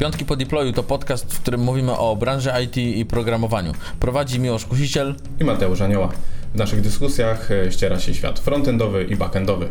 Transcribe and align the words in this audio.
Piątki 0.00 0.24
po 0.24 0.36
deployu 0.36 0.72
to 0.72 0.82
podcast, 0.82 1.34
w 1.34 1.40
którym 1.40 1.60
mówimy 1.60 1.96
o 1.96 2.16
branży 2.16 2.50
IT 2.64 2.76
i 2.76 3.04
programowaniu. 3.04 3.72
Prowadzi 4.00 4.40
Miłosz 4.40 4.64
Kusiciel 4.64 5.14
i 5.40 5.44
Mateusz 5.44 5.80
Anioła. 5.80 6.08
W 6.54 6.58
naszych 6.58 6.80
dyskusjach 6.80 7.50
e, 7.50 7.72
ściera 7.72 8.00
się 8.00 8.14
świat 8.14 8.38
frontendowy 8.38 9.04
i 9.04 9.16
backendowy. 9.16 9.68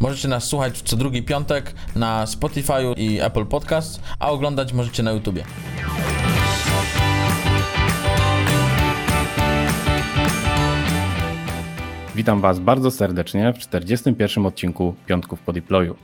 Możecie 0.00 0.28
nas 0.28 0.44
słuchać 0.44 0.82
co 0.82 0.96
drugi 0.96 1.22
piątek 1.22 1.74
na 1.96 2.26
Spotify 2.26 2.72
i 2.96 3.20
Apple 3.20 3.46
Podcast, 3.46 4.00
a 4.18 4.30
oglądać 4.30 4.72
możecie 4.72 5.02
na 5.02 5.12
YouTubie. 5.12 5.44
Witam 12.14 12.40
Was 12.40 12.58
bardzo 12.58 12.90
serdecznie 12.90 13.52
w 13.52 13.58
41. 13.58 14.46
odcinku 14.46 14.94
Piątków 15.06 15.40
po 15.40 15.52
deployu. 15.52 15.96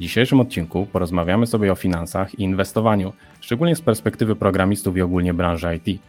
W 0.00 0.02
dzisiejszym 0.02 0.40
odcinku 0.40 0.86
porozmawiamy 0.86 1.46
sobie 1.46 1.72
o 1.72 1.74
finansach 1.74 2.38
i 2.38 2.42
inwestowaniu, 2.42 3.12
szczególnie 3.40 3.76
z 3.76 3.80
perspektywy 3.80 4.36
programistów 4.36 4.96
i 4.96 5.02
ogólnie 5.02 5.34
branży 5.34 5.80
IT. 5.84 6.02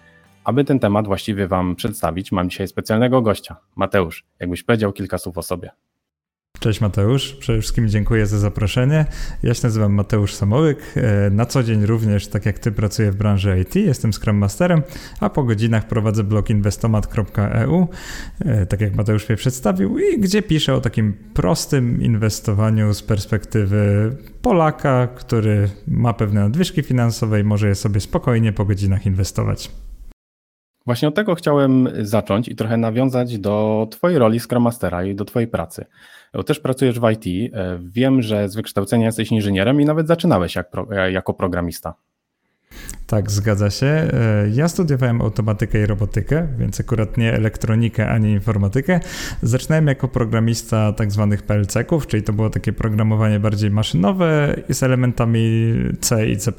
Aby 0.43 0.63
ten 0.63 0.79
temat 0.79 1.05
właściwie 1.05 1.47
Wam 1.47 1.75
przedstawić, 1.75 2.31
mam 2.31 2.49
dzisiaj 2.49 2.67
specjalnego 2.67 3.21
gościa. 3.21 3.55
Mateusz, 3.75 4.25
jakbyś 4.39 4.63
powiedział 4.63 4.93
kilka 4.93 5.17
słów 5.17 5.37
o 5.37 5.41
sobie. 5.41 5.71
Cześć 6.61 6.81
Mateusz, 6.81 7.33
przede 7.33 7.59
wszystkim 7.59 7.89
dziękuję 7.89 8.25
za 8.25 8.39
zaproszenie. 8.39 9.05
Ja 9.43 9.53
się 9.53 9.59
nazywam 9.63 9.93
Mateusz 9.93 10.33
Samołyk. 10.33 10.79
E, 10.95 11.29
na 11.29 11.45
co 11.45 11.63
dzień 11.63 11.85
również, 11.85 12.27
tak 12.27 12.45
jak 12.45 12.59
Ty, 12.59 12.71
pracuję 12.71 13.11
w 13.11 13.15
branży 13.15 13.59
IT, 13.61 13.75
jestem 13.75 14.13
Scrum 14.13 14.37
Masterem, 14.37 14.81
a 15.19 15.29
po 15.29 15.43
godzinach 15.43 15.87
prowadzę 15.87 16.23
blog 16.23 16.49
inwestomat.eu, 16.49 17.87
e, 18.39 18.65
tak 18.65 18.81
jak 18.81 18.95
Mateusz 18.95 19.29
mnie 19.29 19.35
przedstawił, 19.35 19.99
i 19.99 20.19
gdzie 20.19 20.41
piszę 20.41 20.75
o 20.75 20.81
takim 20.81 21.13
prostym 21.33 22.01
inwestowaniu 22.01 22.93
z 22.93 23.03
perspektywy 23.03 24.15
Polaka, 24.41 25.07
który 25.15 25.69
ma 25.87 26.13
pewne 26.13 26.41
nadwyżki 26.41 26.83
finansowe 26.83 27.39
i 27.39 27.43
może 27.43 27.67
je 27.67 27.75
sobie 27.75 27.99
spokojnie 27.99 28.53
po 28.53 28.65
godzinach 28.65 29.05
inwestować. 29.05 29.71
Właśnie 30.85 31.07
od 31.07 31.15
tego 31.15 31.35
chciałem 31.35 31.89
zacząć 32.01 32.47
i 32.47 32.55
trochę 32.55 32.77
nawiązać 32.77 33.39
do 33.39 33.87
Twojej 33.91 34.17
roli 34.17 34.39
Scrum 34.39 34.63
Mastera 34.63 35.03
i 35.03 35.15
do 35.15 35.25
Twojej 35.25 35.47
pracy. 35.47 35.85
Też 36.45 36.59
pracujesz 36.59 36.99
w 36.99 37.09
IT. 37.11 37.53
E, 37.53 37.79
wiem, 37.81 38.21
że 38.21 38.49
z 38.49 38.55
wykształcenia 38.55 39.05
jesteś 39.05 39.31
inżynierem 39.31 39.81
i 39.81 39.85
nawet 39.85 40.07
zaczynałeś 40.07 40.55
jak 40.55 40.71
pro, 40.71 40.87
e, 40.91 41.11
jako 41.11 41.33
programista. 41.33 41.93
Tak, 43.11 43.31
zgadza 43.31 43.69
się. 43.69 43.85
E, 43.85 44.09
ja 44.53 44.67
studiowałem 44.67 45.21
automatykę 45.21 45.81
i 45.81 45.85
robotykę, 45.85 46.47
więc 46.57 46.79
akurat 46.79 47.17
nie 47.17 47.33
elektronikę 47.33 48.09
ani 48.09 48.31
informatykę. 48.31 48.99
Zaczynałem 49.41 49.87
jako 49.87 50.07
programista 50.07 50.93
tak 50.93 51.11
zwanych 51.11 51.43
PLC-ków, 51.43 52.07
czyli 52.07 52.23
to 52.23 52.33
było 52.33 52.49
takie 52.49 52.73
programowanie 52.73 53.39
bardziej 53.39 53.71
maszynowe 53.71 54.55
z 54.69 54.83
elementami 54.83 55.73
C 56.01 56.29
i 56.29 56.37
C++. 56.37 56.51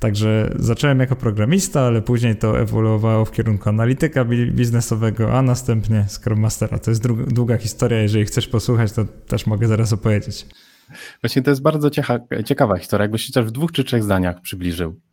Także 0.00 0.50
zacząłem 0.56 1.00
jako 1.00 1.16
programista, 1.16 1.80
ale 1.80 2.02
później 2.02 2.36
to 2.36 2.60
ewoluowało 2.60 3.24
w 3.24 3.32
kierunku 3.32 3.68
analityka 3.68 4.24
biznesowego, 4.24 5.38
a 5.38 5.42
następnie 5.42 6.04
Scrum 6.08 6.40
Mastera. 6.40 6.78
To 6.78 6.90
jest 6.90 7.06
długa 7.06 7.56
historia, 7.56 8.02
jeżeli 8.02 8.24
chcesz 8.24 8.48
posłuchać, 8.48 8.92
to 8.92 9.04
też 9.04 9.46
mogę 9.46 9.68
zaraz 9.68 9.92
opowiedzieć. 9.92 10.46
Właśnie 11.22 11.42
to 11.42 11.50
jest 11.50 11.62
bardzo 11.62 11.90
ciekawa 12.44 12.78
historia. 12.78 13.04
Jakbyś 13.04 13.26
chociaż 13.26 13.46
w 13.46 13.50
dwóch 13.50 13.72
czy 13.72 13.84
trzech 13.84 14.04
zdaniach 14.04 14.40
przybliżył. 14.40 15.07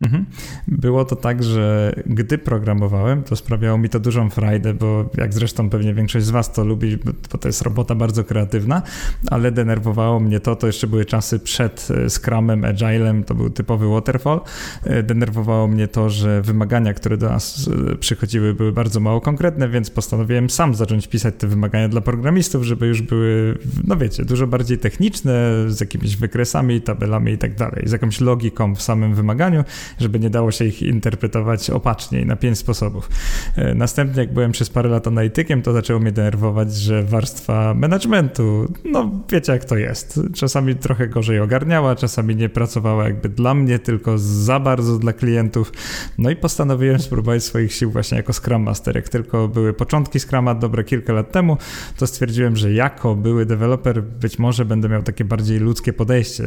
Mhm. 0.00 0.26
Było 0.68 1.04
to 1.04 1.16
tak, 1.16 1.42
że 1.42 1.92
gdy 2.06 2.38
programowałem, 2.38 3.22
to 3.22 3.36
sprawiało 3.36 3.78
mi 3.78 3.88
to 3.88 4.00
dużą 4.00 4.30
frajdę, 4.30 4.74
bo 4.74 5.10
jak 5.16 5.34
zresztą 5.34 5.70
pewnie 5.70 5.94
większość 5.94 6.26
z 6.26 6.30
Was 6.30 6.52
to 6.52 6.64
lubi, 6.64 6.98
bo 7.32 7.38
to 7.38 7.48
jest 7.48 7.62
robota 7.62 7.94
bardzo 7.94 8.24
kreatywna, 8.24 8.82
ale 9.30 9.52
denerwowało 9.52 10.20
mnie 10.20 10.40
to, 10.40 10.56
to 10.56 10.66
jeszcze 10.66 10.86
były 10.86 11.04
czasy 11.04 11.38
przed 11.38 11.88
e, 11.90 12.10
Scrumem, 12.10 12.64
Agilem, 12.64 13.24
to 13.24 13.34
był 13.34 13.50
typowy 13.50 13.88
waterfall. 13.88 14.40
E, 14.84 15.02
denerwowało 15.02 15.68
mnie 15.68 15.88
to, 15.88 16.10
że 16.10 16.42
wymagania, 16.42 16.94
które 16.94 17.16
do 17.16 17.28
nas 17.28 17.70
e, 17.92 17.96
przychodziły, 17.96 18.54
były 18.54 18.72
bardzo 18.72 19.00
mało 19.00 19.20
konkretne, 19.20 19.68
więc 19.68 19.90
postanowiłem 19.90 20.50
sam 20.50 20.74
zacząć 20.74 21.08
pisać 21.08 21.34
te 21.38 21.46
wymagania 21.46 21.88
dla 21.88 22.00
programistów, 22.00 22.64
żeby 22.64 22.86
już 22.86 23.02
były, 23.02 23.58
no 23.84 23.96
wiecie, 23.96 24.24
dużo 24.24 24.46
bardziej 24.46 24.78
techniczne, 24.78 25.50
z 25.68 25.80
jakimiś 25.80 26.16
wykresami, 26.16 26.80
tabelami 26.80 27.32
i 27.32 27.38
tak 27.38 27.54
dalej, 27.54 27.82
z 27.86 27.92
jakąś 27.92 28.20
logiką 28.20 28.74
w 28.74 28.82
samym 28.82 29.14
wymaganiu 29.14 29.64
żeby 29.98 30.20
nie 30.20 30.30
dało 30.30 30.50
się 30.50 30.64
ich 30.64 30.82
interpretować 30.82 31.70
opacznie 31.70 32.24
na 32.24 32.36
pięć 32.36 32.58
sposobów. 32.58 33.08
E, 33.56 33.74
następnie, 33.74 34.22
jak 34.22 34.32
byłem 34.32 34.52
przez 34.52 34.70
parę 34.70 34.88
lat 34.88 35.06
analitykiem, 35.06 35.62
to 35.62 35.72
zaczęło 35.72 36.00
mnie 36.00 36.12
denerwować, 36.12 36.74
że 36.74 37.02
warstwa 37.02 37.74
managementu, 37.74 38.72
no 38.84 39.10
wiecie 39.28 39.52
jak 39.52 39.64
to 39.64 39.76
jest. 39.76 40.20
Czasami 40.34 40.74
trochę 40.74 41.08
gorzej 41.08 41.40
ogarniała, 41.40 41.96
czasami 41.96 42.36
nie 42.36 42.48
pracowała 42.48 43.04
jakby 43.04 43.28
dla 43.28 43.54
mnie, 43.54 43.78
tylko 43.78 44.18
za 44.18 44.60
bardzo 44.60 44.98
dla 44.98 45.12
klientów. 45.12 45.72
No 46.18 46.30
i 46.30 46.36
postanowiłem 46.36 46.98
spróbować 46.98 47.44
swoich 47.44 47.72
sił 47.72 47.90
właśnie 47.90 48.16
jako 48.16 48.32
Scrum 48.32 48.62
Master. 48.62 48.96
Jak 48.96 49.08
tylko 49.08 49.48
były 49.48 49.72
początki 49.72 50.20
Scruma, 50.20 50.54
dobre 50.54 50.84
kilka 50.84 51.12
lat 51.12 51.32
temu, 51.32 51.56
to 51.96 52.06
stwierdziłem, 52.06 52.56
że 52.56 52.72
jako 52.72 53.14
były 53.14 53.46
deweloper 53.46 54.02
być 54.02 54.38
może 54.38 54.64
będę 54.64 54.88
miał 54.88 55.02
takie 55.02 55.24
bardziej 55.24 55.58
ludzkie 55.58 55.92
podejście, 55.92 56.44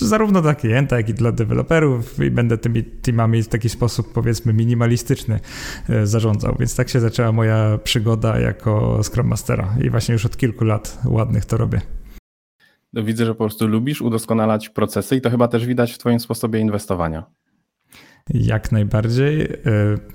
zarówno 0.00 0.42
dla 0.42 0.54
klienta, 0.54 0.96
jak 0.96 1.08
i 1.08 1.14
dla 1.14 1.32
deweloperów 1.32 2.20
i 2.20 2.30
będę 2.30 2.58
tymi 2.62 2.84
teamami 2.84 3.42
w 3.42 3.48
taki 3.48 3.68
sposób 3.68 4.12
powiedzmy 4.12 4.52
minimalistyczny 4.52 5.40
e, 5.88 6.06
zarządzał. 6.06 6.56
Więc 6.58 6.76
tak 6.76 6.88
się 6.88 7.00
zaczęła 7.00 7.32
moja 7.32 7.78
przygoda 7.84 8.38
jako 8.38 9.00
Scrum 9.02 9.26
Mastera 9.26 9.74
i 9.84 9.90
właśnie 9.90 10.12
już 10.12 10.26
od 10.26 10.36
kilku 10.36 10.64
lat 10.64 10.98
ładnych 11.04 11.44
to 11.44 11.56
robię. 11.56 11.80
No 12.92 13.02
widzę, 13.02 13.26
że 13.26 13.34
po 13.34 13.44
prostu 13.44 13.66
lubisz 13.66 14.02
udoskonalać 14.02 14.68
procesy 14.68 15.16
i 15.16 15.20
to 15.20 15.30
chyba 15.30 15.48
też 15.48 15.66
widać 15.66 15.92
w 15.92 15.98
Twoim 15.98 16.20
sposobie 16.20 16.60
inwestowania. 16.60 17.24
Jak 18.30 18.72
najbardziej. 18.72 19.42
E, 19.42 19.48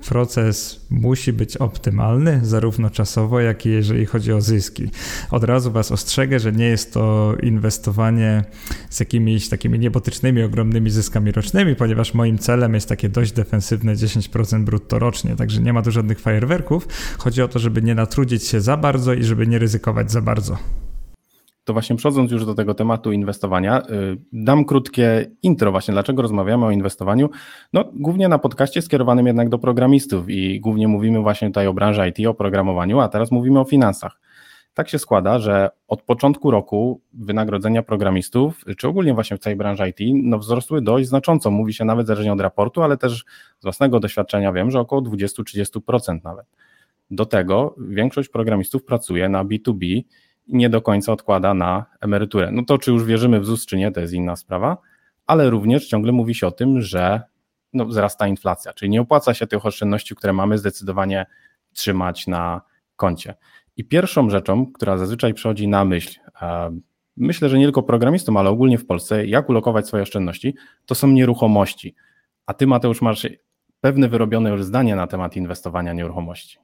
proces 0.09 0.85
musi 0.89 1.33
być 1.33 1.57
optymalny, 1.57 2.39
zarówno 2.43 2.89
czasowo, 2.89 3.39
jak 3.39 3.65
i 3.65 3.69
jeżeli 3.69 4.05
chodzi 4.05 4.33
o 4.33 4.41
zyski. 4.41 4.89
Od 5.31 5.43
razu 5.43 5.71
Was 5.71 5.91
ostrzegę, 5.91 6.39
że 6.39 6.51
nie 6.51 6.65
jest 6.65 6.93
to 6.93 7.35
inwestowanie 7.43 8.43
z 8.89 8.99
jakimiś 8.99 9.49
takimi 9.49 9.79
niebotycznymi, 9.79 10.43
ogromnymi 10.43 10.89
zyskami 10.89 11.31
rocznymi, 11.31 11.75
ponieważ 11.75 12.13
moim 12.13 12.37
celem 12.37 12.73
jest 12.73 12.89
takie 12.89 13.09
dość 13.09 13.31
defensywne 13.31 13.95
10% 13.95 14.63
brutto 14.63 14.99
rocznie, 14.99 15.35
także 15.35 15.61
nie 15.61 15.73
ma 15.73 15.81
tu 15.81 15.91
żadnych 15.91 16.19
fajerwerków. 16.19 16.87
Chodzi 17.17 17.41
o 17.41 17.47
to, 17.47 17.59
żeby 17.59 17.81
nie 17.81 17.95
natrudzić 17.95 18.43
się 18.43 18.61
za 18.61 18.77
bardzo 18.77 19.13
i 19.13 19.23
żeby 19.23 19.47
nie 19.47 19.59
ryzykować 19.59 20.11
za 20.11 20.21
bardzo 20.21 20.57
to 21.67 21.73
właśnie 21.73 21.95
przechodząc 21.95 22.31
już 22.31 22.45
do 22.45 22.55
tego 22.55 22.73
tematu 22.73 23.11
inwestowania, 23.11 23.81
y, 23.81 24.17
dam 24.33 24.65
krótkie 24.65 25.25
intro 25.43 25.71
właśnie, 25.71 25.91
dlaczego 25.91 26.21
rozmawiamy 26.21 26.65
o 26.65 26.71
inwestowaniu. 26.71 27.29
No, 27.73 27.85
głównie 27.93 28.27
na 28.27 28.39
podcaście 28.39 28.81
skierowanym 28.81 29.27
jednak 29.27 29.49
do 29.49 29.59
programistów 29.59 30.29
i 30.29 30.59
głównie 30.59 30.87
mówimy 30.87 31.21
właśnie 31.21 31.47
tutaj 31.47 31.67
o 31.67 31.73
branży 31.73 32.09
IT, 32.09 32.27
o 32.27 32.33
programowaniu, 32.33 32.99
a 32.99 33.07
teraz 33.07 33.31
mówimy 33.31 33.59
o 33.59 33.63
finansach. 33.63 34.19
Tak 34.73 34.89
się 34.89 34.99
składa, 34.99 35.39
że 35.39 35.69
od 35.87 36.01
początku 36.01 36.51
roku 36.51 37.01
wynagrodzenia 37.13 37.83
programistów, 37.83 38.63
czy 38.77 38.87
ogólnie 38.87 39.13
właśnie 39.13 39.37
w 39.37 39.39
całej 39.39 39.57
branży 39.57 39.89
IT, 39.89 39.99
no 40.23 40.39
wzrosły 40.39 40.81
dość 40.81 41.07
znacząco. 41.07 41.51
Mówi 41.51 41.73
się 41.73 41.85
nawet 41.85 42.07
zależnie 42.07 42.33
od 42.33 42.41
raportu, 42.41 42.83
ale 42.83 42.97
też 42.97 43.25
z 43.59 43.63
własnego 43.63 43.99
doświadczenia 43.99 44.53
wiem, 44.53 44.71
że 44.71 44.79
około 44.79 45.01
20-30% 45.01 46.23
nawet. 46.23 46.45
Do 47.11 47.25
tego 47.25 47.75
większość 47.77 48.29
programistów 48.29 48.83
pracuje 48.83 49.29
na 49.29 49.45
B2B 49.45 49.85
i 49.85 50.05
nie 50.47 50.69
do 50.69 50.81
końca 50.81 51.11
odkłada 51.11 51.53
na 51.53 51.85
emeryturę. 52.01 52.51
No 52.51 52.63
to 52.65 52.77
czy 52.77 52.91
już 52.91 53.03
wierzymy 53.03 53.39
w 53.39 53.45
ZUS, 53.45 53.65
czy 53.65 53.77
nie, 53.77 53.91
to 53.91 53.99
jest 53.99 54.13
inna 54.13 54.35
sprawa, 54.35 54.77
ale 55.25 55.49
również 55.49 55.87
ciągle 55.87 56.11
mówi 56.11 56.35
się 56.35 56.47
o 56.47 56.51
tym, 56.51 56.81
że 56.81 57.21
no, 57.73 57.85
wzrasta 57.85 58.27
inflacja, 58.27 58.73
czyli 58.73 58.89
nie 58.89 59.01
opłaca 59.01 59.33
się 59.33 59.47
tych 59.47 59.65
oszczędności, 59.65 60.15
które 60.15 60.33
mamy, 60.33 60.57
zdecydowanie 60.57 61.25
trzymać 61.73 62.27
na 62.27 62.61
koncie. 62.95 63.35
I 63.77 63.83
pierwszą 63.85 64.29
rzeczą, 64.29 64.71
która 64.71 64.97
zazwyczaj 64.97 65.33
przychodzi 65.33 65.67
na 65.67 65.85
myśl, 65.85 66.19
myślę, 67.17 67.49
że 67.49 67.57
nie 67.59 67.65
tylko 67.65 67.83
programistom, 67.83 68.37
ale 68.37 68.49
ogólnie 68.49 68.77
w 68.77 68.85
Polsce, 68.85 69.25
jak 69.25 69.49
ulokować 69.49 69.87
swoje 69.87 70.03
oszczędności, 70.03 70.55
to 70.85 70.95
są 70.95 71.07
nieruchomości. 71.07 71.95
A 72.45 72.53
ty, 72.53 72.67
Mateusz, 72.67 73.01
masz 73.01 73.27
pewne 73.81 74.09
wyrobione 74.09 74.49
już 74.49 74.63
zdanie 74.63 74.95
na 74.95 75.07
temat 75.07 75.35
inwestowania 75.35 75.93
nieruchomości. 75.93 76.57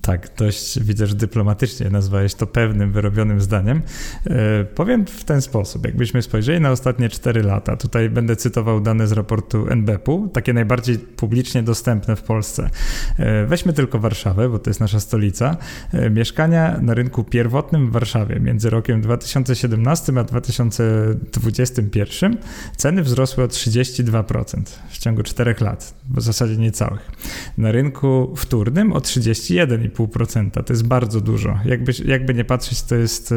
Tak, 0.00 0.28
dość 0.38 0.80
widzę, 0.80 1.06
że 1.06 1.14
dyplomatycznie 1.14 1.90
nazwałeś 1.90 2.34
to 2.34 2.46
pewnym, 2.46 2.92
wyrobionym 2.92 3.40
zdaniem. 3.40 3.82
E, 4.26 4.64
powiem 4.64 5.06
w 5.06 5.24
ten 5.24 5.42
sposób, 5.42 5.86
jakbyśmy 5.86 6.22
spojrzeli 6.22 6.60
na 6.60 6.70
ostatnie 6.70 7.08
4 7.08 7.42
lata, 7.42 7.76
tutaj 7.76 8.10
będę 8.10 8.36
cytował 8.36 8.80
dane 8.80 9.06
z 9.06 9.12
raportu 9.12 9.68
NBP-u, 9.68 10.28
takie 10.28 10.52
najbardziej 10.52 10.98
publicznie 10.98 11.62
dostępne 11.62 12.16
w 12.16 12.22
Polsce. 12.22 12.70
E, 13.18 13.46
weźmy 13.46 13.72
tylko 13.72 13.98
Warszawę, 13.98 14.48
bo 14.48 14.58
to 14.58 14.70
jest 14.70 14.80
nasza 14.80 15.00
stolica. 15.00 15.56
E, 15.92 16.10
mieszkania 16.10 16.78
na 16.82 16.94
rynku 16.94 17.24
pierwotnym 17.24 17.88
w 17.88 17.92
Warszawie 17.92 18.40
między 18.40 18.70
rokiem 18.70 19.00
2017 19.00 20.12
a 20.18 20.24
2021 20.24 22.36
ceny 22.76 23.02
wzrosły 23.02 23.44
o 23.44 23.46
32% 23.46 24.62
w 24.88 24.98
ciągu 24.98 25.22
4 25.22 25.54
lat, 25.60 25.94
w 26.14 26.20
zasadzie 26.20 26.56
niecałych. 26.56 27.10
Na 27.58 27.72
rynku 27.72 28.34
wtórnym 28.36 28.92
o 28.92 28.98
31%. 28.98 29.71
1,5%. 29.78 30.64
To 30.64 30.72
jest 30.72 30.86
bardzo 30.86 31.20
dużo. 31.20 31.58
Jakby, 31.64 31.92
jakby 32.04 32.34
nie 32.34 32.44
patrzeć, 32.44 32.82
to 32.82 32.94
jest 32.94 33.32
e, 33.32 33.34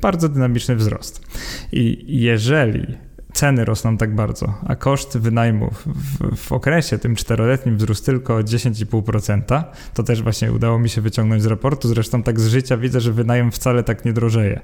bardzo 0.00 0.28
dynamiczny 0.28 0.76
wzrost. 0.76 1.26
I 1.72 2.04
jeżeli 2.08 3.05
ceny 3.36 3.64
rosną 3.64 3.96
tak 3.96 4.14
bardzo, 4.14 4.54
a 4.66 4.76
koszt 4.76 5.18
wynajmu 5.18 5.70
w, 5.70 6.36
w, 6.36 6.52
okresie 6.52 6.98
tym 6.98 7.16
czteroletnim 7.16 7.76
wzrósł 7.76 8.04
tylko 8.04 8.36
o 8.36 8.40
10,5%, 8.40 9.62
to 9.94 10.02
też 10.02 10.22
właśnie 10.22 10.52
udało 10.52 10.78
mi 10.78 10.88
się 10.88 11.00
wyciągnąć 11.00 11.42
z 11.42 11.46
raportu, 11.46 11.88
zresztą 11.88 12.22
tak 12.22 12.40
z 12.40 12.48
życia 12.48 12.76
widzę, 12.76 13.00
że 13.00 13.12
wynajem 13.12 13.52
wcale 13.52 13.82
tak 13.82 14.04
nie 14.04 14.12
drożeje, 14.12 14.60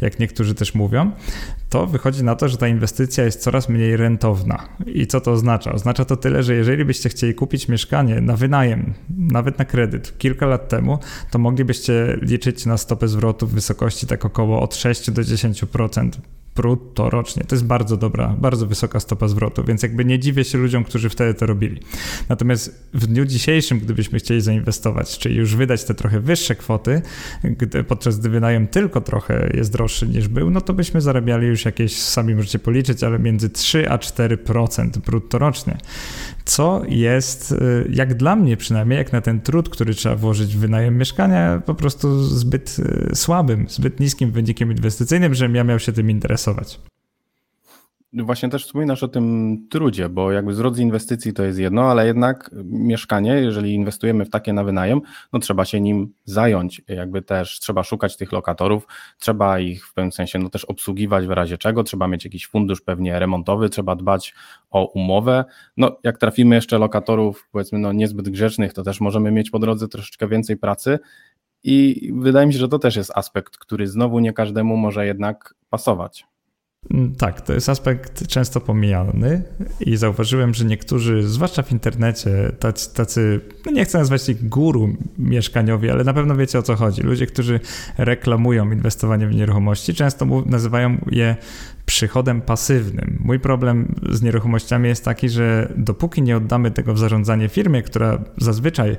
jak 0.00 0.18
niektórzy 0.18 0.54
też 0.54 0.74
mówią, 0.74 1.10
to 1.68 1.86
wychodzi 1.86 2.24
na 2.24 2.34
to, 2.34 2.48
że 2.48 2.56
ta 2.56 2.68
inwestycja 2.68 3.24
jest 3.24 3.40
coraz 3.40 3.68
mniej 3.68 3.96
rentowna. 3.96 4.68
I 4.86 5.06
co 5.06 5.20
to 5.20 5.32
oznacza? 5.32 5.72
Oznacza 5.72 6.04
to 6.04 6.16
tyle, 6.16 6.42
że 6.42 6.54
jeżeli 6.54 6.84
byście 6.84 7.08
chcieli 7.08 7.34
kupić 7.34 7.68
mieszkanie 7.68 8.20
na 8.20 8.36
wynajem, 8.36 8.94
nawet 9.18 9.58
na 9.58 9.64
kredyt, 9.64 10.18
kilka 10.18 10.46
lat 10.46 10.68
temu, 10.68 10.98
to 11.30 11.38
moglibyście 11.38 12.18
liczyć 12.22 12.66
na 12.66 12.76
stopę 12.76 13.08
zwrotu 13.08 13.46
w 13.46 13.52
wysokości 13.52 14.06
tak 14.06 14.24
około 14.24 14.62
od 14.62 14.74
6 14.74 15.10
do 15.10 15.22
10% 15.22 16.10
brutto 16.56 17.10
rocznie. 17.10 17.44
To 17.44 17.54
jest 17.54 17.64
bardzo 17.66 17.96
dobra, 17.96 18.34
bardzo 18.38 18.66
wysoka 18.66 19.00
stopa 19.00 19.28
zwrotu, 19.28 19.64
więc 19.64 19.82
jakby 19.82 20.04
nie 20.04 20.18
dziwię 20.18 20.44
się 20.44 20.58
ludziom, 20.58 20.84
którzy 20.84 21.08
wtedy 21.08 21.34
to 21.34 21.46
robili. 21.46 21.80
Natomiast 22.28 22.88
w 22.94 23.06
dniu 23.06 23.24
dzisiejszym, 23.24 23.78
gdybyśmy 23.78 24.18
chcieli 24.18 24.40
zainwestować, 24.40 25.18
czyli 25.18 25.36
już 25.36 25.56
wydać 25.56 25.84
te 25.84 25.94
trochę 25.94 26.20
wyższe 26.20 26.54
kwoty, 26.54 27.02
gdy, 27.44 27.84
podczas 27.84 28.18
gdy 28.18 28.28
wynajem 28.28 28.68
tylko 28.68 29.00
trochę 29.00 29.50
jest 29.54 29.72
droższy 29.72 30.08
niż 30.08 30.28
był, 30.28 30.50
no 30.50 30.60
to 30.60 30.72
byśmy 30.72 31.00
zarabiali 31.00 31.46
już 31.46 31.64
jakieś, 31.64 31.96
sami 31.96 32.34
możecie 32.34 32.58
policzyć, 32.58 33.04
ale 33.04 33.18
między 33.18 33.50
3 33.50 33.90
a 33.90 33.98
4% 33.98 34.98
brutto 34.98 35.38
rocznie 35.38 35.78
co 36.46 36.82
jest, 36.88 37.52
y, 37.52 37.90
jak 37.90 38.14
dla 38.14 38.36
mnie 38.36 38.56
przynajmniej, 38.56 38.96
jak 38.98 39.12
na 39.12 39.20
ten 39.20 39.40
trud, 39.40 39.68
który 39.68 39.94
trzeba 39.94 40.16
włożyć 40.16 40.56
w 40.56 40.58
wynajem 40.58 40.98
mieszkania, 40.98 41.62
po 41.66 41.74
prostu 41.74 42.22
zbyt 42.24 42.76
y, 43.12 43.16
słabym, 43.16 43.66
zbyt 43.68 44.00
niskim 44.00 44.30
wynikiem 44.30 44.70
inwestycyjnym, 44.70 45.34
żebym 45.34 45.54
ja 45.54 45.64
miał 45.64 45.78
się 45.78 45.92
tym 45.92 46.10
interesować. 46.10 46.45
Właśnie 48.12 48.48
też 48.48 48.64
wspominasz 48.66 49.02
o 49.02 49.08
tym 49.08 49.56
trudzie, 49.70 50.08
bo 50.08 50.32
jakby 50.32 50.54
zwrot 50.54 50.76
z 50.76 50.78
inwestycji 50.78 51.32
to 51.32 51.44
jest 51.44 51.58
jedno, 51.58 51.82
ale 51.90 52.06
jednak 52.06 52.50
mieszkanie, 52.64 53.32
jeżeli 53.32 53.74
inwestujemy 53.74 54.24
w 54.24 54.30
takie 54.30 54.52
na 54.52 54.64
wynajem, 54.64 55.00
no 55.32 55.38
trzeba 55.38 55.64
się 55.64 55.80
nim 55.80 56.12
zająć, 56.24 56.82
jakby 56.88 57.22
też 57.22 57.60
trzeba 57.60 57.82
szukać 57.82 58.16
tych 58.16 58.32
lokatorów, 58.32 58.86
trzeba 59.18 59.58
ich 59.58 59.86
w 59.86 59.94
pewnym 59.94 60.12
sensie 60.12 60.38
no 60.38 60.50
też 60.50 60.64
obsługiwać 60.64 61.26
w 61.26 61.30
razie 61.30 61.58
czego, 61.58 61.82
trzeba 61.82 62.08
mieć 62.08 62.24
jakiś 62.24 62.46
fundusz 62.46 62.80
pewnie 62.80 63.18
remontowy, 63.18 63.68
trzeba 63.68 63.96
dbać 63.96 64.34
o 64.70 64.84
umowę, 64.84 65.44
no 65.76 65.98
jak 66.02 66.18
trafimy 66.18 66.54
jeszcze 66.54 66.78
lokatorów 66.78 67.48
powiedzmy 67.52 67.78
no 67.78 67.92
niezbyt 67.92 68.28
grzecznych, 68.28 68.72
to 68.72 68.82
też 68.82 69.00
możemy 69.00 69.30
mieć 69.30 69.50
po 69.50 69.58
drodze 69.58 69.88
troszeczkę 69.88 70.28
więcej 70.28 70.56
pracy. 70.56 70.98
I 71.62 72.10
wydaje 72.14 72.46
mi 72.46 72.52
się, 72.52 72.58
że 72.58 72.68
to 72.68 72.78
też 72.78 72.96
jest 72.96 73.12
aspekt, 73.14 73.58
który 73.58 73.86
znowu 73.86 74.18
nie 74.18 74.32
każdemu 74.32 74.76
może 74.76 75.06
jednak 75.06 75.54
pasować. 75.70 76.26
Mm, 76.90 77.14
tak, 77.14 77.40
to 77.40 77.52
jest 77.52 77.68
aspekt 77.68 78.26
często 78.26 78.60
pomijany 78.60 79.42
i 79.80 79.96
zauważyłem, 79.96 80.54
że 80.54 80.64
niektórzy, 80.64 81.28
zwłaszcza 81.28 81.62
w 81.62 81.72
internecie, 81.72 82.52
tacy, 82.58 82.94
tacy 82.94 83.40
no 83.66 83.72
nie 83.72 83.84
chcę 83.84 83.98
nazwać 83.98 84.28
ich 84.28 84.48
guru 84.48 84.96
mieszkaniowi, 85.18 85.90
ale 85.90 86.04
na 86.04 86.14
pewno 86.14 86.36
wiecie 86.36 86.58
o 86.58 86.62
co 86.62 86.76
chodzi. 86.76 87.02
Ludzie, 87.02 87.26
którzy 87.26 87.60
reklamują 87.98 88.72
inwestowanie 88.72 89.26
w 89.26 89.34
nieruchomości, 89.34 89.94
często 89.94 90.26
nazywają 90.46 90.98
je 91.10 91.36
przychodem 91.96 92.40
pasywnym. 92.40 93.18
Mój 93.24 93.40
problem 93.40 93.94
z 94.10 94.22
nieruchomościami 94.22 94.88
jest 94.88 95.04
taki, 95.04 95.28
że 95.28 95.72
dopóki 95.76 96.22
nie 96.22 96.36
oddamy 96.36 96.70
tego 96.70 96.94
w 96.94 96.98
zarządzanie 96.98 97.48
firmie, 97.48 97.82
która 97.82 98.18
zazwyczaj 98.36 98.96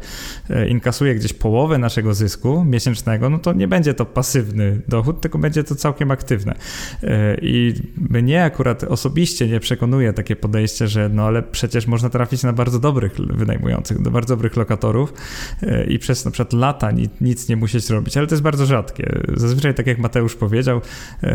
e, 0.50 0.68
inkasuje 0.68 1.16
gdzieś 1.16 1.34
połowę 1.34 1.78
naszego 1.78 2.14
zysku 2.14 2.66
miesięcznego, 2.66 3.30
no 3.30 3.40
to 3.40 3.54
nie 3.54 3.68
będzie 3.68 3.94
to 3.94 4.06
pasywny 4.06 4.82
dochód, 4.88 5.22
tylko 5.22 5.38
będzie 5.38 5.64
to 5.64 5.76
całkiem 5.76 6.12
aktywne. 6.12 6.56
E, 7.04 7.38
I 7.42 7.74
mnie 8.10 8.44
akurat 8.44 8.84
osobiście 8.84 9.48
nie 9.48 9.60
przekonuje 9.60 10.14
takie 10.14 10.36
podejście, 10.36 10.88
że 10.88 11.10
no 11.10 11.24
ale 11.24 11.44
przecież 11.44 11.88
można 11.88 12.10
trafić 12.10 12.44
na 12.44 12.54
bardzo 12.54 12.80
dobrych 12.80 13.16
wynajmujących, 13.16 14.02
do 14.02 14.12
bardzo 14.12 14.36
dobrych 14.36 14.56
lokatorów 14.56 15.14
e, 15.62 15.84
i 15.84 16.00
przez 16.00 16.26
na 16.26 16.32
przykład 16.32 16.54
lata 16.54 16.92
nic 17.22 17.50
nie 17.50 17.56
musieć 17.56 17.90
robić, 17.90 18.18
ale 18.18 18.28
to 18.28 18.36
jest 18.36 18.44
bardzo 18.44 18.66
rzadkie. 18.66 19.20
Zazwyczaj, 19.34 19.74
tak 19.74 19.88
jak 19.88 19.98
Mateusz 20.00 20.36
powiedział, 20.36 20.82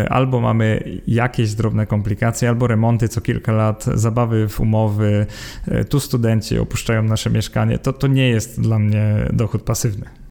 albo 0.09 0.41
mamy 0.41 1.01
jakieś 1.07 1.52
jakieś 1.53 1.55
drobne 1.55 1.87
komplikacje, 1.87 2.49
albo 2.49 2.67
remonty 2.67 3.09
co 3.09 3.21
kilka 3.21 3.53
lat, 3.53 3.85
zabawy 3.95 4.49
w 4.49 4.61
umowy, 4.61 5.27
e, 5.69 5.85
tu 5.85 6.01
studenci 6.01 6.59
opuszczają 6.59 7.03
nasze 7.03 7.31
mieszkanie, 7.31 7.79
to, 7.79 7.93
to 7.93 8.07
nie 8.07 8.29
jest 8.29 8.61
dla 8.61 8.79
mnie 8.79 9.29
dochód 9.33 9.63
pasywny 9.63 10.22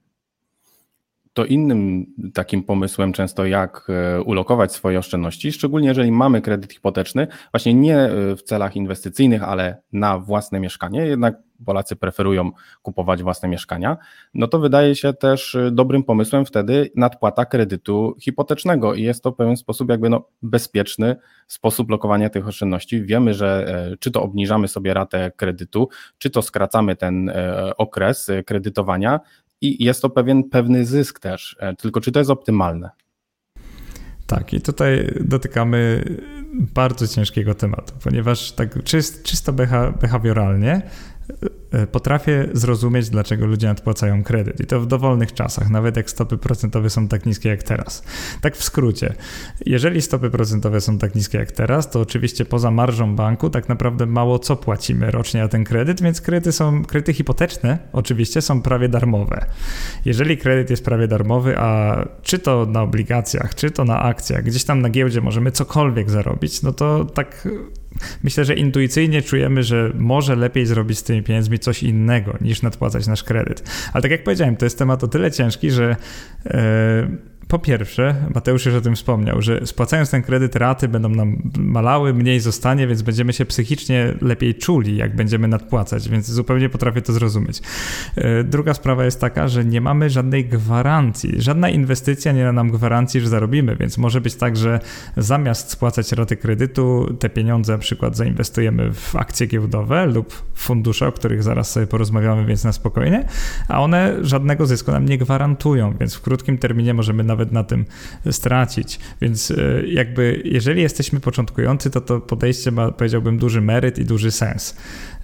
to 1.34 1.46
innym 1.46 2.06
takim 2.34 2.64
pomysłem 2.64 3.14
często, 3.14 3.46
jak 3.46 3.88
e, 3.90 4.22
ulokować 4.22 4.72
swoje 4.74 5.00
oszczędności, 5.00 5.52
szczególnie 5.52 5.88
jeżeli 5.88 6.12
mamy 6.12 6.42
kredyt 6.42 6.74
hipoteczny, 6.74 7.28
właśnie 7.52 7.74
nie 7.74 7.98
e, 7.98 8.36
w 8.36 8.44
celach 8.44 8.76
inwestycyjnych, 8.76 9.44
ale 9.44 9.82
na 9.94 10.20
własne 10.20 10.60
mieszkanie, 10.60 11.06
jednak 11.06 11.36
Polacy 11.66 11.96
preferują 11.96 12.52
kupować 12.82 13.24
własne 13.24 13.50
mieszkania, 13.50 13.98
no 14.34 14.48
to 14.48 14.60
wydaje 14.60 14.96
się 14.96 15.14
też 15.14 15.56
e, 15.56 15.72
dobrym 15.72 16.04
pomysłem 16.04 16.46
wtedy 16.46 16.92
nadpłata 16.96 17.46
kredytu 17.46 18.16
hipotecznego. 18.20 18.94
I 18.94 19.04
jest 19.04 19.24
to 19.24 19.32
w 19.32 19.36
pewien 19.36 19.58
sposób 19.58 19.90
jakby 19.90 20.10
no 20.10 20.28
bezpieczny 20.42 21.16
sposób 21.48 21.90
lokowania 21.90 22.30
tych 22.30 22.48
oszczędności. 22.48 23.04
Wiemy, 23.04 23.34
że 23.34 23.76
czy 24.00 24.12
to 24.12 24.24
obniżamy 24.24 24.68
sobie 24.68 24.94
ratę 24.94 25.32
kredytu, 25.36 25.90
czy 26.18 26.30
to 26.30 26.42
skracamy 26.42 26.96
ten 26.96 27.32
okres 27.78 28.32
kredytowania, 28.46 29.20
i 29.62 29.84
jest 29.84 30.02
to 30.02 30.10
pewien 30.10 30.44
pewny 30.44 30.86
zysk 30.86 31.20
też. 31.20 31.56
E, 31.60 31.76
tylko 31.76 32.02
czy 32.02 32.12
to 32.12 32.20
jest 32.20 32.32
optymalne? 32.32 32.90
Tak, 34.28 34.54
i 34.54 34.62
tutaj 34.62 35.14
dotykamy 35.22 36.04
bardzo 36.54 37.08
ciężkiego 37.08 37.56
tematu, 37.56 37.94
ponieważ 38.04 38.52
tak 38.52 38.84
czysto 39.24 39.54
behawioralnie 40.02 40.82
E, 41.21 41.21
potrafię 41.92 42.48
zrozumieć, 42.54 43.10
dlaczego 43.10 43.46
ludzie 43.46 43.68
nadpłacają 43.68 44.24
kredyt 44.24 44.60
i 44.60 44.66
to 44.66 44.80
w 44.80 44.88
dowolnych 44.88 45.34
czasach, 45.34 45.70
nawet 45.70 45.98
jak 45.98 46.10
stopy 46.10 46.38
procentowe 46.38 46.90
są 46.90 47.08
tak 47.08 47.26
niskie 47.26 47.50
jak 47.50 47.64
teraz. 47.64 48.04
Tak 48.42 48.58
w 48.58 48.64
skrócie, 48.64 49.14
jeżeli 49.66 50.02
stopy 50.02 50.30
procentowe 50.30 50.82
są 50.82 50.98
tak 50.98 51.16
niskie 51.16 51.38
jak 51.38 51.52
teraz, 51.52 51.90
to 51.90 52.00
oczywiście 52.00 52.46
poza 52.46 52.72
marżą 52.72 53.16
banku 53.16 53.50
tak 53.50 53.70
naprawdę 53.70 54.06
mało 54.06 54.40
co 54.40 54.56
płacimy 54.56 55.12
rocznie 55.12 55.42
na 55.42 55.48
ten 55.48 55.64
kredyt, 55.64 56.02
więc 56.02 56.22
kredyty 56.22 56.52
są, 56.52 56.86
kredyty 56.86 57.14
hipoteczne 57.14 57.78
oczywiście 57.94 58.42
są 58.42 58.62
prawie 58.62 58.90
darmowe. 58.90 59.46
Jeżeli 60.06 60.38
kredyt 60.38 60.70
jest 60.70 60.86
prawie 60.86 61.08
darmowy, 61.08 61.58
a 61.58 62.02
czy 62.22 62.40
to 62.40 62.66
na 62.66 62.82
obligacjach, 62.82 63.56
czy 63.56 63.72
to 63.72 63.86
na 63.86 64.02
akcjach, 64.02 64.44
gdzieś 64.44 64.64
tam 64.64 64.82
na 64.82 64.90
giełdzie 64.90 65.22
możemy 65.22 65.52
cokolwiek 65.52 66.10
zarobić, 66.10 66.62
no 66.62 66.74
to 66.74 67.06
tak 67.06 67.48
myślę, 68.24 68.46
że 68.46 68.56
intuicyjnie 68.56 69.22
czujemy, 69.22 69.64
że 69.64 69.92
może 69.96 70.36
lepiej 70.36 70.66
zrobić 70.66 70.98
z 70.98 71.04
tymi 71.04 71.24
pieniędzmi 71.24 71.60
coś 71.60 71.84
innego 71.84 72.38
niż 72.42 72.62
nadpłacać 72.62 73.08
nasz 73.08 73.24
kredyt. 73.24 73.64
Ale 73.94 74.02
tak 74.02 74.12
jak 74.12 74.24
powiedziałem, 74.24 74.56
to 74.56 74.66
jest 74.66 74.78
temat 74.78 75.04
o 75.04 75.08
tyle 75.08 75.32
ciężki, 75.32 75.72
że. 75.72 75.96
Yy, 76.46 77.31
po 77.52 77.60
pierwsze, 77.60 78.16
Mateusz 78.36 78.66
już 78.66 78.76
o 78.76 78.82
tym 78.82 78.96
wspomniał, 78.96 79.42
że 79.42 79.66
spłacając 79.66 80.10
ten 80.10 80.22
kredyt, 80.22 80.56
raty 80.56 80.88
będą 80.88 81.10
nam 81.10 81.42
malały, 81.58 82.14
mniej 82.14 82.40
zostanie, 82.40 82.88
więc 82.88 83.02
będziemy 83.02 83.34
się 83.34 83.46
psychicznie 83.46 84.14
lepiej 84.22 84.56
czuli, 84.56 84.98
jak 84.98 85.16
będziemy 85.16 85.48
nadpłacać, 85.48 86.10
więc 86.10 86.30
zupełnie 86.32 86.70
potrafię 86.70 87.02
to 87.02 87.14
zrozumieć. 87.14 87.62
E, 88.16 88.44
druga 88.44 88.74
sprawa 88.74 89.06
jest 89.06 89.22
taka, 89.22 89.48
że 89.48 89.66
nie 89.66 89.82
mamy 89.82 90.10
żadnej 90.10 90.46
gwarancji. 90.46 91.42
Żadna 91.42 91.70
inwestycja 91.70 92.32
nie 92.32 92.44
da 92.44 92.52
nam 92.52 92.72
gwarancji, 92.72 93.22
że 93.22 93.30
zarobimy, 93.30 93.76
więc 93.76 93.98
może 93.98 94.22
być 94.22 94.36
tak, 94.36 94.58
że 94.58 94.80
zamiast 95.18 95.72
spłacać 95.72 96.12
raty 96.12 96.38
kredytu, 96.38 97.16
te 97.20 97.30
pieniądze 97.30 97.74
na 97.74 97.80
przykład 97.80 98.18
zainwestujemy 98.18 98.94
w 98.94 99.16
akcje 99.16 99.48
giełdowe 99.48 100.06
lub 100.06 100.44
fundusze, 100.56 101.08
o 101.08 101.12
których 101.12 101.44
zaraz 101.44 101.72
sobie 101.72 101.88
porozmawiamy, 101.88 102.46
więc 102.46 102.64
na 102.64 102.72
spokojnie, 102.72 103.26
a 103.68 103.82
one 103.82 104.18
żadnego 104.22 104.66
zysku 104.66 104.92
nam 104.92 105.06
nie 105.06 105.18
gwarantują, 105.18 105.94
więc 106.00 106.16
w 106.16 106.22
krótkim 106.22 106.58
terminie 106.58 106.94
możemy 106.94 107.24
nawet 107.24 107.41
nawet 107.42 107.52
na 107.52 107.64
tym 107.64 107.86
stracić. 108.32 109.00
Więc 109.22 109.52
e, 109.52 109.88
jakby 109.88 110.42
jeżeli 110.46 110.82
jesteśmy 110.82 111.20
początkujący, 111.20 111.90
to 111.90 112.02
to 112.02 112.20
podejście 112.20 112.72
ma, 112.72 112.92
powiedziałbym, 112.92 113.38
duży 113.38 113.62
meryt 113.62 114.00
i 114.00 114.06
duży 114.06 114.32
sens. 114.32 114.78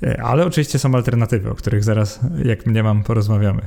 E, 0.04 0.22
ale 0.22 0.46
oczywiście 0.46 0.80
są 0.80 0.96
alternatywy, 0.96 1.50
o 1.50 1.56
których 1.56 1.84
zaraz, 1.84 2.20
jak 2.44 2.66
mnie 2.66 2.84
mam, 2.84 3.04
porozmawiamy. 3.04 3.62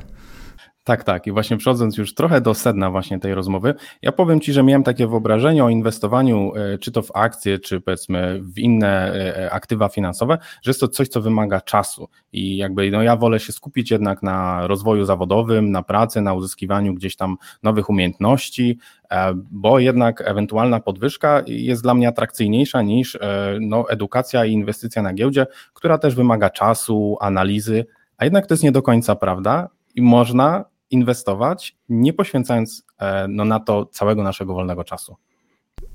Tak, 0.83 1.03
tak. 1.03 1.27
I 1.27 1.31
właśnie 1.31 1.57
przechodząc 1.57 1.97
już 1.97 2.13
trochę 2.13 2.41
do 2.41 2.53
sedna 2.53 2.91
właśnie 2.91 3.19
tej 3.19 3.33
rozmowy, 3.33 3.73
ja 4.01 4.11
powiem 4.11 4.39
Ci, 4.39 4.53
że 4.53 4.63
miałem 4.63 4.83
takie 4.83 5.07
wyobrażenie 5.07 5.63
o 5.63 5.69
inwestowaniu, 5.69 6.51
e, 6.55 6.77
czy 6.77 6.91
to 6.91 7.01
w 7.01 7.11
akcje, 7.13 7.59
czy 7.59 7.81
powiedzmy 7.81 8.39
w 8.43 8.59
inne 8.59 9.13
e, 9.13 9.51
aktywa 9.51 9.89
finansowe, 9.89 10.37
że 10.61 10.69
jest 10.69 10.79
to 10.79 10.87
coś, 10.87 11.07
co 11.07 11.21
wymaga 11.21 11.61
czasu. 11.61 12.09
I 12.33 12.57
jakby 12.57 12.91
no 12.91 13.03
ja 13.03 13.15
wolę 13.15 13.39
się 13.39 13.53
skupić 13.53 13.91
jednak 13.91 14.23
na 14.23 14.67
rozwoju 14.67 15.05
zawodowym, 15.05 15.71
na 15.71 15.83
pracy, 15.83 16.21
na 16.21 16.33
uzyskiwaniu 16.33 16.93
gdzieś 16.93 17.15
tam 17.15 17.37
nowych 17.63 17.89
umiejętności, 17.89 18.79
e, 19.11 19.33
bo 19.51 19.79
jednak 19.79 20.21
ewentualna 20.21 20.79
podwyżka 20.79 21.41
jest 21.47 21.83
dla 21.83 21.93
mnie 21.93 22.07
atrakcyjniejsza 22.07 22.81
niż 22.81 23.17
no, 23.59 23.89
edukacja 23.89 24.45
i 24.45 24.51
inwestycja 24.51 25.01
na 25.01 25.13
giełdzie, 25.13 25.47
która 25.73 25.97
też 25.97 26.15
wymaga 26.15 26.49
czasu, 26.49 27.17
analizy, 27.19 27.85
a 28.17 28.23
jednak 28.23 28.47
to 28.47 28.53
jest 28.53 28.63
nie 28.63 28.71
do 28.71 28.81
końca 28.81 29.15
prawda 29.15 29.69
i 29.95 30.01
można 30.01 30.70
inwestować, 30.91 31.77
nie 31.89 32.13
poświęcając 32.13 32.85
e, 32.99 33.27
no, 33.27 33.45
na 33.45 33.59
to 33.59 33.85
całego 33.85 34.23
naszego 34.23 34.53
wolnego 34.53 34.83
czasu. 34.83 35.15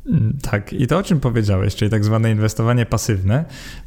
Mm, 0.09 0.39
tak, 0.43 0.73
i 0.73 0.87
to 0.87 0.99
o 0.99 1.03
czym 1.03 1.21
powiedziałeś, 1.21 1.75
czyli 1.75 1.91
tak 1.91 2.05
zwane 2.05 2.31
inwestowanie 2.31 2.87
pasywne, 2.87 3.45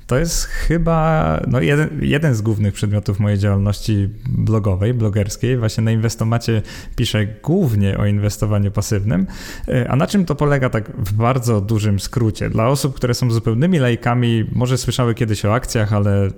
to 0.09 0.19
jest 0.19 0.43
chyba 0.43 1.39
no 1.47 1.61
jeden, 1.61 1.89
jeden 2.01 2.35
z 2.35 2.41
głównych 2.41 2.73
przedmiotów 2.73 3.19
mojej 3.19 3.39
działalności 3.39 4.09
blogowej, 4.29 4.93
blogerskiej. 4.93 5.57
Właśnie 5.57 5.83
na 5.83 5.91
Inwestomacie 5.91 6.61
piszę 6.95 7.27
głównie 7.43 7.97
o 7.97 8.05
inwestowaniu 8.05 8.71
pasywnym. 8.71 9.27
E, 9.67 9.91
a 9.91 9.95
na 9.95 10.07
czym 10.07 10.25
to 10.25 10.35
polega 10.35 10.69
tak 10.69 10.91
w 10.97 11.13
bardzo 11.13 11.61
dużym 11.61 11.99
skrócie? 11.99 12.49
Dla 12.49 12.67
osób, 12.67 12.95
które 12.95 13.13
są 13.13 13.31
zupełnymi 13.31 13.79
lajkami, 13.79 14.45
może 14.51 14.77
słyszały 14.77 15.15
kiedyś 15.15 15.45
o 15.45 15.53
akcjach, 15.53 15.93
ale 15.93 16.29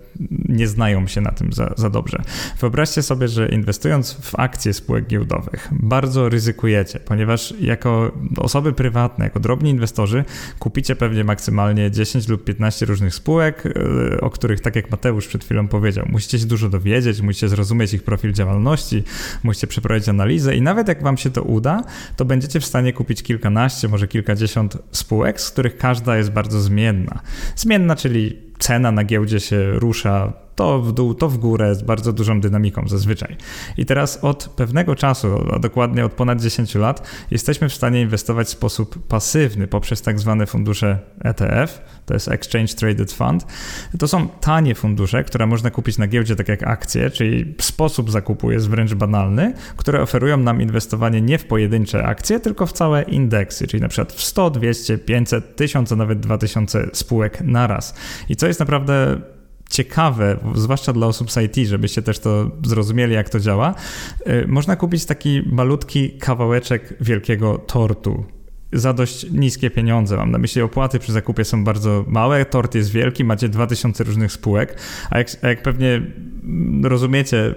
nie 0.50 0.67
znają 0.67 1.07
się 1.07 1.21
na 1.21 1.31
tym 1.31 1.53
za, 1.53 1.73
za 1.77 1.89
dobrze. 1.89 2.21
Wyobraźcie 2.59 3.01
sobie, 3.01 3.27
że 3.27 3.50
inwestując 3.50 4.13
w 4.13 4.39
akcje 4.39 4.73
spółek 4.73 5.07
giełdowych, 5.07 5.69
bardzo 5.71 6.29
ryzykujecie, 6.29 7.00
ponieważ 7.00 7.53
jako 7.59 8.11
osoby 8.38 8.73
prywatne, 8.73 9.25
jako 9.25 9.39
drobni 9.39 9.71
inwestorzy 9.72 10.24
kupicie 10.60 10.96
pewnie 10.96 11.24
maksymalnie 11.24 11.92
10 11.92 12.28
lub 12.28 12.44
15 12.44 12.86
różnych 12.86 13.16
spółek, 13.16 13.63
e, 13.66 14.22
o 14.22 14.30
których, 14.30 14.62
tak 14.62 14.75
jak 14.75 14.92
Mateusz 14.92 15.28
przed 15.28 15.44
chwilą 15.44 15.68
powiedział, 15.68 16.06
musicie 16.10 16.40
się 16.40 16.46
dużo 16.46 16.70
dowiedzieć, 16.70 17.22
musicie 17.22 17.50
zrozumieć 17.50 17.94
ich 17.94 18.04
profil 18.04 18.34
działalności, 18.34 19.04
musicie 19.44 19.68
przeprowadzić 19.68 20.10
analizę 20.10 20.56
i 20.56 20.62
nawet 20.62 20.88
jak 20.88 21.04
wam 21.04 21.18
się 21.18 21.30
to 21.30 21.44
uda, 21.44 21.84
to 22.16 22.25
będziecie 22.25 22.60
w 22.60 22.66
stanie 22.66 22.94
kupić 22.94 23.24
kilkanaście, 23.24 23.88
może 23.88 24.08
kilkadziesiąt 24.08 24.78
spółek, 24.92 25.42
z 25.42 25.51
których 25.51 25.78
każda 25.78 26.18
jest 26.18 26.32
bardzo 26.32 26.62
zmienna. 26.62 27.20
Zmienna, 27.56 27.96
czyli 27.96 28.50
cena 28.62 28.91
na 28.91 29.03
giełdzie 29.03 29.39
się 29.39 29.72
rusza 29.72 30.34
to 30.56 30.82
w 30.82 30.91
dół, 30.91 31.13
to 31.13 31.30
w 31.30 31.38
górę 31.38 31.75
z 31.75 31.82
bardzo 31.82 32.13
dużą 32.13 32.41
dynamiką 32.41 32.88
zazwyczaj. 32.88 33.38
I 33.77 33.86
teraz 33.86 34.24
od 34.24 34.50
pewnego 34.56 34.96
czasu, 34.96 35.27
a 35.53 35.60
dokładnie 35.60 36.06
od 36.06 36.13
ponad 36.13 36.41
10 36.41 36.75
lat, 36.75 37.08
jesteśmy 37.32 37.70
w 37.70 37.74
stanie 37.74 38.01
inwestować 38.01 38.48
w 38.48 38.50
sposób 38.50 39.08
pasywny 39.08 39.68
poprzez 39.68 40.01
tak 40.01 40.20
zwane 40.20 40.46
fundusze 40.46 41.00
ETF, 41.24 41.82
to 42.06 42.13
jest 42.13 42.27
Exchange 42.27 42.74
Traded 42.74 43.12
Fund. 43.12 43.46
To 44.00 44.08
są 44.08 44.27
tanie 44.27 44.75
fundusze, 44.75 45.24
które 45.24 45.48
można 45.48 45.72
kupić 45.72 45.98
na 45.98 46.08
giełdzie 46.08 46.36
tak 46.36 46.48
jak 46.48 46.63
akcje, 46.63 47.10
czyli 47.10 47.56
sposób 47.62 48.12
zakupu 48.12 48.51
jest 48.51 48.70
wręcz 48.70 48.94
banalny, 48.94 49.53
które 49.77 50.01
oferują 50.01 50.38
nam 50.38 50.62
inwestowanie 50.62 51.22
nie 51.22 51.38
w 51.38 51.46
pojedyncze 51.46 52.06
akcje, 52.06 52.39
tylko 52.39 52.65
w 52.65 52.74
całe 52.74 53.01
indeksy, 53.01 53.68
czyli 53.68 53.82
na 53.82 53.88
przykład 53.88 54.13
w 54.13 54.24
100, 54.24 54.50
200, 54.50 54.98
500, 54.98 55.56
1000, 55.56 55.91
a 55.91 55.96
nawet 55.96 56.20
2000 56.20 56.89
spółek 56.94 57.41
naraz. 57.41 57.94
I 58.30 58.36
co 58.36 58.48
jest 58.48 58.50
naprawdę 58.60 59.22
ciekawe, 59.70 60.38
zwłaszcza 60.55 60.93
dla 60.93 61.08
osób 61.08 61.31
z 61.31 61.38
IT, 61.38 61.67
żebyście 61.67 62.01
też 62.01 62.20
to 62.20 62.51
zrozumieli, 62.65 63.13
jak 63.13 63.29
to 63.29 63.39
działa, 63.39 63.75
y, 64.27 64.48
można 64.48 64.75
kupić 64.75 65.05
taki 65.05 65.43
malutki 65.46 66.12
kawałeczek 66.12 66.93
wielkiego 67.01 67.58
tortu 67.58 68.25
za 68.74 68.93
dość 68.93 69.31
niskie 69.31 69.70
pieniądze. 69.70 70.17
Mam 70.17 70.31
na 70.31 70.38
myśli 70.38 70.62
opłaty 70.62 71.00
przy 71.00 71.12
zakupie 71.12 71.46
są 71.46 71.63
bardzo 71.63 72.05
małe, 72.08 72.46
tort 72.46 72.75
jest 72.75 72.91
wielki, 72.91 73.24
macie 73.24 73.50
2000 73.50 74.03
różnych 74.03 74.31
spółek, 74.31 74.77
a 75.10 75.17
jak, 75.17 75.27
a 75.41 75.48
jak 75.48 75.63
pewnie 75.63 76.01
rozumiecie, 76.83 77.55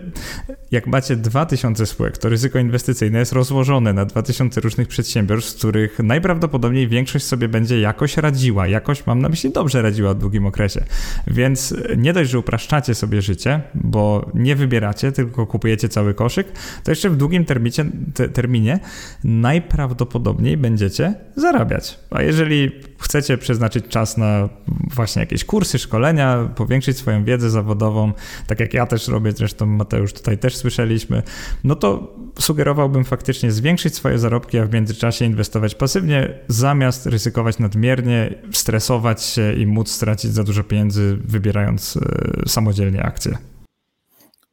jak 0.71 0.87
macie 0.87 1.17
2000 1.17 1.87
spółek, 1.87 2.19
to 2.19 2.29
ryzyko 2.29 2.59
inwestycyjne 2.59 3.19
jest 3.19 3.33
rozłożone 3.33 3.93
na 3.93 4.05
2000 4.05 4.61
różnych 4.61 4.89
przedsiębiorstw, 4.89 5.51
z 5.51 5.55
których 5.55 5.99
najprawdopodobniej 5.99 6.89
większość 6.89 7.25
sobie 7.25 7.49
będzie 7.49 7.81
jakoś 7.81 8.17
radziła, 8.17 8.67
jakoś 8.67 9.07
mam 9.07 9.23
na 9.23 9.29
myśli 9.29 9.51
dobrze 9.51 9.83
radziła 9.83 10.15
w 10.15 10.19
długim 10.19 10.47
okresie. 10.47 10.85
Więc 11.27 11.75
nie 11.97 12.13
dość, 12.13 12.31
że 12.31 12.39
upraszczacie 12.39 12.95
sobie 12.95 13.23
życie, 13.23 13.61
bo 13.75 14.31
nie 14.35 14.57
wybieracie, 14.57 15.13
tylko 15.13 15.47
kupujecie 15.47 15.89
cały 15.89 16.15
koszyk, 16.15 16.47
to 16.85 16.91
jeszcze 16.91 17.11
w 17.11 17.17
długim 17.17 17.45
terminie, 17.45 17.85
te, 18.15 18.29
terminie 18.29 18.79
najprawdopodobniej 19.25 20.57
będziecie 20.57 21.15
zarabiać. 21.37 21.99
A 22.11 22.23
jeżeli 22.23 22.73
chcecie 22.99 23.39
przeznaczyć 23.39 23.89
czas 23.89 24.17
na 24.17 24.49
właśnie 24.95 25.21
jakieś 25.21 25.45
kursy, 25.45 25.79
szkolenia, 25.79 26.49
powiększyć 26.57 26.97
swoją 26.97 27.25
wiedzę 27.25 27.51
zawodową, 27.51 28.13
tak 28.47 28.61
jak 28.61 28.74
ja 28.75 28.87
też 28.87 29.09
robię, 29.09 29.33
zresztą 29.33 29.67
Mateusz 29.67 30.13
tutaj 30.13 30.39
też 30.39 30.57
słyszeliśmy, 30.57 31.23
no 31.65 31.75
to 31.75 32.17
sugerowałbym 32.39 33.05
faktycznie 33.05 33.53
zwiększyć 33.53 33.95
swoje 33.95 34.19
zarobki, 34.19 34.59
a 34.59 34.67
w 34.67 34.73
międzyczasie 34.73 35.25
inwestować 35.25 35.75
pasywnie, 35.75 36.39
zamiast 36.49 37.07
ryzykować 37.07 37.59
nadmiernie, 37.59 38.35
stresować 38.53 39.23
się 39.23 39.53
i 39.53 39.67
móc 39.67 39.91
stracić 39.91 40.31
za 40.31 40.45
dużo 40.45 40.65
pieniędzy, 40.65 41.19
wybierając 41.25 41.97
e, 41.97 42.49
samodzielnie 42.49 43.03
akcje. 43.03 43.39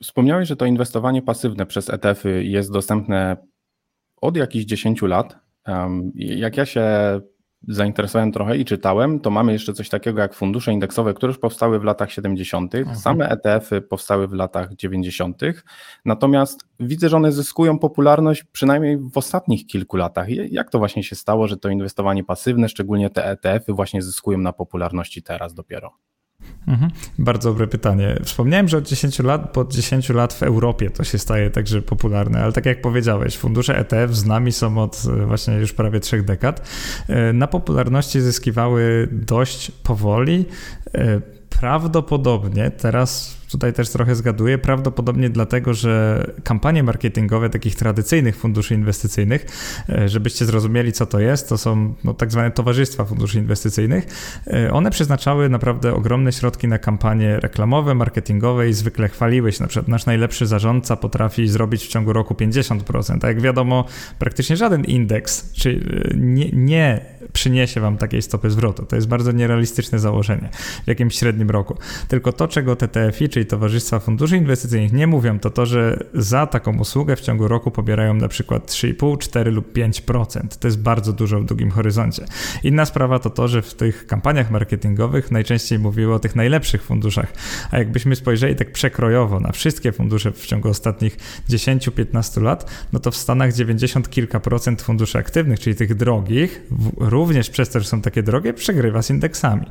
Wspomniałeś, 0.03 0.47
że 0.47 0.55
to 0.55 0.65
inwestowanie 0.65 1.21
pasywne 1.21 1.65
przez 1.65 1.89
ETF-y 1.89 2.43
jest 2.43 2.71
dostępne 2.71 3.37
od 4.21 4.37
jakichś 4.37 4.65
10 4.65 5.01
lat. 5.01 5.35
Jak 6.15 6.57
ja 6.57 6.65
się 6.65 6.81
zainteresowałem 7.67 8.31
trochę 8.31 8.57
i 8.57 8.65
czytałem, 8.65 9.19
to 9.19 9.29
mamy 9.29 9.53
jeszcze 9.53 9.73
coś 9.73 9.89
takiego 9.89 10.21
jak 10.21 10.33
fundusze 10.33 10.73
indeksowe, 10.73 11.13
które 11.13 11.29
już 11.29 11.39
powstały 11.39 11.79
w 11.79 11.83
latach 11.83 12.11
70. 12.11 12.75
Mhm. 12.75 12.97
Same 12.97 13.29
ETF-y 13.29 13.81
powstały 13.81 14.27
w 14.27 14.33
latach 14.33 14.75
90. 14.75 15.41
Natomiast 16.05 16.59
widzę, 16.79 17.09
że 17.09 17.17
one 17.17 17.31
zyskują 17.31 17.79
popularność 17.79 18.43
przynajmniej 18.43 18.97
w 18.97 19.17
ostatnich 19.17 19.67
kilku 19.67 19.97
latach. 19.97 20.29
Jak 20.29 20.69
to 20.69 20.77
właśnie 20.77 21.03
się 21.03 21.15
stało, 21.15 21.47
że 21.47 21.57
to 21.57 21.69
inwestowanie 21.69 22.23
pasywne, 22.23 22.69
szczególnie 22.69 23.09
te 23.09 23.25
ETF-y 23.25 23.73
właśnie 23.73 24.01
zyskują 24.01 24.37
na 24.37 24.53
popularności 24.53 25.23
teraz 25.23 25.53
dopiero? 25.53 25.91
Mhm. 26.67 26.91
Bardzo 27.19 27.49
dobre 27.49 27.67
pytanie. 27.67 28.19
Wspomniałem, 28.23 28.67
że 28.67 28.77
od 28.77 28.87
10 28.87 29.19
lat, 29.19 29.51
po 29.51 29.65
10 29.65 30.09
lat 30.09 30.33
w 30.33 30.43
Europie 30.43 30.89
to 30.89 31.03
się 31.03 31.17
staje 31.17 31.49
także 31.49 31.81
popularne, 31.81 32.43
ale 32.43 32.51
tak 32.51 32.65
jak 32.65 32.81
powiedziałeś, 32.81 33.37
fundusze 33.37 33.77
ETF 33.77 34.15
z 34.15 34.25
nami 34.25 34.51
są 34.51 34.77
od 34.77 35.03
e, 35.21 35.25
właśnie 35.25 35.53
już 35.53 35.73
prawie 35.73 35.99
trzech 35.99 36.25
dekad. 36.25 36.69
E, 37.07 37.33
na 37.33 37.47
popularności 37.47 38.21
zyskiwały 38.21 39.07
dość 39.11 39.71
powoli. 39.71 40.45
Prawdopodobnie 41.61 42.71
teraz 42.71 43.37
tutaj 43.51 43.73
też 43.73 43.89
trochę 43.89 44.15
zgaduję, 44.15 44.57
prawdopodobnie 44.57 45.29
dlatego, 45.29 45.73
że 45.73 46.23
kampanie 46.43 46.83
marketingowe 46.83 47.49
takich 47.49 47.75
tradycyjnych 47.75 48.35
funduszy 48.35 48.73
inwestycyjnych, 48.73 49.45
e, 49.89 50.09
żebyście 50.09 50.45
zrozumieli, 50.45 50.91
co 50.91 51.05
to 51.05 51.19
jest, 51.19 51.49
to 51.49 51.57
są 51.57 51.93
no, 52.03 52.13
tak 52.13 52.31
zwane 52.31 52.51
towarzystwa 52.51 53.05
funduszy 53.05 53.39
inwestycyjnych. 53.39 54.05
E, 54.47 54.71
one 54.71 54.91
przeznaczały 54.91 55.49
naprawdę 55.49 55.93
ogromne 55.93 56.31
środki 56.31 56.67
na 56.67 56.77
kampanie 56.77 57.39
reklamowe, 57.39 57.95
marketingowe 57.95 58.69
i 58.69 58.73
zwykle 58.73 59.09
chwaliły 59.09 59.51
się. 59.51 59.63
Na 59.63 59.67
przykład 59.67 59.87
nasz 59.87 60.05
najlepszy 60.05 60.47
zarządca 60.47 60.95
potrafi 60.95 61.47
zrobić 61.47 61.83
w 61.83 61.87
ciągu 61.87 62.13
roku 62.13 62.33
50%, 62.33 63.25
a 63.25 63.27
jak 63.27 63.41
wiadomo, 63.41 63.85
praktycznie 64.19 64.57
żaden 64.57 64.83
indeks 64.83 65.53
czy 65.53 65.69
e, 65.69 66.17
nie, 66.17 66.49
nie 66.53 67.05
przyniesie 67.33 67.81
wam 67.81 67.97
takiej 67.97 68.21
stopy 68.21 68.49
zwrotu. 68.49 68.85
To 68.85 68.95
jest 68.95 69.07
bardzo 69.07 69.31
nierealistyczne 69.31 69.99
założenie 69.99 70.49
w 70.83 70.87
jakimś 70.87 71.15
średnim 71.15 71.49
roku. 71.49 71.77
Tylko 72.07 72.33
to, 72.33 72.47
czego 72.47 72.75
TTFI, 72.75 73.29
czyli 73.29 73.45
Towarzystwa 73.45 73.99
Funduszy 73.99 74.37
Inwestycyjnych 74.37 74.93
nie 74.93 75.07
mówią, 75.07 75.39
to 75.39 75.49
to, 75.49 75.65
że 75.65 76.03
za 76.13 76.47
taką 76.47 76.79
usługę 76.79 77.15
w 77.15 77.21
ciągu 77.21 77.47
roku 77.47 77.71
pobierają 77.71 78.13
na 78.13 78.27
przykład 78.27 78.71
3,5, 78.71 79.17
4 79.17 79.51
lub 79.51 79.73
5%. 79.73 80.47
To 80.59 80.67
jest 80.67 80.81
bardzo 80.81 81.13
dużo 81.13 81.39
w 81.39 81.45
długim 81.45 81.71
horyzoncie. 81.71 82.25
Inna 82.63 82.85
sprawa 82.85 83.19
to 83.19 83.29
to, 83.29 83.47
że 83.47 83.61
w 83.61 83.73
tych 83.73 84.07
kampaniach 84.07 84.51
marketingowych 84.51 85.31
najczęściej 85.31 85.79
mówiły 85.79 86.13
o 86.13 86.19
tych 86.19 86.35
najlepszych 86.35 86.83
funduszach, 86.83 87.33
a 87.71 87.77
jakbyśmy 87.77 88.15
spojrzeli 88.15 88.55
tak 88.55 88.71
przekrojowo 88.71 89.39
na 89.39 89.51
wszystkie 89.51 89.91
fundusze 89.91 90.31
w 90.31 90.45
ciągu 90.45 90.69
ostatnich 90.69 91.17
10-15 91.49 92.41
lat, 92.41 92.71
no 92.93 92.99
to 92.99 93.11
w 93.11 93.15
Stanach 93.15 93.53
90 93.53 94.09
kilka 94.09 94.39
procent 94.39 94.81
funduszy 94.81 95.17
aktywnych, 95.17 95.59
czyli 95.59 95.75
tych 95.75 95.95
drogich, 95.95 96.61
również 97.21 97.49
przez 97.49 97.69
to, 97.69 97.79
że 97.79 97.85
są 97.85 98.01
takie 98.01 98.23
drogie, 98.23 98.53
przegrywa 98.53 99.01
z 99.01 99.09
indeksami. 99.09 99.65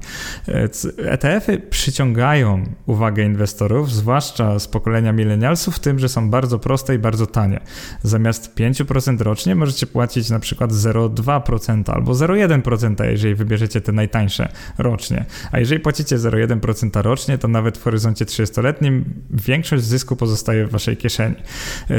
ETF-y 1.05 1.59
przyciągają 1.59 2.65
uwagę 2.87 3.25
inwestorów, 3.25 3.93
zwłaszcza 3.93 4.59
z 4.59 4.69
pokolenia 4.69 5.13
milenialsów, 5.13 5.77
w 5.77 5.79
tym, 5.79 5.99
że 5.99 6.09
są 6.09 6.31
bardzo 6.31 6.59
proste 6.59 6.95
i 6.95 6.99
bardzo 6.99 7.27
tanie. 7.27 7.61
Zamiast 8.03 8.55
5% 8.55 9.21
rocznie 9.21 9.55
możecie 9.55 9.87
płacić 9.87 10.31
na 10.31 10.39
przykład 10.39 10.73
0,2% 10.73 11.93
albo 11.93 12.13
0,1%, 12.13 13.05
jeżeli 13.05 13.35
wybierzecie 13.35 13.81
te 13.81 13.93
najtańsze 13.93 14.49
rocznie. 14.79 15.25
A 15.53 15.59
jeżeli 15.59 15.81
płacicie 15.81 16.17
0,1% 16.17 17.03
rocznie, 17.03 17.39
to 17.39 17.49
nawet 17.49 17.79
w 17.79 17.83
horyzoncie 17.83 18.25
30-letnim 18.25 19.05
większość 19.31 19.85
zysku 19.85 20.17
pozostaje 20.17 20.67
w 20.67 20.71
waszej 20.71 20.97
kieszeni. 20.97 21.37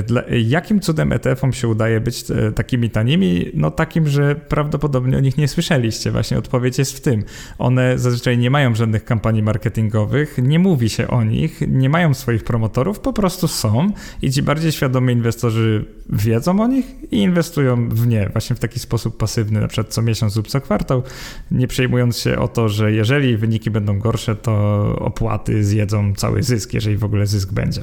Dla, 0.08 0.24
jakim 0.44 0.80
cudem 0.80 1.12
ETF-om 1.14 1.54
się 1.54 1.68
udaje 1.68 2.00
być 2.00 2.32
e, 2.32 2.52
takimi 2.52 2.90
tanimi? 2.90 3.52
No 3.54 3.72
takim, 3.72 4.08
że 4.08 4.36
prawdopodobnie 4.36 5.18
o 5.18 5.20
nich 5.20 5.31
nie 5.38 5.48
słyszeliście. 5.48 6.12
Właśnie 6.12 6.38
odpowiedź 6.38 6.78
jest 6.78 6.98
w 6.98 7.02
tym. 7.02 7.24
One 7.58 8.00
zazwyczaj 8.00 8.38
nie 8.38 8.50
mają 8.50 8.76
żadnych 8.76 9.06
kampanii 9.06 9.44
marketingowych, 9.44 10.38
nie 10.42 10.60
mówi 10.60 10.90
się 10.90 11.08
o 11.08 11.24
nich, 11.24 11.62
nie 11.68 11.90
mają 11.90 12.14
swoich 12.14 12.44
promotorów, 12.44 13.00
po 13.00 13.14
prostu 13.14 13.48
są 13.48 13.92
i 14.22 14.32
ci 14.32 14.44
bardziej 14.44 14.72
świadomi 14.72 15.14
inwestorzy 15.14 15.86
wiedzą 16.10 16.60
o 16.60 16.68
nich 16.68 16.86
i 17.12 17.18
inwestują 17.18 17.90
w 17.90 18.08
nie 18.08 18.30
właśnie 18.30 18.56
w 18.56 18.60
taki 18.60 18.80
sposób 18.80 19.18
pasywny, 19.18 19.60
na 19.62 19.68
przykład 19.68 19.94
co 19.94 20.02
miesiąc 20.02 20.36
lub 20.36 20.48
co 20.48 20.62
kwartał, 20.62 21.04
nie 21.52 21.68
przejmując 21.68 22.18
się 22.18 22.40
o 22.40 22.48
to, 22.48 22.70
że 22.70 22.92
jeżeli 22.92 23.38
wyniki 23.38 23.72
będą 23.72 24.00
gorsze, 24.00 24.36
to 24.36 24.52
opłaty 25.00 25.64
zjedzą 25.64 26.14
cały 26.16 26.44
zysk, 26.44 26.74
jeżeli 26.74 26.98
w 26.98 27.04
ogóle 27.04 27.28
zysk 27.28 27.54
będzie. 27.54 27.82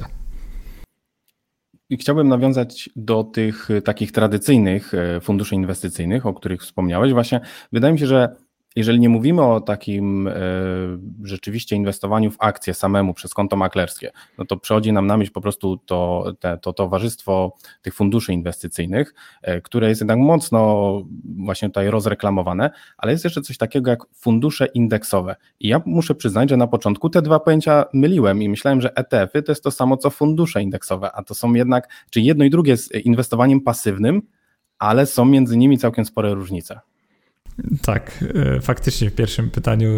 Chciałbym 1.97 2.27
nawiązać 2.27 2.89
do 2.95 3.23
tych 3.23 3.69
takich 3.83 4.11
tradycyjnych 4.11 4.91
funduszy 5.21 5.55
inwestycyjnych, 5.55 6.25
o 6.25 6.33
których 6.33 6.61
wspomniałeś. 6.61 7.13
Właśnie 7.13 7.41
wydaje 7.71 7.93
mi 7.93 7.99
się, 7.99 8.07
że 8.07 8.35
jeżeli 8.75 8.99
nie 8.99 9.09
mówimy 9.09 9.41
o 9.41 9.61
takim 9.61 10.27
e, 10.27 10.33
rzeczywiście 11.23 11.75
inwestowaniu 11.75 12.31
w 12.31 12.35
akcje 12.39 12.73
samemu 12.73 13.13
przez 13.13 13.33
konto 13.33 13.55
maklerskie, 13.55 14.11
no 14.37 14.45
to 14.45 14.57
przychodzi 14.57 14.93
nam 14.93 15.07
na 15.07 15.17
myśl 15.17 15.31
po 15.31 15.41
prostu 15.41 15.77
to, 15.77 16.31
te, 16.39 16.57
to 16.57 16.73
towarzystwo 16.73 17.53
tych 17.81 17.93
funduszy 17.93 18.33
inwestycyjnych, 18.33 19.13
e, 19.41 19.61
które 19.61 19.89
jest 19.89 20.01
jednak 20.01 20.19
mocno 20.19 20.91
właśnie 21.37 21.69
tutaj 21.69 21.89
rozreklamowane, 21.89 22.69
ale 22.97 23.11
jest 23.11 23.23
jeszcze 23.23 23.41
coś 23.41 23.57
takiego 23.57 23.91
jak 23.91 24.05
fundusze 24.13 24.65
indeksowe. 24.65 25.35
I 25.59 25.67
ja 25.67 25.81
muszę 25.85 26.15
przyznać, 26.15 26.49
że 26.49 26.57
na 26.57 26.67
początku 26.67 27.09
te 27.09 27.21
dwa 27.21 27.39
pojęcia 27.39 27.85
myliłem 27.93 28.41
i 28.41 28.49
myślałem, 28.49 28.81
że 28.81 28.95
ETF-y 28.95 29.43
to 29.43 29.51
jest 29.51 29.63
to 29.63 29.71
samo 29.71 29.97
co 29.97 30.09
fundusze 30.09 30.61
indeksowe, 30.61 31.11
a 31.11 31.23
to 31.23 31.35
są 31.35 31.53
jednak, 31.53 31.89
czyli 32.09 32.25
jedno 32.25 32.45
i 32.45 32.49
drugie 32.49 32.71
jest 32.71 32.95
inwestowaniem 32.95 33.61
pasywnym, 33.61 34.21
ale 34.79 35.05
są 35.05 35.25
między 35.25 35.57
nimi 35.57 35.77
całkiem 35.77 36.05
spore 36.05 36.33
różnice. 36.33 36.79
Tak, 37.81 38.25
e, 38.35 38.61
faktycznie 38.61 39.09
w 39.09 39.15
pierwszym 39.15 39.49
pytaniu 39.49 39.89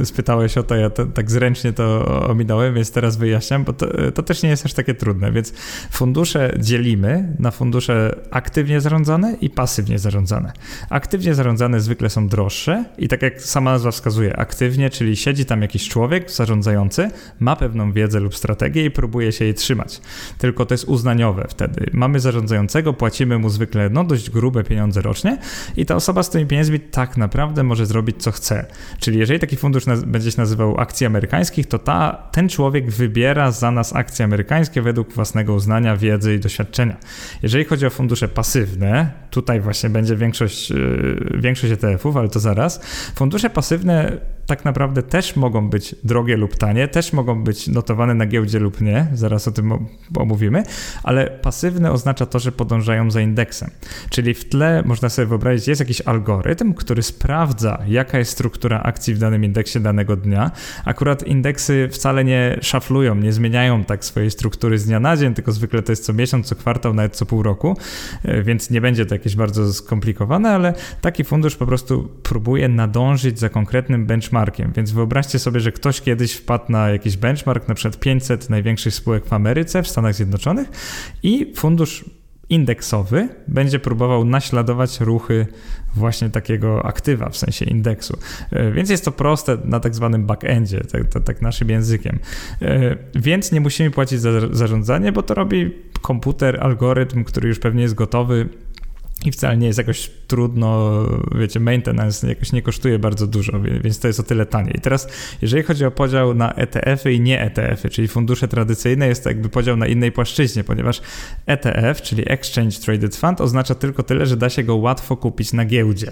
e, 0.00 0.04
spytałeś 0.04 0.58
o 0.58 0.62
to, 0.62 0.76
ja 0.76 0.90
to, 0.90 1.06
tak 1.06 1.30
zręcznie 1.30 1.72
to 1.72 2.06
ominąłem, 2.28 2.74
więc 2.74 2.92
teraz 2.92 3.16
wyjaśniam, 3.16 3.64
bo 3.64 3.72
to, 3.72 3.98
e, 3.98 4.12
to, 4.12 4.22
też 4.22 4.42
nie 4.42 4.48
jest 4.48 4.66
aż 4.66 4.72
takie 4.72 4.94
trudne. 4.94 5.32
Więc 5.32 5.52
fundusze 5.90 6.54
dzielimy 6.58 7.36
na 7.38 7.50
fundusze 7.50 8.16
aktywnie 8.30 8.80
zarządzane 8.80 9.36
i 9.40 9.50
pasywnie 9.50 9.98
zarządzane. 9.98 10.52
Aktywnie 10.90 11.34
zarządzane 11.34 11.80
zwykle 11.80 12.10
są 12.10 12.28
droższe 12.28 12.84
i 12.98 13.08
tak 13.08 13.22
jak 13.22 13.42
sama 13.42 13.72
nazwa 13.72 13.90
wskazuje, 13.90 14.36
aktywnie, 14.36 14.90
czyli 14.90 15.16
siedzi 15.16 15.44
tam 15.44 15.62
jakiś 15.62 15.88
człowiek 15.88 16.30
zarządzający, 16.30 17.10
ma 17.40 17.56
pewną 17.56 17.92
wiedzę 17.92 18.20
lub 18.20 18.36
strategię 18.36 18.84
i 18.84 18.90
próbuje 18.90 19.32
się 19.32 19.44
jej 19.44 19.54
trzymać. 19.54 20.00
Tylko 20.38 20.66
to 20.66 20.74
jest 20.74 20.84
uznaniowe 20.84 21.46
wtedy. 21.48 21.90
Mamy 21.92 22.20
zarządzającego, 22.20 22.92
płacimy 22.92 23.38
mu 23.38 23.48
zwykle 23.48 23.90
no, 23.90 24.04
dość 24.04 24.30
grube 24.30 24.64
pieniądze 24.64 25.02
rocznie 25.02 25.38
i 25.76 25.86
ta 25.86 25.96
osoba 25.96 26.22
z 26.22 26.30
tymi 26.30 26.46
pieniędzmi 26.46 26.80
tak 26.80 27.09
tak 27.10 27.16
naprawdę 27.16 27.62
może 27.62 27.86
zrobić 27.86 28.22
co 28.22 28.30
chce. 28.30 28.66
Czyli 28.98 29.18
jeżeli 29.18 29.40
taki 29.40 29.56
fundusz 29.56 29.84
będzie 30.06 30.30
się 30.30 30.40
nazywał 30.40 30.80
akcji 30.80 31.06
amerykańskich, 31.06 31.66
to 31.66 31.78
ta, 31.78 32.28
ten 32.32 32.48
człowiek 32.48 32.90
wybiera 32.90 33.50
za 33.50 33.70
nas 33.70 33.96
akcje 33.96 34.24
amerykańskie 34.24 34.82
według 34.82 35.12
własnego 35.12 35.54
uznania, 35.54 35.96
wiedzy 35.96 36.34
i 36.34 36.40
doświadczenia. 36.40 36.96
Jeżeli 37.42 37.64
chodzi 37.64 37.86
o 37.86 37.90
fundusze 37.90 38.28
pasywne, 38.28 39.12
tutaj 39.30 39.60
właśnie 39.60 39.90
będzie 39.90 40.16
większość, 40.16 40.70
yy, 40.70 41.38
większość 41.40 41.72
ETF-ów, 41.72 42.16
ale 42.16 42.28
to 42.28 42.40
zaraz. 42.40 42.80
Fundusze 43.14 43.50
pasywne 43.50 44.18
tak 44.50 44.64
naprawdę 44.64 45.02
też 45.02 45.36
mogą 45.36 45.68
być 45.68 45.94
drogie 46.04 46.36
lub 46.36 46.56
tanie, 46.56 46.88
też 46.88 47.12
mogą 47.12 47.44
być 47.44 47.68
notowane 47.68 48.14
na 48.14 48.26
giełdzie 48.26 48.58
lub 48.58 48.80
nie, 48.80 49.06
zaraz 49.14 49.48
o 49.48 49.52
tym 49.52 49.72
omówimy, 50.16 50.62
ale 51.02 51.26
pasywne 51.26 51.92
oznacza 51.92 52.26
to, 52.26 52.38
że 52.38 52.52
podążają 52.52 53.10
za 53.10 53.20
indeksem. 53.20 53.70
Czyli 54.08 54.34
w 54.34 54.48
tle 54.48 54.82
można 54.86 55.08
sobie 55.08 55.26
wyobrazić, 55.26 55.68
jest 55.68 55.80
jakiś 55.80 56.00
algorytm, 56.00 56.74
który 56.74 57.02
sprawdza, 57.02 57.78
jaka 57.86 58.18
jest 58.18 58.30
struktura 58.30 58.82
akcji 58.82 59.14
w 59.14 59.18
danym 59.18 59.44
indeksie 59.44 59.80
danego 59.80 60.16
dnia. 60.16 60.50
Akurat 60.84 61.22
indeksy 61.22 61.88
wcale 61.92 62.24
nie 62.24 62.58
szaflują, 62.62 63.14
nie 63.14 63.32
zmieniają 63.32 63.84
tak 63.84 64.04
swojej 64.04 64.30
struktury 64.30 64.78
z 64.78 64.86
dnia 64.86 65.00
na 65.00 65.16
dzień, 65.16 65.34
tylko 65.34 65.52
zwykle 65.52 65.82
to 65.82 65.92
jest 65.92 66.04
co 66.04 66.12
miesiąc, 66.12 66.46
co 66.46 66.54
kwartał, 66.54 66.94
nawet 66.94 67.16
co 67.16 67.26
pół 67.26 67.42
roku, 67.42 67.76
e, 68.24 68.42
więc 68.42 68.70
nie 68.70 68.80
będzie 68.80 69.06
to 69.06 69.14
jakieś 69.14 69.36
bardzo 69.36 69.72
skomplikowane, 69.72 70.50
ale 70.50 70.74
taki 71.00 71.24
fundusz 71.24 71.56
po 71.56 71.66
prostu 71.66 72.08
próbuje 72.22 72.68
nadążyć 72.68 73.38
za 73.38 73.48
konkretnym 73.48 74.06
benchmarkiem 74.06 74.39
benchmarkiem. 74.40 74.72
Więc 74.76 74.92
wyobraźcie 74.92 75.38
sobie, 75.38 75.60
że 75.60 75.72
ktoś 75.72 76.00
kiedyś 76.00 76.32
wpadł 76.32 76.64
na 76.68 76.90
jakiś 76.90 77.16
benchmark, 77.16 77.68
na 77.68 77.74
przykład 77.74 78.00
500 78.00 78.50
największych 78.50 78.94
spółek 78.94 79.26
w 79.26 79.32
Ameryce, 79.32 79.82
w 79.82 79.88
Stanach 79.88 80.14
Zjednoczonych 80.14 80.68
i 81.22 81.52
fundusz 81.56 82.04
indeksowy 82.48 83.28
będzie 83.48 83.78
próbował 83.78 84.24
naśladować 84.24 85.00
ruchy 85.00 85.46
właśnie 85.94 86.30
takiego 86.30 86.86
aktywa, 86.86 87.28
w 87.28 87.36
sensie 87.36 87.64
indeksu. 87.64 88.18
E, 88.50 88.72
więc 88.72 88.90
jest 88.90 89.04
to 89.04 89.12
proste 89.12 89.58
na 89.64 89.80
tak 89.80 89.94
zwanym 89.94 90.26
backendzie, 90.26 90.80
tak, 90.92 91.08
tak, 91.08 91.22
tak 91.22 91.42
naszym 91.42 91.68
językiem. 91.70 92.18
E, 92.62 92.96
więc 93.14 93.52
nie 93.52 93.60
musimy 93.60 93.90
płacić 93.90 94.20
za 94.20 94.30
zarządzanie, 94.50 95.12
bo 95.12 95.22
to 95.22 95.34
robi 95.34 95.74
komputer, 96.02 96.58
algorytm, 96.60 97.24
który 97.24 97.48
już 97.48 97.58
pewnie 97.58 97.82
jest 97.82 97.94
gotowy 97.94 98.48
i 99.24 99.32
wcale 99.32 99.56
nie 99.56 99.66
jest 99.66 99.78
jakoś 99.78 100.10
trudno, 100.26 101.02
wiecie, 101.34 101.60
maintenance 101.60 102.28
jakoś 102.28 102.52
nie 102.52 102.62
kosztuje 102.62 102.98
bardzo 102.98 103.26
dużo, 103.26 103.60
więc 103.60 103.98
to 103.98 104.06
jest 104.06 104.20
o 104.20 104.22
tyle 104.22 104.46
taniej. 104.46 104.76
I 104.76 104.80
teraz, 104.80 105.08
jeżeli 105.42 105.62
chodzi 105.62 105.84
o 105.84 105.90
podział 105.90 106.34
na 106.34 106.52
ETF-y 106.54 107.12
i 107.12 107.20
nie 107.20 107.40
ETF-y, 107.40 107.90
czyli 107.90 108.08
fundusze 108.08 108.48
tradycyjne, 108.48 109.08
jest 109.08 109.24
to 109.24 109.30
jakby 109.30 109.48
podział 109.48 109.76
na 109.76 109.86
innej 109.86 110.12
płaszczyźnie, 110.12 110.64
ponieważ 110.64 111.00
ETF, 111.46 112.02
czyli 112.02 112.32
Exchange 112.32 112.76
Traded 112.76 113.16
Fund, 113.16 113.40
oznacza 113.40 113.74
tylko 113.74 114.02
tyle, 114.02 114.26
że 114.26 114.36
da 114.36 114.50
się 114.50 114.62
go 114.62 114.76
łatwo 114.76 115.16
kupić 115.16 115.52
na 115.52 115.64
giełdzie. 115.64 116.10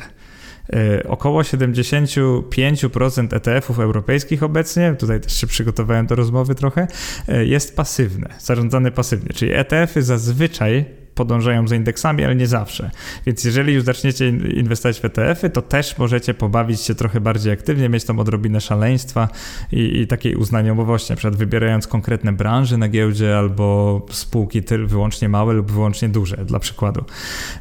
E, 0.72 1.08
około 1.08 1.42
75% 1.42 3.36
ETF-ów 3.36 3.78
europejskich 3.78 4.42
obecnie, 4.42 4.94
tutaj 4.98 5.20
też 5.20 5.32
się 5.40 5.46
przygotowałem 5.46 6.06
do 6.06 6.14
rozmowy 6.14 6.54
trochę, 6.54 6.86
e, 7.28 7.46
jest 7.46 7.76
pasywne, 7.76 8.28
zarządzane 8.38 8.90
pasywnie, 8.90 9.28
czyli 9.34 9.52
ETF-y 9.52 10.02
zazwyczaj 10.02 10.84
podążają 11.18 11.68
za 11.68 11.76
indeksami, 11.76 12.24
ale 12.24 12.36
nie 12.36 12.46
zawsze. 12.46 12.90
Więc 13.26 13.44
jeżeli 13.44 13.74
już 13.74 13.84
zaczniecie 13.84 14.28
inwestować 14.28 15.00
w 15.00 15.04
ETF-y, 15.04 15.50
to 15.50 15.62
też 15.62 15.98
możecie 15.98 16.34
pobawić 16.34 16.80
się 16.80 16.94
trochę 16.94 17.20
bardziej 17.20 17.52
aktywnie, 17.52 17.88
mieć 17.88 18.04
tam 18.04 18.18
odrobinę 18.18 18.60
szaleństwa 18.60 19.28
i, 19.72 20.00
i 20.00 20.06
takiej 20.06 20.36
uznaniowości, 20.36 21.12
na 21.12 21.16
przykład 21.16 21.36
wybierając 21.36 21.86
konkretne 21.86 22.32
branże 22.32 22.76
na 22.76 22.88
giełdzie 22.88 23.38
albo 23.38 24.06
spółki 24.10 24.62
tyl 24.62 24.86
wyłącznie 24.86 25.28
małe 25.28 25.54
lub 25.54 25.72
wyłącznie 25.72 26.08
duże, 26.08 26.36
dla 26.36 26.58
przykładu. 26.58 27.04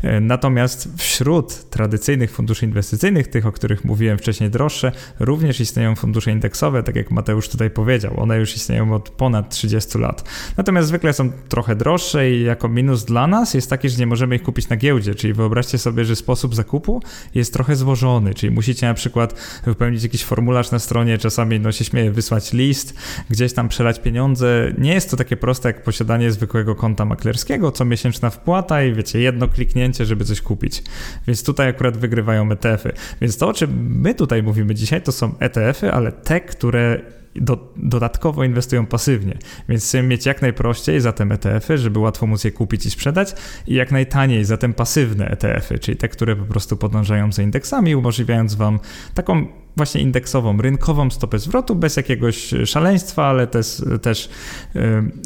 E, 0.03 0.19
natomiast 0.19 0.89
wśród 0.97 1.69
tradycyjnych 1.69 2.31
funduszy 2.31 2.65
inwestycyjnych, 2.65 3.27
tych, 3.27 3.45
o 3.45 3.51
których 3.51 3.85
mówiłem 3.85 4.17
wcześniej 4.17 4.49
droższe, 4.49 4.91
również 5.19 5.59
istnieją 5.59 5.95
fundusze 5.95 6.31
indeksowe, 6.31 6.83
tak 6.83 6.95
jak 6.95 7.11
Mateusz 7.11 7.49
tutaj 7.49 7.69
powiedział. 7.69 8.13
One 8.21 8.37
już 8.37 8.55
istnieją 8.55 8.93
od 8.93 9.09
ponad 9.09 9.49
30 9.49 9.97
lat. 9.97 10.23
Natomiast 10.57 10.87
zwykle 10.87 11.13
są 11.13 11.31
trochę 11.49 11.75
droższe 11.75 12.31
i 12.31 12.43
jako 12.43 12.69
minus 12.69 13.05
dla 13.05 13.27
nas 13.27 13.46
jest 13.53 13.69
taki, 13.69 13.89
że 13.89 13.97
nie 13.97 14.07
możemy 14.07 14.35
ich 14.35 14.43
kupić 14.43 14.69
na 14.69 14.77
giełdzie, 14.77 15.15
czyli 15.15 15.33
wyobraźcie 15.33 15.77
sobie, 15.77 16.05
że 16.05 16.15
sposób 16.15 16.55
zakupu 16.55 17.01
jest 17.35 17.53
trochę 17.53 17.75
złożony, 17.75 18.33
czyli 18.33 18.51
musicie 18.51 18.87
na 18.87 18.93
przykład 18.93 19.35
wypełnić 19.65 20.03
jakiś 20.03 20.23
formularz 20.23 20.71
na 20.71 20.79
stronie, 20.79 21.17
czasami 21.17 21.59
no 21.59 21.71
się 21.71 21.85
śmieje, 21.85 22.11
wysłać 22.11 22.53
list, 22.53 22.93
gdzieś 23.29 23.53
tam 23.53 23.69
przelać 23.69 23.99
pieniądze. 23.99 24.73
Nie 24.77 24.93
jest 24.93 25.11
to 25.11 25.17
takie 25.17 25.37
proste 25.37 25.69
jak 25.69 25.83
posiadanie 25.83 26.31
zwykłego 26.31 26.75
konta 26.75 27.05
maklerskiego, 27.05 27.71
co 27.71 27.85
miesięczna 27.85 28.29
wpłata 28.29 28.83
i 28.83 28.93
wiecie, 28.93 29.19
jedno 29.19 29.47
kliknięcie, 29.47 30.05
żeby 30.05 30.25
coś 30.25 30.41
kupić. 30.41 30.83
Więc 31.27 31.43
tutaj 31.43 31.69
akurat 31.69 31.97
wygrywają 31.97 32.51
ETF-y. 32.51 32.93
Więc 33.21 33.37
to, 33.37 33.47
o 33.47 33.53
czym 33.53 33.99
my 34.01 34.15
tutaj 34.15 34.43
mówimy 34.43 34.75
dzisiaj, 34.75 35.01
to 35.01 35.11
są 35.11 35.39
ETF-y, 35.39 35.93
ale 35.93 36.11
te, 36.11 36.41
które 36.41 37.01
do, 37.41 37.73
dodatkowo 37.77 38.43
inwestują 38.43 38.85
pasywnie, 38.85 39.37
więc 39.69 39.83
chcemy 39.83 40.07
mieć 40.07 40.25
jak 40.25 40.41
najprościej 40.41 41.01
zatem 41.01 41.31
ETF-y, 41.31 41.77
żeby 41.77 41.99
łatwo 41.99 42.27
móc 42.27 42.43
je 42.43 42.51
kupić 42.51 42.85
i 42.85 42.91
sprzedać 42.91 43.35
i 43.67 43.73
jak 43.73 43.91
najtaniej 43.91 44.45
zatem 44.45 44.73
pasywne 44.73 45.27
ETF-y, 45.27 45.79
czyli 45.79 45.97
te, 45.97 46.09
które 46.09 46.35
po 46.35 46.45
prostu 46.45 46.77
podążają 46.77 47.31
za 47.31 47.43
indeksami, 47.43 47.95
umożliwiając 47.95 48.55
Wam 48.55 48.79
taką 49.13 49.47
właśnie 49.75 50.01
indeksową, 50.01 50.57
rynkową 50.57 51.09
stopę 51.09 51.39
zwrotu 51.39 51.75
bez 51.75 51.97
jakiegoś 51.97 52.53
szaleństwa, 52.65 53.25
ale 53.25 53.47
też, 53.47 53.83
też 54.01 54.29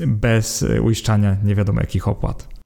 bez 0.07 0.65
uiszczania 0.81 1.37
nie 1.43 1.55
wiadomo 1.55 1.81
jakich 1.81 2.07
opłat. 2.07 2.60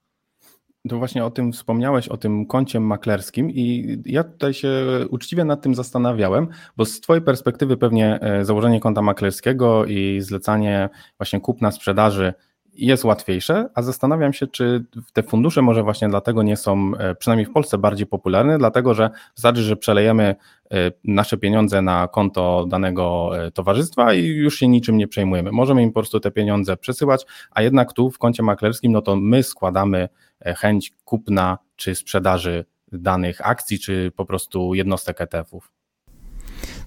To 0.90 0.98
właśnie 0.98 1.26
o 1.26 1.32
tym 1.32 1.52
wspomniałeś, 1.52 2.08
o 2.08 2.18
tym 2.18 2.46
koncie 2.46 2.80
maklerskim 2.80 3.52
i 3.52 3.98
ja 4.06 4.24
tutaj 4.24 4.54
się 4.54 4.70
uczciwie 5.10 5.46
nad 5.46 5.62
tym 5.62 5.76
zastanawiałem, 5.76 6.48
bo 6.78 6.86
z 6.86 7.02
Twojej 7.02 7.24
perspektywy 7.24 7.78
pewnie 7.78 8.20
e, 8.22 8.46
założenie 8.46 8.80
konta 8.80 9.02
maklerskiego 9.02 9.86
i 9.86 10.22
zlecanie 10.22 10.90
właśnie 11.18 11.42
kupna 11.42 11.72
sprzedaży 11.72 12.34
jest 12.76 13.04
łatwiejsze, 13.04 13.70
a 13.74 13.82
zastanawiam 13.82 14.34
się, 14.34 14.48
czy 14.48 14.86
te 15.14 15.24
fundusze 15.24 15.62
może 15.62 15.84
właśnie 15.84 16.10
dlatego 16.10 16.44
nie 16.44 16.58
są, 16.58 16.92
e, 16.98 17.16
przynajmniej 17.16 17.46
w 17.46 17.52
Polsce, 17.52 17.78
bardziej 17.78 18.08
popularne, 18.08 18.58
dlatego 18.58 18.94
że 18.94 19.10
wystarczy, 19.36 19.62
że 19.62 19.76
przelejemy 19.76 20.36
e, 20.72 20.92
nasze 21.04 21.38
pieniądze 21.38 21.82
na 21.82 22.08
konto 22.08 22.66
danego 22.70 23.32
towarzystwa 23.54 24.14
i 24.14 24.26
już 24.26 24.60
się 24.60 24.68
niczym 24.68 24.98
nie 24.98 25.08
przejmujemy. 25.08 25.52
Możemy 25.52 25.84
im 25.84 25.90
po 25.90 26.00
prostu 26.00 26.20
te 26.20 26.32
pieniądze 26.32 26.78
przesyłać, 26.78 27.26
a 27.52 27.62
jednak 27.62 27.94
tu 27.94 28.12
w 28.12 28.18
koncie 28.18 28.44
maklerskim, 28.44 28.92
no 28.92 29.02
to 29.02 29.16
my 29.16 29.44
składamy 29.44 30.10
E, 30.40 30.54
chęć 30.54 30.92
kupna 31.06 31.58
czy 31.76 31.96
sprzedaży 31.96 32.66
danych 32.92 33.48
akcji, 33.48 33.80
czy 33.80 34.12
po 34.16 34.26
prostu 34.26 34.74
jednostek 34.74 35.22
ETF-ów. 35.22 35.75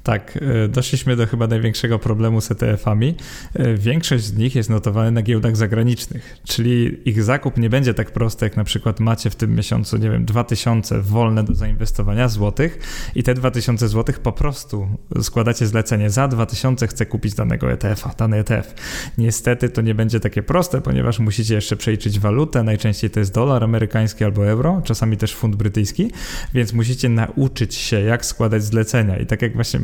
Tak, 0.08 0.38
e, 0.64 0.68
doszliśmy 0.68 1.16
do 1.16 1.26
chyba 1.26 1.46
największego 1.46 1.98
problemu 1.98 2.40
z 2.40 2.50
ETF-ami. 2.50 3.14
E, 3.54 3.74
większość 3.74 4.24
z 4.24 4.36
nich 4.36 4.54
jest 4.54 4.70
notowana 4.70 5.10
na 5.10 5.22
giełdach 5.22 5.56
zagranicznych, 5.56 6.36
czyli 6.44 7.08
ich 7.08 7.22
zakup 7.22 7.58
nie 7.58 7.70
będzie 7.70 7.94
tak 7.94 8.10
prosty, 8.10 8.46
jak 8.46 8.56
na 8.56 8.64
przykład 8.64 9.00
macie 9.00 9.30
w 9.30 9.36
tym 9.36 9.54
miesiącu, 9.54 9.96
nie 9.96 10.10
wiem, 10.10 10.24
2000 10.24 11.00
wolne 11.00 11.44
do 11.44 11.54
zainwestowania 11.54 12.28
złotych 12.28 12.78
i 13.14 13.22
te 13.22 13.34
2000 13.34 13.88
złotych 13.88 14.20
po 14.20 14.32
prostu 14.32 14.88
składacie 15.22 15.66
zlecenie 15.66 16.10
za 16.10 16.28
2000 16.28 16.86
chcę 16.86 17.06
kupić 17.06 17.34
danego 17.34 17.72
ETF-a, 17.72 18.14
dany 18.18 18.36
ETF. 18.36 18.74
Niestety 19.18 19.68
to 19.68 19.82
nie 19.82 19.94
będzie 19.94 20.20
takie 20.20 20.42
proste, 20.42 20.80
ponieważ 20.80 21.18
musicie 21.18 21.54
jeszcze 21.54 21.76
przejrzeć 21.76 22.18
walutę, 22.18 22.62
najczęściej 22.62 23.10
to 23.10 23.20
jest 23.20 23.34
dolar 23.34 23.64
amerykański 23.64 24.24
albo 24.24 24.46
euro, 24.46 24.82
czasami 24.84 25.16
też 25.16 25.34
funt 25.34 25.56
brytyjski, 25.56 26.10
więc 26.54 26.72
musicie 26.72 27.08
nauczyć 27.08 27.74
się, 27.74 28.00
jak 28.00 28.26
składać 28.26 28.64
zlecenia 28.64 29.16
i 29.18 29.26
tak 29.26 29.42
jak 29.42 29.54
właśnie 29.54 29.80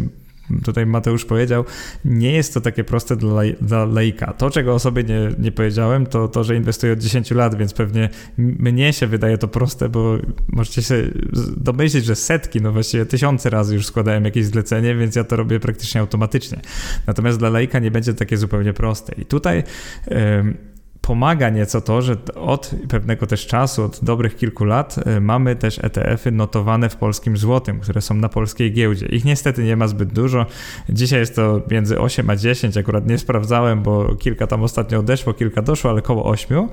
tutaj 0.64 0.86
Mateusz 0.86 1.24
powiedział, 1.24 1.64
nie 2.04 2.32
jest 2.32 2.54
to 2.54 2.60
takie 2.60 2.84
proste 2.84 3.16
dla, 3.16 3.42
dla 3.60 3.84
laika. 3.84 4.32
To, 4.32 4.50
czego 4.50 4.74
o 4.74 4.78
sobie 4.78 5.04
nie, 5.04 5.28
nie 5.38 5.52
powiedziałem, 5.52 6.06
to 6.06 6.28
to, 6.28 6.44
że 6.44 6.56
inwestuję 6.56 6.92
od 6.92 6.98
10 6.98 7.30
lat, 7.30 7.54
więc 7.54 7.74
pewnie 7.74 8.08
mnie 8.38 8.92
się 8.92 9.06
wydaje 9.06 9.38
to 9.38 9.48
proste, 9.48 9.88
bo 9.88 10.18
możecie 10.48 10.82
się 10.82 11.10
domyślić, 11.56 12.04
że 12.04 12.16
setki, 12.16 12.60
no 12.60 12.72
właściwie 12.72 13.06
tysiące 13.06 13.50
razy 13.50 13.74
już 13.74 13.86
składałem 13.86 14.24
jakieś 14.24 14.44
zlecenie, 14.44 14.94
więc 14.94 15.16
ja 15.16 15.24
to 15.24 15.36
robię 15.36 15.60
praktycznie 15.60 16.00
automatycznie. 16.00 16.60
Natomiast 17.06 17.38
dla 17.38 17.48
laika 17.48 17.78
nie 17.78 17.90
będzie 17.90 18.14
takie 18.14 18.36
zupełnie 18.36 18.72
proste. 18.72 19.14
I 19.14 19.24
tutaj... 19.24 19.62
Yy, 20.10 20.73
pomaga 21.06 21.50
nieco 21.50 21.80
to, 21.80 22.02
że 22.02 22.16
od 22.34 22.74
pewnego 22.88 23.26
też 23.26 23.46
czasu, 23.46 23.84
od 23.84 24.04
dobrych 24.04 24.36
kilku 24.36 24.64
lat, 24.64 24.96
y, 25.16 25.20
mamy 25.20 25.56
też 25.56 25.78
ETF-y 25.84 26.30
notowane 26.30 26.88
w 26.88 26.96
polskim 26.96 27.36
złotym, 27.36 27.80
które 27.80 28.00
są 28.00 28.14
na 28.14 28.28
polskiej 28.28 28.72
giełdzie. 28.72 29.06
Ich 29.06 29.24
niestety 29.24 29.64
nie 29.64 29.76
ma 29.76 29.88
zbyt 29.88 30.12
dużo. 30.12 30.46
Dzisiaj 30.88 31.20
jest 31.20 31.36
to 31.36 31.62
między 31.70 32.00
8 32.00 32.30
a 32.30 32.36
10, 32.36 32.76
akurat 32.76 33.06
nie 33.06 33.18
sprawdzałem, 33.18 33.82
bo 33.82 34.14
kilka 34.14 34.46
tam 34.46 34.62
ostatnio 34.62 34.98
odeszło, 34.98 35.34
kilka 35.34 35.62
doszło, 35.62 35.90
ale 35.90 35.98
około 35.98 36.24
8. 36.24 36.68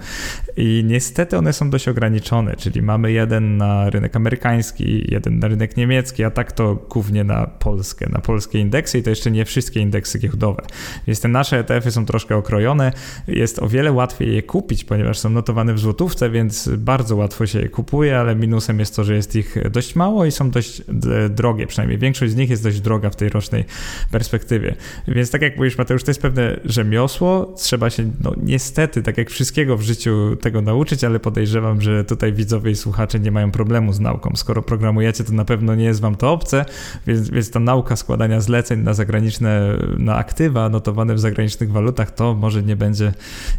I 0.57 0.83
niestety 0.87 1.37
one 1.37 1.53
są 1.53 1.69
dość 1.69 1.87
ograniczone, 1.87 2.55
czyli 2.55 2.81
mamy 2.81 3.11
jeden 3.11 3.57
na 3.57 3.89
rynek 3.89 4.15
amerykański, 4.15 5.11
jeden 5.11 5.39
na 5.39 5.47
rynek 5.47 5.77
niemiecki, 5.77 6.23
a 6.23 6.31
tak 6.31 6.51
to 6.51 6.75
głównie 6.75 7.23
na 7.23 7.47
Polskę, 7.47 8.09
na 8.09 8.19
polskie 8.19 8.59
indeksy 8.59 8.99
i 8.99 9.03
to 9.03 9.09
jeszcze 9.09 9.31
nie 9.31 9.45
wszystkie 9.45 9.79
indeksy 9.79 10.19
giełdowe. 10.19 10.63
Więc 11.07 11.21
te 11.21 11.27
nasze 11.27 11.59
ETF-y 11.59 11.91
są 11.91 12.05
troszkę 12.05 12.35
okrojone. 12.35 12.91
Jest 13.27 13.59
o 13.59 13.67
wiele 13.67 13.91
łatwiej 13.91 14.20
łatwiej 14.21 14.35
je 14.35 14.43
kupić, 14.43 14.83
ponieważ 14.83 15.19
są 15.19 15.29
notowane 15.29 15.73
w 15.73 15.79
złotówce, 15.79 16.29
więc 16.29 16.69
bardzo 16.77 17.15
łatwo 17.15 17.45
się 17.45 17.59
je 17.59 17.69
kupuje, 17.69 18.19
ale 18.19 18.35
minusem 18.35 18.79
jest 18.79 18.95
to, 18.95 19.03
że 19.03 19.15
jest 19.15 19.35
ich 19.35 19.55
dość 19.71 19.95
mało 19.95 20.25
i 20.25 20.31
są 20.31 20.51
dość 20.51 20.81
drogie, 21.29 21.67
przynajmniej 21.67 21.97
większość 21.97 22.31
z 22.31 22.35
nich 22.35 22.49
jest 22.49 22.63
dość 22.63 22.81
droga 22.81 23.09
w 23.09 23.15
tej 23.15 23.29
rocznej 23.29 23.65
perspektywie. 24.11 24.75
Więc 25.07 25.31
tak 25.31 25.41
jak 25.41 25.57
mówisz 25.57 25.77
Mateusz, 25.77 26.03
to 26.03 26.11
jest 26.11 26.21
pewne 26.21 26.59
rzemiosło, 26.65 27.53
trzeba 27.57 27.89
się 27.89 28.11
no 28.23 28.33
niestety, 28.43 29.03
tak 29.03 29.17
jak 29.17 29.29
wszystkiego 29.29 29.77
w 29.77 29.81
życiu 29.81 30.35
tego 30.41 30.61
nauczyć, 30.61 31.03
ale 31.03 31.19
podejrzewam, 31.19 31.81
że 31.81 32.03
tutaj 32.03 32.33
widzowie 32.33 32.71
i 32.71 32.75
słuchacze 32.75 33.19
nie 33.19 33.31
mają 33.31 33.51
problemu 33.51 33.93
z 33.93 33.99
nauką. 33.99 34.31
Skoro 34.35 34.61
programujecie, 34.61 35.23
to 35.23 35.33
na 35.33 35.45
pewno 35.45 35.75
nie 35.75 35.85
jest 35.85 36.01
wam 36.01 36.15
to 36.15 36.31
obce, 36.31 36.65
więc, 37.07 37.29
więc 37.29 37.51
ta 37.51 37.59
nauka 37.59 37.95
składania 37.95 38.41
zleceń 38.41 38.79
na 38.79 38.93
zagraniczne, 38.93 39.77
na 39.97 40.15
aktywa 40.15 40.69
notowane 40.69 41.15
w 41.15 41.19
zagranicznych 41.19 41.71
walutach, 41.71 42.11
to 42.11 42.33
może 42.33 42.63
nie 42.63 42.75
będzie 42.75 43.13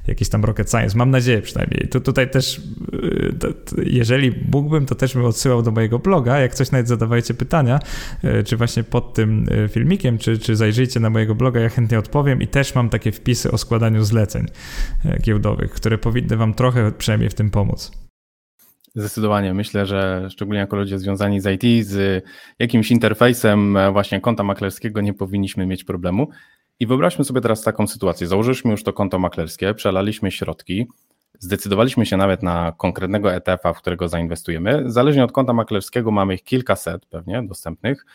jakiś 0.06 0.28
tam 0.28 0.44
rocket 0.52 0.70
science. 0.70 0.98
Mam 0.98 1.10
nadzieję 1.10 1.42
przynajmniej. 1.42 1.88
Tu, 1.88 2.00
tutaj 2.00 2.30
też, 2.30 2.58
y, 2.58 3.32
to, 3.40 3.52
to, 3.52 3.76
jeżeli 3.82 4.32
mógłbym, 4.52 4.86
to 4.86 4.94
też 4.94 5.14
bym 5.14 5.24
odsyłał 5.24 5.62
do 5.62 5.70
mojego 5.70 5.98
bloga. 5.98 6.38
Jak 6.38 6.54
coś 6.54 6.70
nawet 6.70 6.88
zadawajcie 6.88 7.34
pytania, 7.34 7.78
y, 8.24 8.44
czy 8.44 8.56
właśnie 8.56 8.84
pod 8.84 9.14
tym 9.14 9.46
y, 9.48 9.68
filmikiem, 9.68 10.18
czy, 10.18 10.38
czy 10.38 10.56
zajrzyjcie 10.56 11.00
na 11.00 11.10
mojego 11.10 11.34
bloga, 11.34 11.60
ja 11.60 11.68
chętnie 11.68 11.98
odpowiem 11.98 12.42
i 12.42 12.46
też 12.46 12.74
mam 12.74 12.88
takie 12.88 13.12
wpisy 13.12 13.50
o 13.50 13.58
składaniu 13.58 14.04
zleceń 14.04 14.46
giełdowych, 15.22 15.70
które 15.70 15.98
powinny 15.98 16.36
wam 16.36 16.54
trochę 16.54 16.92
przynajmniej 16.92 17.30
w 17.30 17.34
tym 17.34 17.50
pomóc. 17.50 17.92
Zdecydowanie. 18.94 19.54
Myślę, 19.54 19.86
że 19.86 20.28
szczególnie 20.30 20.60
jako 20.60 20.76
ludzie 20.76 20.98
związani 20.98 21.40
z 21.40 21.46
IT, 21.46 21.86
z 21.86 22.24
jakimś 22.58 22.90
interfejsem 22.90 23.76
właśnie 23.92 24.20
konta 24.20 24.42
maklerskiego 24.42 25.00
nie 25.00 25.14
powinniśmy 25.14 25.66
mieć 25.66 25.84
problemu. 25.84 26.28
I 26.82 26.86
wyobraźmy 26.86 27.24
sobie 27.24 27.40
teraz 27.40 27.62
taką 27.62 27.86
sytuację. 27.86 28.26
Założyliśmy 28.26 28.70
już 28.70 28.82
to 28.82 28.92
konto 28.92 29.18
maklerskie, 29.18 29.74
przelaliśmy 29.74 30.30
środki, 30.30 30.86
zdecydowaliśmy 31.38 32.06
się 32.06 32.16
nawet 32.16 32.42
na 32.42 32.72
konkretnego 32.76 33.32
ETF-a, 33.34 33.72
w 33.72 33.78
którego 33.78 34.08
zainwestujemy. 34.08 34.82
Zależnie 34.86 35.24
od 35.24 35.32
konta 35.32 35.52
maklerskiego 35.52 36.10
mamy 36.10 36.34
ich 36.34 36.44
kilkaset 36.44 37.06
pewnie 37.06 37.42
dostępnych. 37.42 38.06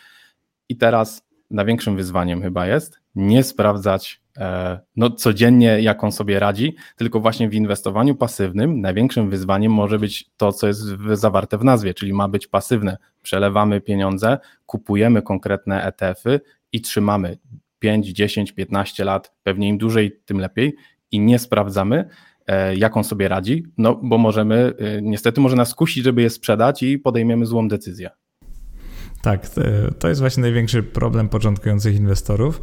I 0.68 0.76
teraz 0.76 1.22
największym 1.50 1.96
wyzwaniem 1.96 2.42
chyba 2.42 2.66
jest 2.66 3.00
nie 3.14 3.42
sprawdzać 3.42 4.20
e, 4.38 4.80
no, 4.96 5.10
codziennie, 5.10 5.80
jak 5.80 6.04
on 6.04 6.12
sobie 6.12 6.38
radzi, 6.38 6.76
tylko 6.96 7.20
właśnie 7.20 7.48
w 7.48 7.54
inwestowaniu 7.54 8.14
pasywnym 8.14 8.80
największym 8.80 9.30
wyzwaniem 9.30 9.72
może 9.72 9.98
być 9.98 10.30
to, 10.36 10.52
co 10.52 10.66
jest 10.66 10.80
zawarte 11.12 11.58
w 11.58 11.64
nazwie, 11.64 11.94
czyli 11.94 12.12
ma 12.12 12.28
być 12.28 12.46
pasywne. 12.46 12.96
Przelewamy 13.22 13.80
pieniądze, 13.80 14.38
kupujemy 14.66 15.22
konkretne 15.22 15.84
ETF-y 15.84 16.40
i 16.72 16.80
trzymamy 16.80 17.38
5, 17.78 18.06
10, 18.06 18.52
15 18.52 19.04
lat, 19.04 19.32
pewnie 19.42 19.68
im 19.68 19.78
dłużej, 19.78 20.20
tym 20.24 20.38
lepiej 20.38 20.76
i 21.10 21.20
nie 21.20 21.38
sprawdzamy, 21.38 22.08
e, 22.46 22.76
jak 22.76 22.96
on 22.96 23.04
sobie 23.04 23.28
radzi, 23.28 23.64
no 23.78 24.00
bo 24.02 24.18
możemy, 24.18 24.72
e, 24.78 25.02
niestety 25.02 25.40
może 25.40 25.56
nas 25.56 25.68
skusić, 25.68 26.04
żeby 26.04 26.22
je 26.22 26.30
sprzedać 26.30 26.82
i 26.82 26.98
podejmiemy 26.98 27.46
złą 27.46 27.68
decyzję. 27.68 28.10
Tak, 29.22 29.46
to 29.98 30.08
jest 30.08 30.20
właśnie 30.20 30.40
największy 30.40 30.82
problem 30.82 31.28
początkujących 31.28 31.96
inwestorów. 31.96 32.60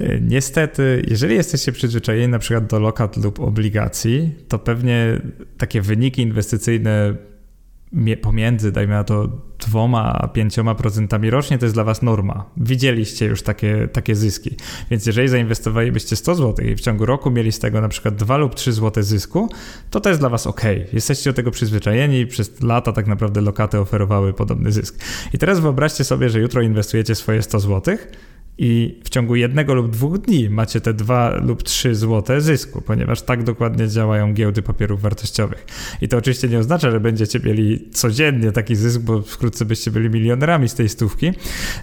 E, 0.00 0.20
niestety, 0.20 1.02
jeżeli 1.08 1.34
jesteście 1.34 1.72
przyzwyczajeni 1.72 2.28
na 2.28 2.38
przykład 2.38 2.66
do 2.66 2.80
lokat 2.80 3.16
lub 3.16 3.40
obligacji, 3.40 4.34
to 4.48 4.58
pewnie 4.58 5.20
takie 5.58 5.80
wyniki 5.80 6.22
inwestycyjne 6.22 7.14
pomiędzy, 8.22 8.72
dajmy 8.72 8.94
na 8.94 9.04
to, 9.04 9.28
dwoma 9.58 10.12
a 10.12 10.28
pięcioma 10.28 10.74
procentami 10.74 11.30
rocznie, 11.30 11.58
to 11.58 11.64
jest 11.64 11.76
dla 11.76 11.84
was 11.84 12.02
norma. 12.02 12.44
Widzieliście 12.56 13.26
już 13.26 13.42
takie, 13.42 13.88
takie 13.92 14.14
zyski. 14.14 14.56
Więc 14.90 15.06
jeżeli 15.06 15.28
zainwestowalibyście 15.28 16.16
100 16.16 16.34
zł 16.34 16.66
i 16.66 16.74
w 16.74 16.80
ciągu 16.80 17.06
roku 17.06 17.30
mieli 17.30 17.52
z 17.52 17.58
tego 17.58 17.80
na 17.80 17.88
przykład 17.88 18.14
2 18.14 18.36
lub 18.36 18.54
3 18.54 18.72
zł 18.72 19.02
zysku, 19.02 19.48
to 19.90 20.00
to 20.00 20.08
jest 20.08 20.20
dla 20.20 20.28
was 20.28 20.46
ok. 20.46 20.62
Jesteście 20.92 21.30
do 21.30 21.34
tego 21.34 21.50
przyzwyczajeni 21.50 22.26
przez 22.26 22.62
lata 22.62 22.92
tak 22.92 23.06
naprawdę 23.06 23.40
lokaty 23.40 23.78
oferowały 23.78 24.32
podobny 24.32 24.72
zysk. 24.72 24.98
I 25.32 25.38
teraz 25.38 25.60
wyobraźcie 25.60 26.04
sobie, 26.04 26.28
że 26.28 26.40
jutro 26.40 26.62
inwestujecie 26.62 27.14
swoje 27.14 27.42
100 27.42 27.60
zł, 27.60 27.96
i 28.58 29.00
w 29.04 29.08
ciągu 29.10 29.36
jednego 29.36 29.74
lub 29.74 29.90
dwóch 29.90 30.18
dni 30.18 30.50
macie 30.50 30.80
te 30.80 30.94
dwa 30.94 31.40
lub 31.42 31.62
trzy 31.62 31.94
złote 31.94 32.40
zysku, 32.40 32.82
ponieważ 32.82 33.22
tak 33.22 33.42
dokładnie 33.42 33.88
działają 33.88 34.34
giełdy 34.34 34.62
papierów 34.62 35.00
wartościowych. 35.02 35.66
I 36.00 36.08
to 36.08 36.16
oczywiście 36.16 36.48
nie 36.48 36.58
oznacza, 36.58 36.90
że 36.90 37.00
będziecie 37.00 37.40
mieli 37.40 37.90
codziennie 37.90 38.52
taki 38.52 38.76
zysk, 38.76 39.00
bo 39.00 39.22
wkrótce 39.22 39.64
byście 39.64 39.90
byli 39.90 40.10
milionerami 40.10 40.68
z 40.68 40.74
tej 40.74 40.88
stówki. 40.88 41.32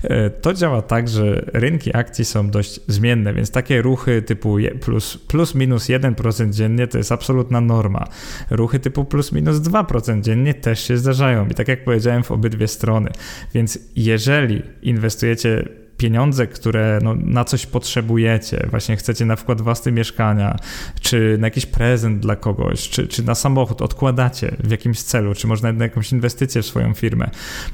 E, 0.03 0.29
to 0.29 0.53
działa 0.53 0.81
tak, 0.81 1.09
że 1.09 1.45
rynki 1.53 1.97
akcji 1.97 2.25
są 2.25 2.49
dość 2.49 2.79
zmienne, 2.87 3.33
więc 3.33 3.51
takie 3.51 3.81
ruchy 3.81 4.21
typu 4.21 4.57
plus, 4.81 5.17
plus 5.17 5.55
minus 5.55 5.85
1% 5.85 6.49
dziennie 6.49 6.87
to 6.87 6.97
jest 6.97 7.11
absolutna 7.11 7.61
norma. 7.61 8.07
Ruchy 8.49 8.79
typu 8.79 9.05
plus 9.05 9.31
minus 9.31 9.57
2% 9.57 10.21
dziennie 10.21 10.53
też 10.53 10.87
się 10.87 10.97
zdarzają. 10.97 11.47
I 11.47 11.53
tak 11.53 11.67
jak 11.67 11.83
powiedziałem, 11.83 12.23
w 12.23 12.31
obydwie 12.31 12.67
strony. 12.67 13.09
Więc 13.53 13.79
jeżeli 13.95 14.61
inwestujecie 14.81 15.80
pieniądze, 16.01 16.47
które 16.47 16.99
no, 17.03 17.15
na 17.15 17.43
coś 17.43 17.65
potrzebujecie, 17.65 18.67
właśnie 18.69 18.95
chcecie 18.95 19.25
na 19.25 19.35
wkład 19.35 19.61
własny 19.61 19.91
mieszkania, 19.91 20.57
czy 21.01 21.37
na 21.39 21.47
jakiś 21.47 21.65
prezent 21.65 22.19
dla 22.19 22.35
kogoś, 22.35 22.89
czy, 22.89 23.07
czy 23.07 23.23
na 23.23 23.35
samochód 23.35 23.81
odkładacie 23.81 24.55
w 24.63 24.71
jakimś 24.71 25.01
celu, 25.01 25.35
czy 25.35 25.47
można 25.47 25.71
na 25.71 25.83
jakąś 25.83 26.11
inwestycję 26.11 26.61
w 26.61 26.65
swoją 26.65 26.93
firmę, 26.93 27.29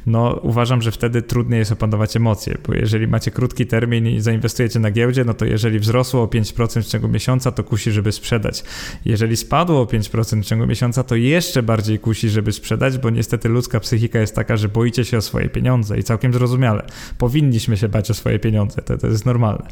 no 0.05 0.39
uważam, 0.43 0.81
że 0.81 0.91
wtedy 0.91 1.21
trudniej 1.21 1.59
jest 1.59 1.71
opanować 1.71 2.15
emocje, 2.15 2.57
bo 2.67 2.73
jeżeli 2.73 3.07
macie 3.07 3.31
krótki 3.31 3.65
termin 3.65 4.07
i 4.07 4.21
zainwestujecie 4.21 4.79
na 4.79 4.91
giełdzie, 4.91 5.23
no 5.23 5.33
to 5.33 5.45
jeżeli 5.45 5.79
wzrosło 5.79 6.23
o 6.23 6.25
5% 6.25 6.81
w 6.81 6.85
ciągu 6.85 7.07
miesiąca, 7.07 7.51
to 7.51 7.63
kusi, 7.63 7.91
żeby 7.91 8.11
sprzedać. 8.11 8.63
Jeżeli 9.05 9.37
spadło 9.37 9.81
o 9.81 9.85
5% 9.85 10.41
w 10.41 10.45
ciągu 10.45 10.67
miesiąca, 10.67 11.03
to 11.03 11.15
jeszcze 11.15 11.63
bardziej 11.63 11.99
kusi, 11.99 12.29
żeby 12.29 12.51
sprzedać, 12.51 12.97
bo 12.97 13.09
niestety 13.09 13.49
ludzka 13.49 13.79
psychika 13.79 14.19
jest 14.19 14.35
taka, 14.35 14.57
że 14.57 14.69
boicie 14.69 15.05
się 15.05 15.17
o 15.17 15.21
swoje 15.21 15.49
pieniądze 15.49 15.99
i 15.99 16.03
całkiem 16.03 16.33
zrozumiale. 16.33 16.85
Powinniśmy 17.17 17.77
się 17.77 17.89
bać 17.89 18.11
o 18.11 18.13
swoje 18.17 18.39
pieniądze. 18.39 18.81
To, 18.81 18.97
to 18.97 19.07
jest 19.07 19.25
normalne. 19.25 19.67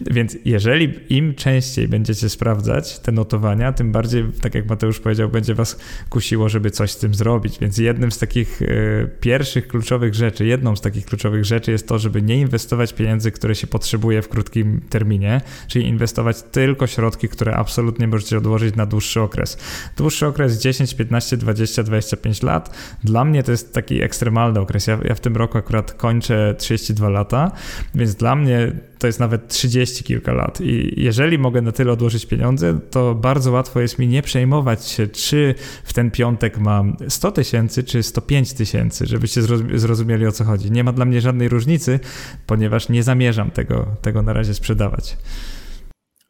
Więc 0.00 0.36
jeżeli 0.44 0.94
im 1.08 1.34
częściej 1.34 1.88
będziecie 1.88 2.28
sprawdzać 2.28 2.98
te 2.98 3.12
notowania, 3.12 3.72
tym 3.72 3.92
bardziej, 3.92 4.24
tak 4.40 4.54
jak 4.54 4.68
Mateusz 4.68 5.00
powiedział, 5.00 5.28
będzie 5.28 5.54
was 5.54 5.78
kusiło, 6.10 6.48
żeby 6.48 6.70
coś 6.70 6.90
z 6.90 6.96
tym 6.96 7.14
zrobić. 7.14 7.58
Więc 7.58 7.78
jednym 7.78 8.12
z 8.12 8.18
takich 8.18 8.62
y, 8.62 9.10
pierwszych 9.20 9.68
kluczowych 9.68 10.14
rzeczy, 10.14 10.46
jedną 10.46 10.76
z 10.76 10.80
takich 10.80 11.06
kluczowych 11.06 11.44
rzeczy 11.44 11.72
jest 11.72 11.88
to, 11.88 11.98
żeby 11.98 12.22
nie 12.22 12.40
inwestować 12.40 12.92
pieniędzy, 12.92 13.32
które 13.32 13.54
się 13.54 13.66
potrzebuje 13.66 14.22
w 14.22 14.28
krótkim 14.28 14.80
terminie, 14.90 15.40
czyli 15.68 15.88
inwestować 15.88 16.42
tylko 16.42 16.86
środki, 16.86 17.28
które 17.28 17.54
absolutnie 17.54 18.08
możecie 18.08 18.38
odłożyć 18.38 18.76
na 18.76 18.86
dłuższy 18.86 19.20
okres. 19.20 19.58
Dłuższy 19.96 20.26
okres 20.26 20.60
10, 20.60 20.94
15, 20.94 21.36
20, 21.36 21.82
25 21.82 22.42
lat. 22.42 22.76
Dla 23.04 23.24
mnie 23.24 23.42
to 23.42 23.50
jest 23.50 23.74
taki 23.74 24.02
ekstremalny 24.02 24.60
okres. 24.60 24.86
Ja, 24.86 24.98
ja 25.04 25.14
w 25.14 25.20
tym 25.20 25.36
roku 25.36 25.58
akurat 25.58 25.92
kończę 25.92 26.54
32 26.58 27.08
lata 27.08 27.52
Więc 27.94 28.14
dla 28.14 28.36
mnie 28.36 28.72
to 28.98 29.06
jest 29.06 29.20
nawet 29.20 29.48
30 29.48 30.04
kilka 30.04 30.32
lat. 30.32 30.60
I 30.60 31.02
jeżeli 31.02 31.38
mogę 31.38 31.62
na 31.62 31.72
tyle 31.72 31.92
odłożyć 31.92 32.26
pieniądze, 32.26 32.78
to 32.90 33.14
bardzo 33.14 33.52
łatwo 33.52 33.80
jest 33.80 33.98
mi 33.98 34.08
nie 34.08 34.22
przejmować 34.22 34.86
się, 34.86 35.06
czy 35.06 35.54
w 35.84 35.92
ten 35.92 36.10
piątek 36.10 36.58
mam 36.58 36.96
100 37.08 37.32
tysięcy, 37.32 37.84
czy 37.84 38.02
105 38.02 38.52
tysięcy, 38.52 39.06
żebyście 39.06 39.42
zrozumieli 39.74 40.26
o 40.26 40.32
co 40.32 40.44
chodzi. 40.44 40.70
Nie 40.70 40.84
ma 40.84 40.92
dla 40.92 41.04
mnie 41.04 41.20
żadnej 41.20 41.48
różnicy, 41.48 42.00
ponieważ 42.46 42.88
nie 42.88 43.02
zamierzam 43.02 43.50
tego, 43.50 43.86
tego 44.02 44.22
na 44.22 44.32
razie 44.32 44.54
sprzedawać. 44.54 45.16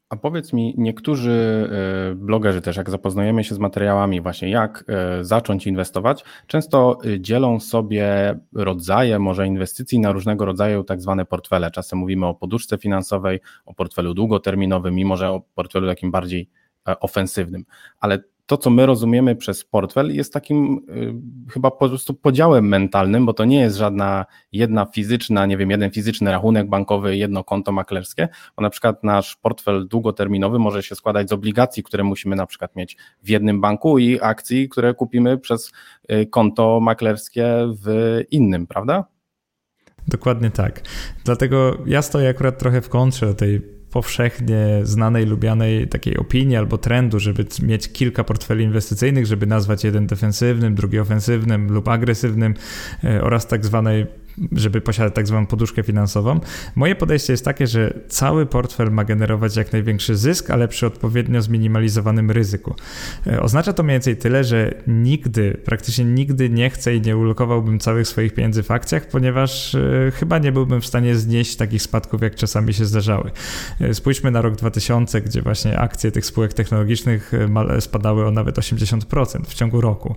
A 0.09 0.17
powiedz 0.17 0.53
mi, 0.53 0.75
niektórzy 0.79 1.31
e, 2.11 2.15
blogerzy 2.15 2.61
też, 2.61 2.77
jak 2.77 2.91
zapoznajemy 2.91 3.45
się 3.45 3.55
z 3.55 3.59
materiałami, 3.59 4.21
właśnie 4.21 4.51
jak 4.51 4.85
e, 4.89 5.25
zacząć 5.25 5.67
inwestować, 5.67 6.25
często 6.47 6.99
e, 7.05 7.21
dzielą 7.21 7.61
sobie 7.61 8.39
rodzaje 8.55 9.19
może 9.19 9.47
inwestycji 9.47 9.99
na 9.99 10.13
różnego 10.13 10.45
rodzaju 10.45 10.85
tak 10.85 11.01
zwane 11.01 11.25
portfele. 11.25 11.71
Czasem 11.71 11.99
mówimy 11.99 12.27
o 12.27 12.35
poduszce 12.35 12.79
finansowej, 12.79 13.41
o 13.65 13.75
portfelu 13.75 14.15
długoterminowym, 14.15 14.95
mimo 14.95 15.17
że 15.17 15.31
o 15.31 15.43
portfelu 15.55 15.87
takim 15.87 16.11
bardziej 16.11 16.49
ofensywnym. 17.01 17.65
Ale 18.01 18.19
to, 18.47 18.57
co 18.57 18.71
my 18.71 18.87
rozumiemy 18.87 19.37
przez 19.37 19.65
portfel, 19.65 20.15
jest 20.15 20.33
takim 20.33 20.87
y, 21.49 21.53
chyba 21.53 21.71
po 21.71 21.89
prostu 21.89 22.15
podziałem 22.15 22.69
mentalnym, 22.69 23.27
bo 23.27 23.35
to 23.35 23.45
nie 23.45 23.61
jest 23.61 23.77
żadna 23.77 24.27
jedna 24.53 24.87
fizyczna, 24.87 25.47
nie 25.47 25.57
wiem, 25.57 25.71
jeden 25.71 25.91
fizyczny 25.91 26.31
rachunek 26.31 26.69
bankowy, 26.69 27.17
jedno 27.17 27.45
konto 27.45 27.73
maklerskie, 27.73 28.29
bo 28.57 28.63
na 28.63 28.71
przykład 28.71 29.05
nasz 29.05 29.37
portfel 29.37 29.89
długoterminowy 29.89 30.59
może 30.59 30.83
się 30.83 30.95
składać 30.95 31.29
z 31.29 31.33
obligacji, 31.33 31.83
które 31.83 32.05
musimy 32.05 32.37
na 32.37 32.47
przykład 32.47 32.77
mieć 32.77 32.97
w 33.23 33.29
jednym 33.29 33.61
banku 33.61 33.99
i 33.99 34.21
akcji, 34.21 34.69
które 34.69 34.95
kupimy 34.95 35.39
przez 35.39 35.73
y, 36.13 36.27
konto 36.27 36.81
maklerskie 36.81 37.47
w 37.85 38.21
innym, 38.31 38.67
prawda? 38.67 39.05
Dokładnie 40.09 40.51
tak. 40.51 40.83
Dlatego 41.25 41.79
ja 41.87 42.03
stoję 42.03 42.29
akurat 42.29 42.59
trochę 42.59 42.81
w 42.81 42.89
kontrze 42.89 43.35
tej 43.35 43.76
powszechnie 43.97 44.81
znanej, 44.83 45.27
lubianej 45.27 45.89
takiej 45.89 46.17
opinii 46.17 46.57
albo 46.57 46.79
trendu, 46.79 47.21
żeby 47.21 47.47
mieć 47.63 47.93
kilka 47.93 48.25
portfeli 48.25 48.65
inwestycyjnych, 48.65 49.27
żeby 49.27 49.47
nazwać 49.47 49.85
jeden 49.85 50.07
defensywnym, 50.07 50.75
drugi 50.75 50.99
ofensywnym 50.99 51.73
lub 51.73 51.89
agresywnym 51.89 52.55
e, 53.05 53.23
oraz 53.23 53.47
tak 53.47 53.65
zwanej 53.65 54.07
żeby 54.53 54.81
posiadać 54.81 55.15
tak 55.15 55.27
zwaną 55.27 55.47
poduszkę 55.47 55.83
finansową. 55.83 56.41
Moje 56.75 56.95
podejście 56.95 57.33
jest 57.33 57.45
takie, 57.45 57.67
że 57.67 57.95
cały 58.09 58.47
portfel 58.47 58.91
ma 58.91 59.05
generować 59.05 59.57
jak 59.57 59.73
największy 59.73 60.17
zysk, 60.17 60.51
ale 60.51 60.69
przy 60.69 60.87
odpowiednio 60.87 61.43
zminimalizowanym 61.43 62.31
ryzyku. 62.31 62.75
E, 63.27 63.43
oznacza 63.43 63.73
to 63.73 63.83
mniej 63.83 63.95
więcej 63.95 64.17
tyle, 64.17 64.45
że 64.45 64.75
nigdy, 64.87 65.61
praktycznie 65.65 66.05
nigdy 66.05 66.51
nie 66.51 66.71
chcę 66.71 66.97
i 66.97 67.01
nie 67.01 67.17
ulokowałbym 67.17 67.79
całych 67.79 68.09
swoich 68.09 68.35
pieniędzy 68.35 68.63
w 68.63 68.71
akcjach, 68.71 69.09
ponieważ 69.09 69.75
e, 69.75 70.13
chyba 70.15 70.39
nie 70.39 70.53
byłbym 70.53 70.81
w 70.81 70.87
stanie 70.87 71.17
znieść 71.17 71.57
takich 71.57 71.83
spadków, 71.83 72.23
jak 72.23 72.35
czasami 72.35 72.75
się 72.75 72.85
zdarzały. 72.85 73.31
E, 73.81 73.95
spójrzmy 73.95 74.31
na 74.31 74.43
rok 74.43 74.57
2000, 74.57 75.21
gdzie 75.21 75.43
właśnie 75.43 75.79
akcje 75.79 76.11
tych 76.11 76.27
spółek 76.27 76.55
technologicznych 76.55 77.33
spadały 77.81 78.27
o 78.27 78.31
nawet 78.31 78.59
80% 78.59 79.45
w 79.47 79.55
ciągu 79.55 79.81
roku. 79.81 80.15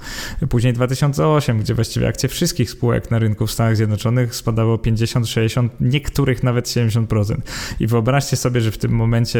Później 0.49 0.73
2008, 0.73 1.59
gdzie 1.59 1.73
właściwie 1.73 2.07
akcje 2.07 2.29
wszystkich 2.29 2.69
spółek 2.69 3.11
na 3.11 3.19
rynku 3.19 3.47
w 3.47 3.51
Stanach 3.51 3.75
Zjednoczonych 3.75 4.08
Zjednoczonych 4.09 4.35
spadało 4.35 4.77
50, 4.77 5.27
60, 5.27 5.73
niektórych 5.79 6.43
nawet 6.43 6.67
70%. 6.67 7.35
I 7.79 7.87
wyobraźcie 7.87 8.37
sobie, 8.37 8.61
że 8.61 8.71
w 8.71 8.77
tym 8.77 8.91
momencie 8.91 9.39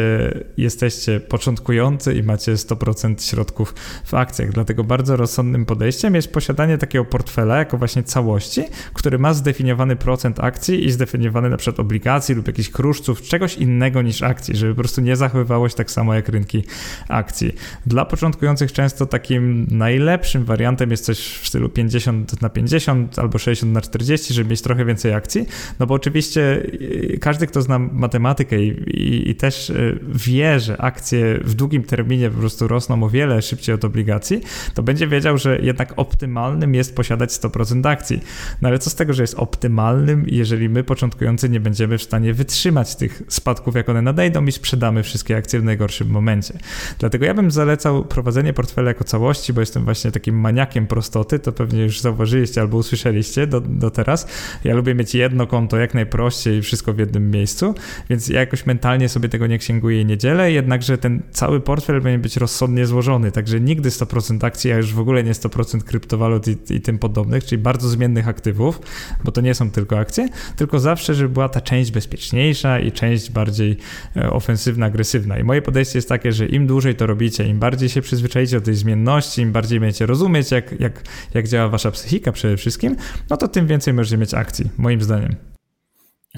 jesteście 0.56 1.20
początkujący 1.20 2.14
i 2.14 2.22
macie 2.22 2.54
100% 2.54 3.30
środków 3.30 3.74
w 4.04 4.14
akcjach. 4.14 4.52
Dlatego 4.52 4.84
bardzo 4.84 5.16
rozsądnym 5.16 5.66
podejściem 5.66 6.14
jest 6.14 6.32
posiadanie 6.32 6.78
takiego 6.78 7.04
portfela 7.04 7.58
jako 7.58 7.78
właśnie 7.78 8.02
całości, 8.02 8.64
który 8.94 9.18
ma 9.18 9.34
zdefiniowany 9.34 9.96
procent 9.96 10.40
akcji 10.40 10.84
i 10.84 10.90
zdefiniowany 10.90 11.50
na 11.50 11.56
przykład 11.56 11.80
obligacji 11.80 12.34
lub 12.34 12.46
jakichś 12.46 12.68
kruszców, 12.68 13.22
czegoś 13.22 13.56
innego 13.56 14.02
niż 14.02 14.22
akcji, 14.22 14.56
żeby 14.56 14.74
po 14.74 14.78
prostu 14.78 15.00
nie 15.00 15.16
zachowywało 15.16 15.68
się 15.68 15.74
tak 15.74 15.90
samo 15.90 16.14
jak 16.14 16.28
rynki 16.28 16.62
akcji. 17.08 17.54
Dla 17.86 18.04
początkujących 18.04 18.72
często 18.72 19.06
takim 19.06 19.66
najlepszym 19.70 20.44
wariantem 20.44 20.90
jest 20.90 21.04
coś 21.04 21.18
w 21.18 21.48
stylu 21.48 21.68
50 21.68 22.42
na 22.42 22.48
50 22.48 23.18
albo 23.18 23.38
60 23.38 23.72
na 23.72 23.80
40, 23.80 24.34
żeby 24.34 24.50
mieć 24.50 24.59
trochę 24.62 24.84
więcej 24.84 25.14
akcji, 25.14 25.46
no 25.78 25.86
bo 25.86 25.94
oczywiście 25.94 26.40
y, 26.40 27.18
każdy, 27.20 27.46
kto 27.46 27.62
zna 27.62 27.78
matematykę 27.78 28.62
i, 28.62 28.68
i, 28.68 29.30
i, 29.30 29.34
też 29.34 29.70
y, 29.70 29.98
wie, 30.14 30.60
że 30.60 30.80
akcje 30.80 31.38
w 31.44 31.54
długim 31.54 31.82
terminie 31.82 32.30
po 32.30 32.38
prostu 32.38 32.68
rosną 32.68 33.02
o 33.02 33.08
wiele 33.08 33.42
szybciej 33.42 33.74
od 33.74 33.84
obligacji, 33.84 34.40
to 34.74 34.82
będzie 34.82 35.06
wiedział, 35.06 35.38
że 35.38 35.58
jednak 35.62 35.92
optymalnym 35.96 36.74
jest 36.74 36.96
posiadać 36.96 37.30
100% 37.30 37.88
akcji. 37.88 38.20
No 38.62 38.68
ale 38.68 38.78
co 38.78 38.90
z 38.90 38.94
tego, 38.94 39.12
że 39.12 39.22
jest 39.22 39.34
optymalnym, 39.34 40.24
jeżeli 40.26 40.68
my 40.68 40.84
początkujący 40.84 41.48
nie 41.48 41.60
będziemy 41.60 41.98
w 41.98 42.02
stanie 42.02 42.34
wytrzymać 42.34 42.96
tych 42.96 43.22
spadków, 43.28 43.74
jak 43.74 43.88
one 43.88 44.02
nadejdą 44.02 44.46
i 44.46 44.52
sprzedamy 44.52 45.02
wszystkie 45.02 45.36
akcje 45.36 45.60
w 45.60 45.64
najgorszym 45.64 46.08
momencie. 46.08 46.54
Dlatego 46.98 47.24
ja 47.24 47.34
bym 47.34 47.50
zalecał 47.50 48.04
prowadzenie 48.04 48.52
portfela 48.52 48.88
jako 48.88 49.04
całości, 49.04 49.52
bo 49.52 49.60
jestem 49.60 49.84
właśnie 49.84 50.10
takim 50.10 50.40
maniakiem 50.40 50.86
prostoty, 50.86 51.38
to 51.38 51.52
pewnie 51.52 51.82
już 51.82 52.00
zauważyliście 52.00 52.60
albo 52.60 52.76
usłyszeliście 52.76 53.46
do, 53.46 53.60
do 53.60 53.90
teraz, 53.90 54.26
ja 54.64 54.74
lubię 54.74 54.94
mieć 54.94 55.14
jedno 55.14 55.46
konto 55.46 55.76
jak 55.76 55.94
najprościej 55.94 56.62
wszystko 56.62 56.92
w 56.92 56.98
jednym 56.98 57.30
miejscu, 57.30 57.74
więc 58.10 58.28
ja 58.28 58.40
jakoś 58.40 58.66
mentalnie 58.66 59.08
sobie 59.08 59.28
tego 59.28 59.46
nie 59.46 59.58
księguję 59.58 60.00
i 60.00 60.04
nie 60.04 60.18
dzielę, 60.18 60.52
jednakże 60.52 60.98
ten 60.98 61.22
cały 61.30 61.60
portfel 61.60 62.00
będzie 62.00 62.18
być 62.18 62.36
rozsądnie 62.36 62.86
złożony, 62.86 63.32
także 63.32 63.60
nigdy 63.60 63.88
100% 63.88 64.46
akcji, 64.46 64.72
a 64.72 64.76
już 64.76 64.94
w 64.94 64.98
ogóle 64.98 65.24
nie 65.24 65.32
100% 65.32 65.80
kryptowalut 65.82 66.48
i, 66.48 66.56
i 66.70 66.80
tym 66.80 66.98
podobnych, 66.98 67.44
czyli 67.44 67.62
bardzo 67.62 67.88
zmiennych 67.88 68.28
aktywów, 68.28 68.80
bo 69.24 69.32
to 69.32 69.40
nie 69.40 69.54
są 69.54 69.70
tylko 69.70 69.98
akcje, 69.98 70.28
tylko 70.56 70.78
zawsze, 70.78 71.14
żeby 71.14 71.28
była 71.28 71.48
ta 71.48 71.60
część 71.60 71.90
bezpieczniejsza 71.90 72.80
i 72.80 72.92
część 72.92 73.30
bardziej 73.30 73.76
e, 74.16 74.30
ofensywna, 74.30 74.86
agresywna. 74.86 75.38
I 75.38 75.44
moje 75.44 75.62
podejście 75.62 75.98
jest 75.98 76.08
takie, 76.08 76.32
że 76.32 76.46
im 76.46 76.66
dłużej 76.66 76.94
to 76.94 77.06
robicie, 77.06 77.48
im 77.48 77.58
bardziej 77.58 77.88
się 77.88 78.02
przyzwyczaicie 78.02 78.56
do 78.56 78.64
tej 78.64 78.74
zmienności, 78.74 79.42
im 79.42 79.52
bardziej 79.52 79.80
będziecie 79.80 80.06
rozumieć, 80.06 80.50
jak, 80.50 80.80
jak, 80.80 81.02
jak 81.34 81.48
działa 81.48 81.68
wasza 81.68 81.90
psychika 81.90 82.32
przede 82.32 82.56
wszystkim, 82.56 82.96
no 83.30 83.36
to 83.36 83.48
tym 83.48 83.66
więcej 83.66 83.94
możecie 83.94 84.16
mieć 84.16 84.29
akcji, 84.34 84.70
moim 84.78 85.00
zdaniem. 85.00 85.50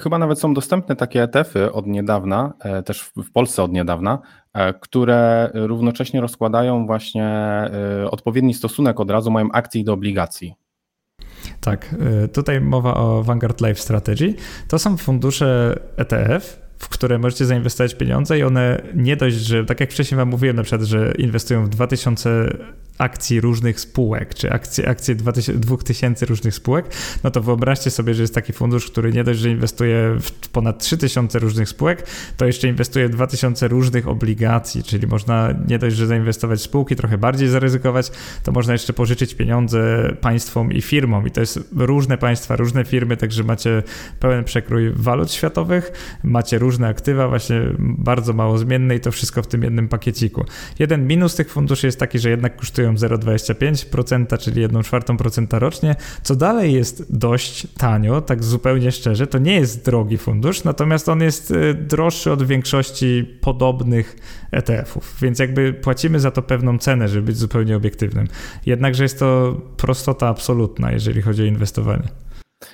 Chyba 0.01 0.19
nawet 0.19 0.41
są 0.41 0.55
dostępne 0.55 0.97
takie 0.97 1.23
ETF-y 1.23 1.73
od 1.73 1.87
niedawna, 1.87 2.53
e, 2.61 2.83
też 2.83 3.13
w 3.17 3.33
Polsce 3.33 3.63
od 3.63 3.73
niedawna, 3.73 4.19
e, 4.53 4.75
które 4.75 5.51
równocześnie 5.55 6.21
rozkładają 6.21 6.87
właśnie 6.87 7.27
e, 7.27 8.11
odpowiedni 8.11 8.55
stosunek 8.55 9.01
od 9.01 9.11
razu, 9.11 9.31
mają 9.31 9.53
akcji 9.53 9.85
do 9.85 9.93
obligacji. 9.93 10.55
Tak, 11.61 11.95
tutaj 12.33 12.61
mowa 12.61 12.95
o 12.95 13.23
Vanguard 13.23 13.61
Life 13.61 13.75
Strategy. 13.75 14.35
To 14.69 14.79
są 14.79 14.97
fundusze 14.97 15.79
ETF, 15.97 16.61
w 16.79 16.89
które 16.89 17.19
możecie 17.19 17.45
zainwestować 17.45 17.95
pieniądze 17.95 18.39
i 18.39 18.43
one 18.43 18.83
nie 18.95 19.17
dość, 19.17 19.37
że 19.37 19.65
tak 19.65 19.81
jak 19.81 19.91
wcześniej 19.91 20.17
wam 20.17 20.29
mówiłem 20.29 20.57
na 20.57 20.63
przykład, 20.63 20.83
że 20.83 21.13
inwestują 21.19 21.65
w 21.65 21.69
2000 21.69 22.57
akcji 22.99 23.41
różnych 23.41 23.81
spółek, 23.81 24.35
czy 24.35 24.53
akcje, 24.53 24.89
akcje 24.89 25.15
2000 25.15 26.27
różnych 26.27 26.55
spółek, 26.55 26.87
no 27.25 27.31
to 27.31 27.41
wyobraźcie 27.41 27.91
sobie, 27.91 28.15
że 28.15 28.23
jest 28.23 28.35
taki 28.35 28.53
fundusz, 28.53 28.91
który 28.91 29.13
nie 29.13 29.25
dość, 29.25 29.41
że 29.41 29.51
inwestuje 29.51 30.17
w 30.21 30.49
ponad 30.49 30.79
3000 30.79 31.39
różnych 31.39 31.69
spółek, 31.69 32.07
to 32.37 32.47
jeszcze 32.47 32.69
inwestuje 32.69 33.09
w 33.09 33.11
2000 33.11 33.69
różnych 33.69 34.09
obligacji, 34.09 34.83
czyli 34.83 35.07
można 35.07 35.55
nie 35.69 35.79
dość, 35.79 35.97
że 35.97 36.07
zainwestować 36.07 36.59
w 36.59 36.63
spółki, 36.63 36.97
trochę 36.97 37.19
bardziej 37.19 37.49
zaryzykować, 37.49 38.11
to 38.43 38.53
można 38.53 38.73
jeszcze 38.73 38.93
pożyczyć 38.93 39.35
pieniądze 39.35 40.13
państwom 40.21 40.73
i 40.73 40.83
firmom 40.83 41.27
i 41.27 41.31
to 41.31 41.41
jest 41.41 41.61
różne 41.77 42.19
państwa, 42.19 42.57
różne 42.57 42.85
firmy, 42.85 43.17
także 43.17 43.45
macie 43.45 43.83
pełen 44.21 44.45
przekrój 44.45 44.93
walut 44.95 45.33
światowych, 45.33 45.93
macie 46.25 46.59
różne 46.59 46.89
aktywa, 46.89 47.29
właśnie 47.29 47.61
bardzo 47.79 48.33
mało 48.33 48.59
zmienne 48.59 48.97
i 48.97 49.01
to 49.01 49.13
wszystko 49.13 49.43
w 49.43 49.47
tym 49.47 49.63
jednym 49.63 49.89
pakieciku. 49.89 50.45
Jeden 50.79 51.07
minus 51.07 51.35
tych 51.35 51.51
funduszy 51.51 51.87
jest 51.87 51.99
taki, 51.99 52.19
że 52.19 52.31
jednak 52.31 52.57
kosztują 52.57 52.92
0,25%, 52.95 54.39
czyli 54.39 54.61
1 54.61 54.83
czwartą 54.83 55.17
procenta 55.17 55.59
rocznie, 55.59 55.97
co 56.23 56.37
dalej 56.37 56.73
jest 56.73 57.17
dość 57.17 57.67
tanio, 57.79 58.21
tak 58.21 58.45
zupełnie 58.45 58.93
szczerze. 58.93 59.27
To 59.27 59.39
nie 59.39 59.55
jest 59.55 59.85
drogi 59.85 60.19
fundusz, 60.19 60.65
natomiast 60.65 61.09
on 61.09 61.21
jest 61.21 61.51
y, 61.51 61.75
droższy 61.75 62.33
od 62.33 62.43
większości 62.43 63.39
podobnych 63.41 64.17
ETF-ów, 64.53 65.17
więc 65.23 65.39
jakby 65.39 65.73
płacimy 65.73 66.21
za 66.21 66.31
to 66.31 66.43
pewną 66.43 66.79
cenę, 66.79 67.09
żeby 67.09 67.23
być 67.23 67.37
zupełnie 67.37 67.77
obiektywnym. 67.77 68.27
Jednakże 68.67 69.03
jest 69.03 69.19
to 69.19 69.61
prostota 69.77 70.29
absolutna, 70.29 70.93
jeżeli 70.93 71.23
chodzi 71.23 71.43
o 71.43 71.47
inwestowanie. 71.47 72.09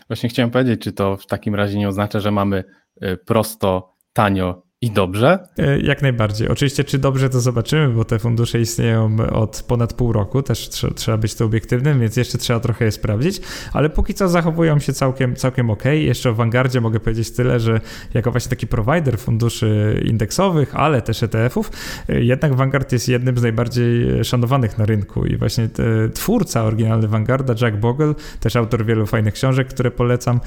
Właśnie 0.09 0.29
chciałem 0.29 0.51
powiedzieć, 0.51 0.81
czy 0.81 0.93
to 0.93 1.17
w 1.17 1.27
takim 1.27 1.55
razie 1.55 1.79
nie 1.79 1.89
oznacza, 1.89 2.21
że 2.21 2.31
mamy 2.31 2.65
y, 3.03 3.17
prosto, 3.27 3.97
tanio 4.13 4.68
i 4.81 4.91
dobrze? 4.91 5.39
E, 5.59 5.81
jak 5.81 6.03
najbardziej. 6.03 6.49
Oczywiście, 6.49 6.85
czy 6.85 6.99
dobrze 6.99 7.31
to 7.31 7.41
zobaczymy, 7.41 7.89
bo 7.89 8.05
te 8.05 8.19
fundusze 8.19 8.61
istnieją 8.61 9.17
od 9.33 9.65
ponad 9.69 9.93
pół 9.93 10.13
roku, 10.13 10.43
też 10.43 10.71
trzeba 10.95 11.19
być 11.19 11.35
to 11.35 11.45
obiektywnym, 11.45 12.01
więc 12.01 12.17
jeszcze 12.17 12.39
trzeba 12.39 12.61
trochę 12.61 12.85
je 12.85 12.93
sprawdzić, 12.93 13.41
ale 13.73 13.91
póki 13.91 14.15
co 14.15 14.29
zachowują 14.29 14.79
się 14.79 14.93
całkiem, 14.93 15.37
całkiem 15.37 15.71
ok. 15.71 15.85
Jeszcze 15.85 16.31
o 16.31 16.35
Vanguardzie 16.35 16.81
mogę 16.81 17.01
powiedzieć 17.01 17.31
tyle, 17.31 17.61
że 17.61 17.81
jako 18.15 18.31
właśnie 18.31 18.51
taki 18.51 18.67
provider 18.67 19.19
funduszy 19.19 20.03
indeksowych, 20.07 20.77
ale 20.77 21.03
też 21.03 21.23
ETF-ów, 21.23 21.71
e, 22.09 22.25
jednak 22.25 22.55
Vanguard 22.55 22.93
jest 22.93 23.09
jednym 23.09 23.39
z 23.39 23.43
najbardziej 23.43 24.25
szanowanych 24.25 24.79
na 24.79 24.87
rynku 24.87 25.27
i 25.27 25.37
właśnie 25.37 25.69
twórca 26.15 26.65
oryginalny 26.65 27.09
Vanguarda, 27.09 27.55
Jack 27.61 27.77
Bogle, 27.77 28.15
też 28.41 28.57
autor 28.57 28.85
wielu 28.87 29.07
fajnych 29.07 29.35
książek, 29.35 29.69
które 29.69 29.91
polecam, 29.91 30.41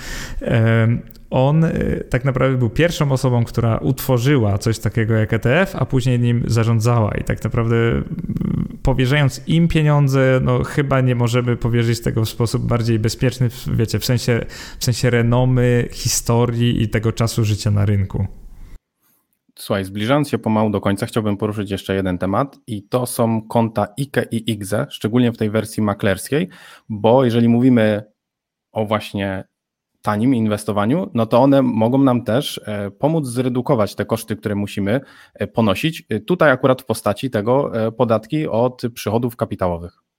on 1.31 1.63
y, 1.63 2.07
tak 2.09 2.25
naprawdę 2.25 2.57
był 2.57 2.69
pierwszą 2.69 3.11
osobą, 3.11 3.43
która 3.43 3.77
utworzyła 3.77 4.57
coś 4.57 4.79
takiego 4.79 5.13
jak 5.13 5.33
ETF, 5.33 5.75
a 5.75 5.85
później 5.85 6.19
nim 6.19 6.43
zarządzała 6.47 7.11
i 7.11 7.23
tak 7.23 7.43
naprawdę 7.43 7.75
mm, 7.75 8.77
powierzając 8.83 9.47
im 9.47 9.67
pieniądze, 9.67 10.39
no 10.43 10.63
chyba 10.63 11.01
nie 11.01 11.15
możemy 11.15 11.57
powierzyć 11.57 12.01
tego 12.01 12.25
w 12.25 12.29
sposób 12.29 12.67
bardziej 12.67 12.99
bezpieczny, 12.99 13.49
wiecie, 13.73 13.99
w 13.99 14.05
sensie, 14.05 14.45
w 14.79 14.85
sensie 14.85 15.09
renomy, 15.09 15.87
historii 15.91 16.83
i 16.83 16.89
tego 16.89 17.11
czasu 17.11 17.45
życia 17.45 17.71
na 17.71 17.85
rynku. 17.85 18.27
Słuchaj, 19.59 19.85
zbliżając 19.85 20.29
się 20.29 20.37
pomału 20.37 20.69
do 20.69 20.81
końca, 20.81 21.05
chciałbym 21.05 21.37
poruszyć 21.37 21.71
jeszcze 21.71 21.95
jeden 21.95 22.17
temat 22.17 22.59
i 22.67 22.83
to 22.83 23.05
są 23.05 23.41
konta 23.47 23.87
IKE 23.99 24.23
i 24.31 24.51
IGZE, 24.51 24.87
szczególnie 24.89 25.31
w 25.31 25.37
tej 25.37 25.49
wersji 25.49 25.83
maklerskiej, 25.83 26.49
bo 26.89 27.25
jeżeli 27.25 27.49
mówimy 27.49 28.03
o 28.71 28.85
właśnie 28.85 29.43
tanim 30.01 30.35
inwestowaniu, 30.35 31.09
no 31.13 31.25
to 31.25 31.39
one 31.39 31.61
mogą 31.61 31.97
nam 31.97 32.23
też 32.23 32.61
e, 32.65 32.91
pomóc 32.91 33.25
zredukować 33.25 33.95
te 33.95 34.05
koszty, 34.05 34.35
które 34.35 34.55
musimy 34.55 35.01
e, 35.33 35.47
ponosić. 35.47 36.03
E, 36.09 36.19
tutaj 36.19 36.51
akurat 36.51 36.81
w 36.81 36.85
postaci 36.85 37.29
tego 37.29 37.71
podatki 37.97 38.47
od 38.47 38.81
przychodów 38.93 39.35
kapitałowych. 39.35 40.10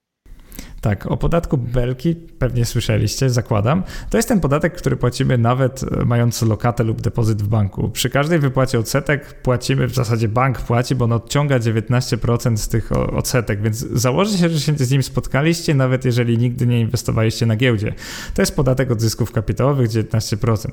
Tak, 0.82 1.06
o 1.06 1.16
podatku 1.16 1.58
Belki 1.58 2.14
pewnie 2.14 2.64
słyszeliście, 2.64 3.30
zakładam. 3.30 3.82
To 4.10 4.16
jest 4.16 4.28
ten 4.28 4.40
podatek, 4.40 4.74
który 4.74 4.96
płacimy 4.96 5.38
nawet 5.38 5.82
e, 5.82 6.04
mając 6.04 6.42
lokatę 6.42 6.84
lub 6.84 7.00
depozyt 7.00 7.42
w 7.42 7.48
banku. 7.48 7.88
Przy 7.88 8.10
każdej 8.10 8.38
wypłacie 8.38 8.78
odsetek 8.78 9.34
płacimy, 9.42 9.86
w 9.86 9.94
zasadzie 9.94 10.28
bank 10.28 10.60
płaci, 10.60 10.94
bo 10.94 11.04
on 11.04 11.12
odciąga 11.12 11.58
19% 11.58 12.56
z 12.56 12.68
tych 12.68 12.92
odsetek, 12.92 13.62
więc 13.62 13.78
założę 13.78 14.38
się, 14.38 14.48
że 14.48 14.60
się 14.60 14.72
z 14.76 14.90
nim 14.90 15.02
spotkaliście, 15.02 15.74
nawet 15.74 16.04
jeżeli 16.04 16.38
nigdy 16.38 16.66
nie 16.66 16.80
inwestowaliście 16.80 17.46
na 17.46 17.56
giełdzie. 17.56 17.94
To 18.34 18.42
jest 18.42 18.56
podatek 18.56 18.90
od 18.90 19.00
zysków 19.00 19.32
kapitałowych 19.32 19.88
19%. 19.88 20.70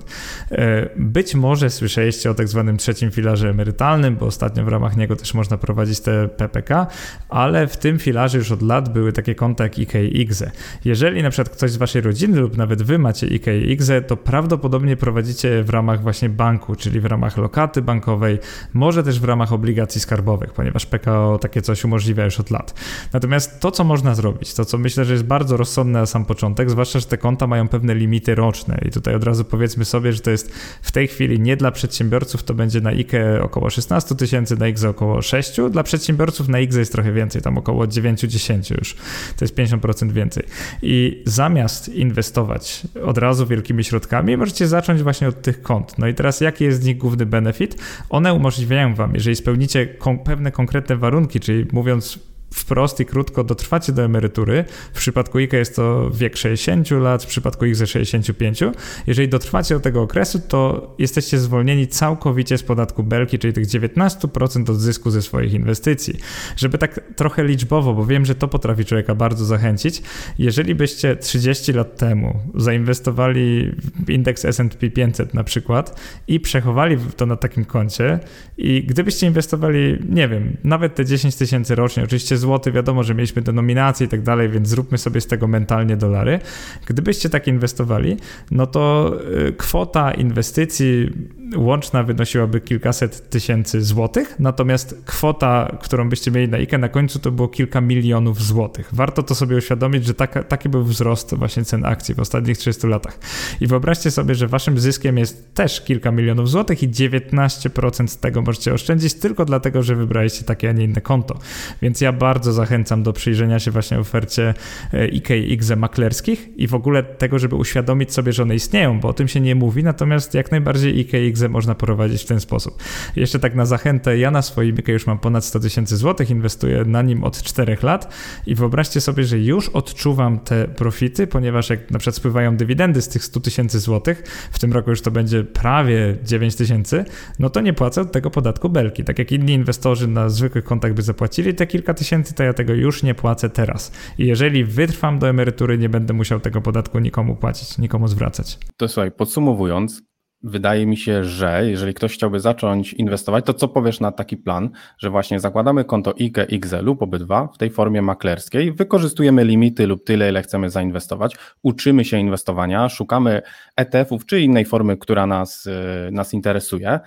E, 0.51 0.89
być 0.97 1.35
może 1.35 1.69
słyszeliście 1.69 2.31
o 2.31 2.33
tak 2.33 2.47
zwanym 2.47 2.77
trzecim 2.77 3.11
filarze 3.11 3.49
emerytalnym, 3.49 4.15
bo 4.15 4.25
ostatnio 4.25 4.65
w 4.65 4.67
ramach 4.67 4.97
niego 4.97 5.15
też 5.15 5.33
można 5.33 5.57
prowadzić 5.57 5.99
te 5.99 6.27
PPK, 6.27 6.87
ale 7.29 7.67
w 7.67 7.77
tym 7.77 7.99
filarze 7.99 8.37
już 8.37 8.51
od 8.51 8.61
lat 8.61 8.93
były 8.93 9.13
takie 9.13 9.35
konta 9.35 9.63
jak 9.63 9.79
IKE 9.79 9.98
i 10.05 10.21
IGZE. 10.21 10.51
Jeżeli 10.85 11.23
na 11.23 11.29
przykład 11.29 11.57
ktoś 11.57 11.71
z 11.71 11.77
waszej 11.77 12.01
rodziny 12.01 12.39
lub 12.39 12.57
nawet 12.57 12.83
wy 12.83 12.97
macie 12.97 13.27
IKE 13.27 13.57
i 13.57 13.71
IGZE, 13.71 13.91
to 14.07 14.17
prawdopodobnie 14.17 14.97
prowadzicie 14.97 15.63
w 15.63 15.69
ramach 15.69 16.01
właśnie 16.01 16.29
banku, 16.29 16.75
czyli 16.75 16.99
w 16.99 17.05
ramach 17.05 17.37
lokaty 17.37 17.81
bankowej, 17.81 18.39
może 18.73 19.03
też 19.03 19.19
w 19.19 19.23
ramach 19.23 19.53
obligacji 19.53 20.01
skarbowych, 20.01 20.53
ponieważ 20.53 20.85
PKO 20.85 21.39
takie 21.41 21.61
coś 21.61 21.85
umożliwia 21.85 22.25
już 22.25 22.39
od 22.39 22.49
lat. 22.49 22.73
Natomiast 23.13 23.59
to, 23.59 23.71
co 23.71 23.83
można 23.83 24.15
zrobić, 24.15 24.53
to 24.53 24.65
co 24.65 24.77
myślę, 24.77 25.05
że 25.05 25.13
jest 25.13 25.25
bardzo 25.25 25.57
rozsądne 25.57 25.99
na 25.99 26.05
sam 26.05 26.25
początek, 26.25 26.69
zwłaszcza, 26.69 26.99
że 26.99 27.05
te 27.05 27.17
konta 27.17 27.47
mają 27.47 27.67
pewne 27.67 27.95
limity 27.95 28.35
roczne 28.35 28.81
i 28.85 28.91
tutaj 28.91 29.15
od 29.15 29.23
razu 29.23 29.45
powiedzmy 29.45 29.85
sobie, 29.85 30.13
że 30.13 30.19
to 30.19 30.31
jest 30.31 30.51
w 30.81 30.91
tej 30.91 31.07
chwili 31.07 31.39
nie 31.39 31.57
dla 31.57 31.71
przedsiębiorców, 31.71 32.43
to 32.43 32.53
będzie 32.53 32.81
na 32.81 32.89
IKE 32.89 33.41
około 33.41 33.69
16 33.69 34.15
tysięcy, 34.15 34.57
na 34.57 34.67
IGZE 34.67 34.85
około 34.85 35.21
6, 35.21 35.57
dla 35.71 35.83
przedsiębiorców 35.83 36.47
na 36.47 36.59
IGZE 36.59 36.79
jest 36.79 36.91
trochę 36.91 37.11
więcej, 37.11 37.41
tam 37.41 37.57
około 37.57 37.85
9-10 37.85 38.77
już. 38.77 38.95
To 39.37 39.45
jest 39.45 39.55
50% 39.55 39.88
10% 39.91 40.11
więcej. 40.11 40.43
I 40.81 41.23
zamiast 41.25 41.89
inwestować 41.89 42.81
od 43.03 43.17
razu 43.17 43.47
wielkimi 43.47 43.83
środkami, 43.83 44.37
możecie 44.37 44.67
zacząć 44.67 45.03
właśnie 45.03 45.27
od 45.27 45.41
tych 45.41 45.61
kont. 45.61 45.97
No 45.97 46.07
i 46.07 46.13
teraz 46.13 46.41
jaki 46.41 46.63
jest 46.63 46.81
z 46.81 46.85
nich 46.85 46.97
główny 46.97 47.25
benefit? 47.25 47.75
One 48.09 48.33
umożliwiają 48.33 48.95
Wam, 48.95 49.13
jeżeli 49.13 49.35
spełnicie 49.35 49.85
kon 49.87 50.19
pewne 50.19 50.51
konkretne 50.51 50.95
warunki, 50.95 51.39
czyli 51.39 51.65
mówiąc 51.71 52.28
wprost 52.53 52.99
i 52.99 53.05
krótko 53.05 53.43
dotrwacie 53.43 53.93
do 53.93 54.03
emerytury. 54.03 54.65
W 54.93 54.97
przypadku 54.97 55.37
IKE 55.37 55.57
jest 55.57 55.75
to 55.75 56.09
wiek 56.13 56.37
60 56.37 56.91
lat, 56.91 57.23
w 57.23 57.27
przypadku 57.27 57.65
IKZE 57.65 57.87
65. 57.87 58.59
Jeżeli 59.07 59.29
dotrwacie 59.29 59.75
do 59.75 59.81
tego 59.81 60.01
okresu, 60.01 60.41
to 60.47 60.95
jesteście 60.99 61.39
zwolnieni 61.39 61.87
całkowicie 61.87 62.57
z 62.57 62.63
podatku 62.63 63.03
belki, 63.03 63.39
czyli 63.39 63.53
tych 63.53 63.65
19% 63.65 64.71
od 64.71 64.79
zysku 64.79 65.11
ze 65.11 65.21
swoich 65.21 65.53
inwestycji. 65.53 66.19
Żeby 66.55 66.77
tak 66.77 67.01
trochę 67.15 67.43
liczbowo, 67.43 67.93
bo 67.93 68.05
wiem, 68.05 68.25
że 68.25 68.35
to 68.35 68.47
potrafi 68.47 68.85
człowieka 68.85 69.15
bardzo 69.15 69.45
zachęcić, 69.45 70.01
jeżeli 70.37 70.75
byście 70.75 71.15
30 71.15 71.73
lat 71.73 71.97
temu 71.97 72.39
zainwestowali 72.55 73.71
w 74.05 74.09
indeks 74.09 74.45
S&P 74.45 74.89
500 74.89 75.33
na 75.33 75.43
przykład 75.43 75.99
i 76.27 76.39
przechowali 76.39 76.97
to 77.17 77.25
na 77.25 77.35
takim 77.35 77.65
koncie 77.65 78.19
i 78.57 78.83
gdybyście 78.83 79.27
inwestowali, 79.27 79.97
nie 80.09 80.27
wiem, 80.27 80.57
nawet 80.63 80.95
te 80.95 81.05
10 81.05 81.35
tysięcy 81.35 81.75
rocznie, 81.75 82.03
oczywiście 82.03 82.37
zł, 82.39 82.73
wiadomo, 82.73 83.03
że 83.03 83.15
mieliśmy 83.15 83.41
denominacje 83.41 84.05
i 84.05 84.09
tak 84.09 84.21
dalej, 84.21 84.49
więc 84.49 84.67
zróbmy 84.67 84.97
sobie 84.97 85.21
z 85.21 85.27
tego 85.27 85.47
mentalnie 85.47 85.97
dolary. 85.97 86.39
Gdybyście 86.85 87.29
tak 87.29 87.47
inwestowali, 87.47 88.17
no 88.51 88.67
to 88.67 89.13
y, 89.47 89.53
kwota 89.53 90.11
inwestycji 90.11 91.09
łączna 91.55 92.03
wynosiłaby 92.03 92.61
kilkaset 92.61 93.29
tysięcy 93.29 93.81
złotych, 93.81 94.35
natomiast 94.39 95.01
kwota, 95.05 95.77
którą 95.81 96.09
byście 96.09 96.31
mieli 96.31 96.47
na 96.47 96.57
IKE 96.57 96.77
na 96.77 96.89
końcu 96.89 97.19
to 97.19 97.31
było 97.31 97.47
kilka 97.47 97.81
milionów 97.81 98.43
złotych. 98.43 98.89
Warto 98.91 99.23
to 99.23 99.35
sobie 99.35 99.57
uświadomić, 99.57 100.05
że 100.05 100.13
taka, 100.13 100.43
taki 100.43 100.69
był 100.69 100.83
wzrost 100.83 101.35
właśnie 101.35 101.65
cen 101.65 101.85
akcji 101.85 102.15
w 102.15 102.19
ostatnich 102.19 102.57
30 102.57 102.87
latach. 102.87 103.19
I 103.61 103.67
wyobraźcie 103.67 104.11
sobie, 104.11 104.35
że 104.35 104.47
waszym 104.47 104.79
zyskiem 104.79 105.17
jest 105.17 105.53
też 105.53 105.81
kilka 105.81 106.11
milionów 106.11 106.49
złotych 106.49 106.83
i 106.83 106.89
19% 106.89 108.07
z 108.07 108.17
tego 108.17 108.41
możecie 108.41 108.73
oszczędzić 108.73 109.13
tylko 109.13 109.45
dlatego, 109.45 109.83
że 109.83 109.95
wybraliście 109.95 110.43
takie, 110.45 110.69
a 110.69 110.71
nie 110.71 110.83
inne 110.83 111.01
konto. 111.01 111.39
Więc 111.81 112.01
ja 112.01 112.11
bardzo 112.11 112.53
zachęcam 112.53 113.03
do 113.03 113.13
przyjrzenia 113.13 113.59
się 113.59 113.71
właśnie 113.71 113.99
ofercie 113.99 114.53
e, 114.93 115.03
IKE 115.03 115.37
i 115.37 115.59
maklerskich 115.77 116.49
i 116.57 116.67
w 116.67 116.73
ogóle 116.73 117.03
tego, 117.03 117.39
żeby 117.39 117.55
uświadomić 117.55 118.13
sobie, 118.13 118.33
że 118.33 118.43
one 118.43 118.55
istnieją, 118.55 118.99
bo 118.99 119.07
o 119.07 119.13
tym 119.13 119.27
się 119.27 119.39
nie 119.39 119.55
mówi, 119.55 119.83
natomiast 119.83 120.33
jak 120.33 120.51
najbardziej 120.51 120.99
IKE 120.99 121.25
i 121.27 121.31
IGZE 121.39 121.49
można 121.49 121.75
prowadzić 121.75 122.23
w 122.23 122.25
ten 122.25 122.39
sposób. 122.39 122.83
Jeszcze 123.15 123.39
tak 123.39 123.55
na 123.55 123.65
zachętę, 123.65 124.17
ja 124.17 124.31
na 124.31 124.41
swoim 124.41 124.75
IKE 124.77 124.91
już 124.91 125.07
mam 125.07 125.19
ponad 125.19 125.45
100 125.45 125.59
tysięcy 125.59 125.97
złotych, 125.97 126.29
inwestuję 126.29 126.85
na 126.85 127.01
nim 127.01 127.23
od 127.23 127.43
4 127.43 127.77
lat 127.83 128.13
i 128.45 128.55
wyobraźcie 128.55 129.01
sobie, 129.01 129.23
że 129.23 129.39
już 129.39 129.69
odczuwam 129.69 130.39
te 130.39 130.67
profity, 130.67 131.27
ponieważ 131.27 131.69
jak 131.69 131.91
na 131.91 131.99
przykład 131.99 132.15
spływają 132.15 132.57
dywidendy 132.57 133.01
z 133.01 133.07
tych 133.07 133.23
100 133.23 133.39
tysięcy 133.39 133.79
złotych, 133.79 134.23
w 134.51 134.59
tym 134.59 134.73
roku 134.73 134.89
już 134.89 135.01
to 135.01 135.11
będzie 135.11 135.43
prawie 135.43 136.17
9 136.23 136.55
tysięcy, 136.55 137.05
no 137.39 137.49
to 137.49 137.61
nie 137.61 137.73
płacę 137.73 138.01
od 138.01 138.11
tego 138.11 138.29
podatku 138.31 138.69
belki. 138.69 139.03
Tak 139.03 139.19
jak 139.19 139.31
inni 139.31 139.53
inwestorzy 139.53 140.07
na 140.07 140.29
zwykłych 140.29 140.65
kontach 140.65 140.93
by 140.93 141.01
zapłacili 141.01 141.53
te 141.53 141.67
kilka 141.67 141.93
tysięcy, 141.93 142.33
to 142.33 142.43
ja 142.43 142.53
tego 142.53 142.73
już 142.73 143.03
nie 143.03 143.15
płacę 143.15 143.49
teraz. 143.49 143.91
I 144.17 144.25
jeżeli 144.25 144.65
wytrwam 144.65 145.19
do 145.19 145.29
emerytury, 145.29 145.77
nie 145.77 145.89
będę 145.89 146.13
musiał 146.13 146.39
tego 146.39 146.61
podatku 146.61 146.99
nikomu 146.99 147.35
płacić, 147.35 147.77
nikomu 147.77 148.07
zwracać. 148.07 148.57
To 148.77 148.87
słuchaj, 148.87 149.11
podsumowując, 149.11 150.01
wydaje 150.43 150.85
mi 150.85 150.97
się, 150.97 151.23
że 151.23 151.69
jeżeli 151.69 151.93
ktoś 151.93 152.13
chciałby 152.13 152.39
zacząć 152.39 152.93
inwestować, 152.93 153.45
to 153.45 153.53
co 153.53 153.67
powiesz 153.67 153.99
na 153.99 154.11
taki 154.11 154.37
plan, 154.37 154.69
że 154.97 155.09
właśnie 155.09 155.39
zakładamy 155.39 155.85
konto 155.85 156.13
IKE, 156.19 156.45
IGZE 156.49 156.81
lub 156.81 157.01
obydwa 157.01 157.47
w 157.47 157.57
tej 157.57 157.69
formie 157.69 158.01
maklerskiej, 158.01 158.71
wykorzystujemy 158.71 159.45
limity 159.45 159.87
lub 159.87 160.03
tyle, 160.03 160.29
ile 160.29 160.41
chcemy 160.41 160.69
zainwestować, 160.69 161.35
uczymy 161.63 162.05
się 162.05 162.17
inwestowania, 162.17 162.89
szukamy 162.89 163.41
ETF-ów 163.75 164.25
czy 164.25 164.41
innej 164.41 164.65
formy, 164.65 164.97
która 164.97 165.27
nas, 165.27 165.65
y, 165.65 165.71
nas 166.11 166.33
interesuje, 166.33 166.99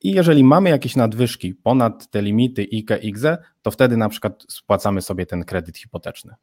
i 0.00 0.12
jeżeli 0.12 0.44
mamy 0.44 0.70
jakieś 0.70 0.96
nadwyżki 0.96 1.54
ponad 1.54 2.10
te 2.10 2.22
limity 2.22 2.66
IKE, 2.72 2.98
IGZE, 3.02 3.38
to 3.62 3.70
wtedy 3.70 3.96
na 3.96 4.08
przykład 4.08 4.44
spłacamy 4.48 5.02
sobie 5.02 5.26
ten 5.26 5.44
kredyt 5.44 5.78
hipoteczny. 5.78 6.34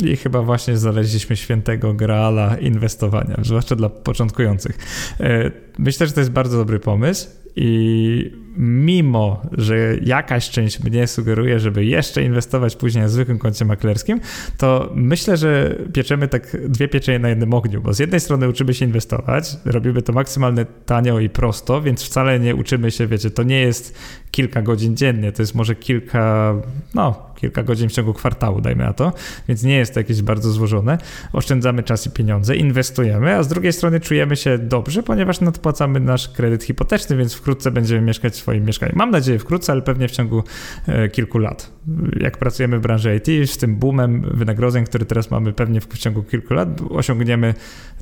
I 0.00 0.16
chyba 0.16 0.42
właśnie 0.42 0.76
znaleźliśmy 0.76 1.36
świętego 1.36 1.94
graala 1.94 2.58
inwestowania, 2.58 3.36
zwłaszcza 3.42 3.76
dla 3.76 3.88
początkujących. 3.88 4.78
E, 5.20 5.50
myślę, 5.78 6.06
że 6.06 6.12
to 6.12 6.20
jest 6.20 6.32
bardzo 6.32 6.58
dobry 6.58 6.80
pomysł 6.80 7.28
i 7.56 8.44
mimo, 8.56 9.42
że 9.52 9.96
jakaś 10.02 10.50
część 10.50 10.80
mnie 10.80 11.06
sugeruje, 11.06 11.60
żeby 11.60 11.84
jeszcze 11.84 12.22
inwestować 12.22 12.76
później 12.76 13.02
na 13.02 13.08
zwykłym 13.08 13.38
koncie 13.38 13.64
maklerskim, 13.64 14.20
to 14.58 14.92
myślę, 14.94 15.36
że 15.36 15.78
pieczemy 15.92 16.28
tak 16.28 16.56
dwie 16.68 16.88
pieczenie 16.88 17.18
na 17.18 17.28
jednym 17.28 17.54
ogniu, 17.54 17.82
bo 17.82 17.94
z 17.94 17.98
jednej 17.98 18.20
strony 18.20 18.48
uczymy 18.48 18.74
się 18.74 18.84
inwestować, 18.84 19.56
robimy 19.64 20.02
to 20.02 20.12
maksymalnie 20.12 20.66
tanio 20.86 21.20
i 21.20 21.28
prosto, 21.28 21.82
więc 21.82 22.02
wcale 22.02 22.40
nie 22.40 22.54
uczymy 22.54 22.90
się, 22.90 23.06
wiecie, 23.06 23.30
to 23.30 23.42
nie 23.42 23.60
jest 23.60 23.98
kilka 24.30 24.62
godzin 24.62 24.96
dziennie, 24.96 25.32
to 25.32 25.42
jest 25.42 25.54
może 25.54 25.74
kilka, 25.74 26.54
no, 26.94 27.33
kilka 27.34 27.62
godzin 27.62 27.88
w 27.88 27.92
ciągu 27.92 28.14
kwartału, 28.14 28.60
dajmy 28.60 28.84
na 28.84 28.92
to, 28.92 29.12
więc 29.48 29.62
nie 29.62 29.76
jest 29.76 29.94
to 29.94 30.00
jakieś 30.00 30.22
bardzo 30.22 30.50
złożone. 30.50 30.98
Oszczędzamy 31.32 31.82
czas 31.82 32.06
i 32.06 32.10
pieniądze, 32.10 32.56
inwestujemy, 32.56 33.34
a 33.34 33.42
z 33.42 33.48
drugiej 33.48 33.72
strony 33.72 34.00
czujemy 34.00 34.36
się 34.36 34.58
dobrze, 34.58 35.02
ponieważ 35.02 35.40
nadpłacamy 35.40 36.00
nasz 36.00 36.28
kredyt 36.28 36.64
hipoteczny, 36.64 37.16
więc 37.16 37.34
wkrótce 37.34 37.70
będziemy 37.70 38.00
mieszkać 38.00 38.32
w 38.32 38.36
swoim 38.36 38.64
mieszkaniu. 38.64 38.92
Mam 38.96 39.10
nadzieję 39.10 39.38
wkrótce, 39.38 39.72
ale 39.72 39.82
pewnie 39.82 40.08
w 40.08 40.10
ciągu 40.10 40.42
e, 40.86 41.08
kilku 41.08 41.38
lat. 41.38 41.73
Jak 42.20 42.38
pracujemy 42.38 42.78
w 42.78 42.82
branży 42.82 43.16
IT, 43.16 43.50
z 43.50 43.58
tym 43.58 43.76
boomem 43.76 44.22
wynagrodzeń, 44.34 44.84
który 44.84 45.04
teraz 45.04 45.30
mamy 45.30 45.52
pewnie 45.52 45.80
w 45.80 45.98
ciągu 45.98 46.22
kilku 46.22 46.54
lat, 46.54 46.68
osiągniemy 46.90 47.54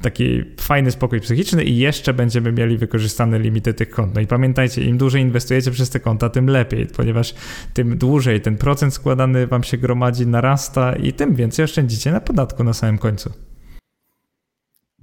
taki 0.02 0.42
fajny 0.60 0.90
spokój 0.90 1.20
psychiczny 1.20 1.64
i 1.64 1.76
jeszcze 1.76 2.14
będziemy 2.14 2.52
mieli 2.52 2.78
wykorzystane 2.78 3.38
limity 3.38 3.74
tych 3.74 3.90
kont. 3.90 4.14
No 4.14 4.20
i 4.20 4.26
pamiętajcie, 4.26 4.84
im 4.84 4.98
dłużej 4.98 5.22
inwestujecie 5.22 5.70
przez 5.70 5.90
te 5.90 6.00
konta, 6.00 6.28
tym 6.28 6.46
lepiej, 6.46 6.86
ponieważ 6.86 7.34
tym 7.74 7.98
dłużej 7.98 8.40
ten 8.40 8.56
procent 8.56 8.94
składany 8.94 9.46
wam 9.46 9.64
się 9.64 9.76
gromadzi, 9.78 10.26
narasta 10.26 10.92
i 10.92 11.12
tym 11.12 11.34
więcej 11.34 11.64
oszczędzicie 11.64 12.12
na 12.12 12.20
podatku 12.20 12.64
na 12.64 12.72
samym 12.72 12.98
końcu. 12.98 13.51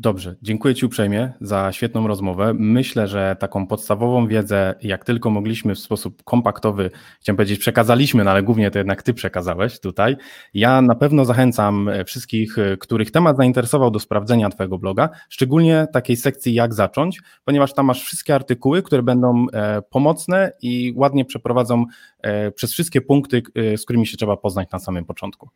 Dobrze, 0.01 0.35
dziękuję 0.41 0.75
Ci 0.75 0.85
uprzejmie 0.85 1.33
za 1.41 1.71
świetną 1.71 2.07
rozmowę. 2.07 2.53
Myślę, 2.53 3.07
że 3.07 3.35
taką 3.39 3.67
podstawową 3.67 4.27
wiedzę, 4.27 4.75
jak 4.81 5.05
tylko 5.05 5.29
mogliśmy 5.29 5.75
w 5.75 5.79
sposób 5.79 6.23
kompaktowy, 6.23 6.91
chciałem 7.21 7.37
powiedzieć, 7.37 7.59
przekazaliśmy, 7.59 8.23
no 8.23 8.31
ale 8.31 8.43
głównie 8.43 8.71
to 8.71 8.77
jednak 8.77 9.03
Ty 9.03 9.13
przekazałeś 9.13 9.79
tutaj. 9.79 10.17
Ja 10.53 10.81
na 10.81 10.95
pewno 10.95 11.25
zachęcam 11.25 11.89
wszystkich, 12.05 12.55
których 12.79 13.11
temat 13.11 13.37
zainteresował 13.37 13.91
do 13.91 13.99
sprawdzenia 13.99 14.49
Twojego 14.49 14.77
bloga, 14.77 15.09
szczególnie 15.29 15.87
takiej 15.93 16.15
sekcji 16.15 16.53
jak 16.53 16.73
zacząć, 16.73 17.21
ponieważ 17.45 17.73
tam 17.73 17.85
masz 17.85 18.03
wszystkie 18.03 18.35
artykuły, 18.35 18.83
które 18.83 19.03
będą 19.03 19.45
e, 19.53 19.81
pomocne 19.81 20.51
i 20.61 20.93
ładnie 20.95 21.25
przeprowadzą 21.25 21.85
e, 22.21 22.51
przez 22.51 22.73
wszystkie 22.73 23.01
punkty, 23.01 23.41
e, 23.55 23.77
z 23.77 23.83
którymi 23.83 24.07
się 24.07 24.17
trzeba 24.17 24.37
poznać 24.37 24.71
na 24.71 24.79
samym 24.79 25.05
początku. 25.05 25.49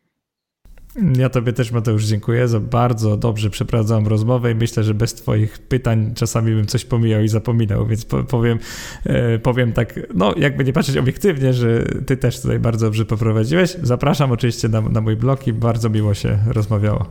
Ja 1.18 1.28
Tobie 1.28 1.52
też, 1.52 1.72
Mateusz, 1.72 2.04
dziękuję 2.04 2.48
za 2.48 2.60
bardzo 2.60 3.16
dobrze 3.16 3.50
przeprowadzoną 3.50 4.08
rozmowę 4.08 4.52
i 4.52 4.54
myślę, 4.54 4.84
że 4.84 4.94
bez 4.94 5.14
Twoich 5.14 5.58
pytań 5.58 6.12
czasami 6.14 6.54
bym 6.54 6.66
coś 6.66 6.84
pomijał 6.84 7.22
i 7.22 7.28
zapominał, 7.28 7.86
więc 7.86 8.06
powiem, 8.28 8.58
e, 9.04 9.38
powiem 9.38 9.72
tak, 9.72 10.00
no 10.14 10.34
jakby 10.36 10.64
nie 10.64 10.72
patrzeć 10.72 10.96
obiektywnie, 10.96 11.52
że 11.52 11.84
Ty 12.06 12.16
też 12.16 12.40
tutaj 12.40 12.58
bardzo 12.58 12.86
dobrze 12.86 13.04
poprowadziłeś. 13.04 13.76
Zapraszam 13.82 14.32
oczywiście 14.32 14.68
na, 14.68 14.80
na 14.80 15.00
mój 15.00 15.16
blog 15.16 15.46
i 15.46 15.52
bardzo 15.52 15.90
miło 15.90 16.14
się 16.14 16.38
rozmawiało. 16.46 17.06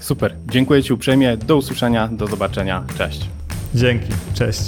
Super, 0.00 0.34
dziękuję 0.50 0.82
Ci 0.82 0.92
uprzejmie, 0.92 1.36
do 1.36 1.56
usłyszenia, 1.56 2.08
do 2.08 2.26
zobaczenia, 2.26 2.84
cześć. 2.98 3.28
Dzięki, 3.74 4.12
cześć. 4.34 4.62